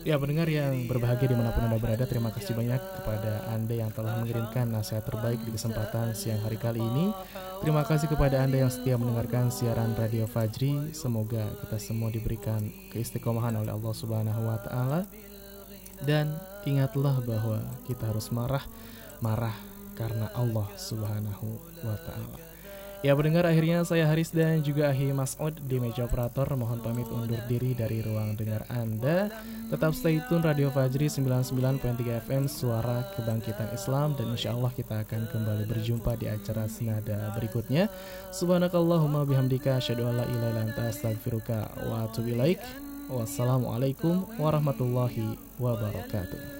Ya 0.00 0.16
pendengar 0.16 0.48
yang 0.48 0.88
berbahagia 0.88 1.28
di 1.28 1.36
mana 1.36 1.52
pun 1.52 1.68
Anda 1.68 1.76
berada 1.76 2.04
Terima 2.08 2.32
kasih 2.32 2.56
banyak 2.56 2.80
kepada 3.00 3.52
Anda 3.52 3.74
yang 3.84 3.92
telah 3.92 4.16
mengirimkan 4.20 4.72
nasihat 4.72 5.04
terbaik 5.04 5.44
di 5.44 5.52
kesempatan 5.52 6.16
siang 6.16 6.40
hari 6.40 6.56
kali 6.56 6.80
ini. 6.80 7.12
Terima 7.60 7.84
kasih 7.84 8.08
kepada 8.08 8.40
Anda 8.40 8.64
yang 8.64 8.72
setia 8.72 8.96
mendengarkan 8.96 9.52
siaran 9.52 9.92
Radio 9.94 10.24
Fajri. 10.24 10.96
Semoga 10.96 11.52
kita 11.64 11.76
semua 11.76 12.08
diberikan 12.08 12.72
keistiqomahan 12.90 13.60
oleh 13.60 13.72
Allah 13.76 13.94
Subhanahu 13.94 14.40
Wa 14.40 14.58
Taala. 14.64 15.00
Dan 16.00 16.32
ingatlah 16.64 17.20
bahwa 17.20 17.60
kita 17.84 18.08
harus 18.08 18.32
marah 18.32 18.64
Marah 19.20 19.52
karena 20.00 20.32
Allah 20.32 20.64
Subhanahu 20.80 21.60
Wa 21.84 21.96
Taala 22.00 22.49
Ya 23.00 23.16
pendengar 23.16 23.48
akhirnya 23.48 23.80
saya 23.80 24.04
Haris 24.04 24.28
dan 24.28 24.60
juga 24.60 24.92
Ahi 24.92 25.08
Mas'ud 25.08 25.56
di 25.56 25.80
meja 25.80 26.04
operator. 26.04 26.44
Mohon 26.52 26.84
pamit 26.84 27.08
undur 27.08 27.40
diri 27.48 27.72
dari 27.72 28.04
ruang 28.04 28.36
dengar 28.36 28.68
Anda. 28.68 29.32
Tetap 29.72 29.96
stay 29.96 30.20
tune 30.28 30.44
Radio 30.44 30.68
Fajri 30.68 31.08
99.3 31.08 31.80
FM 32.28 32.44
Suara 32.44 33.00
Kebangkitan 33.16 33.72
Islam. 33.72 34.12
Dan 34.20 34.36
insya 34.36 34.52
Allah 34.52 34.68
kita 34.76 35.00
akan 35.00 35.32
kembali 35.32 35.64
berjumpa 35.64 36.12
di 36.20 36.28
acara 36.28 36.68
senada 36.68 37.32
berikutnya. 37.32 37.88
Subhanakallahumma 38.36 39.24
bihamdika 39.24 39.80
Asyadu 39.80 40.04
ala 40.04 40.28
ilaha 40.28 40.60
anta 40.60 40.92
astagfiruka 40.92 41.72
wa 41.88 42.04
atubilaik 42.04 42.60
Wassalamualaikum 43.10 44.22
warahmatullahi 44.38 45.34
wabarakatuh 45.58 46.59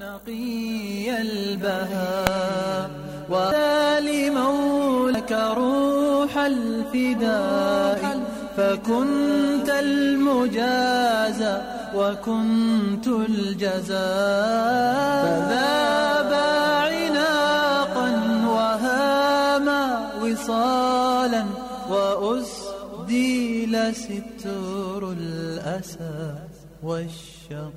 نقي 0.00 1.20
البهاء 1.20 2.90
وتالي 3.30 4.30
مولك 4.30 5.32
روح 5.32 6.38
الفداء 6.38 8.20
فكنت 8.56 9.68
المجازى 9.68 11.56
وكنت 11.94 13.06
الجزاء 13.06 13.98
فذاب 15.24 16.32
عناقا 16.92 18.08
وهاما 18.46 20.00
وصالا 20.22 21.44
وأسديل 21.90 23.94
ستر 23.94 25.12
الأسى 25.12 26.34
والشقاء 26.82 27.68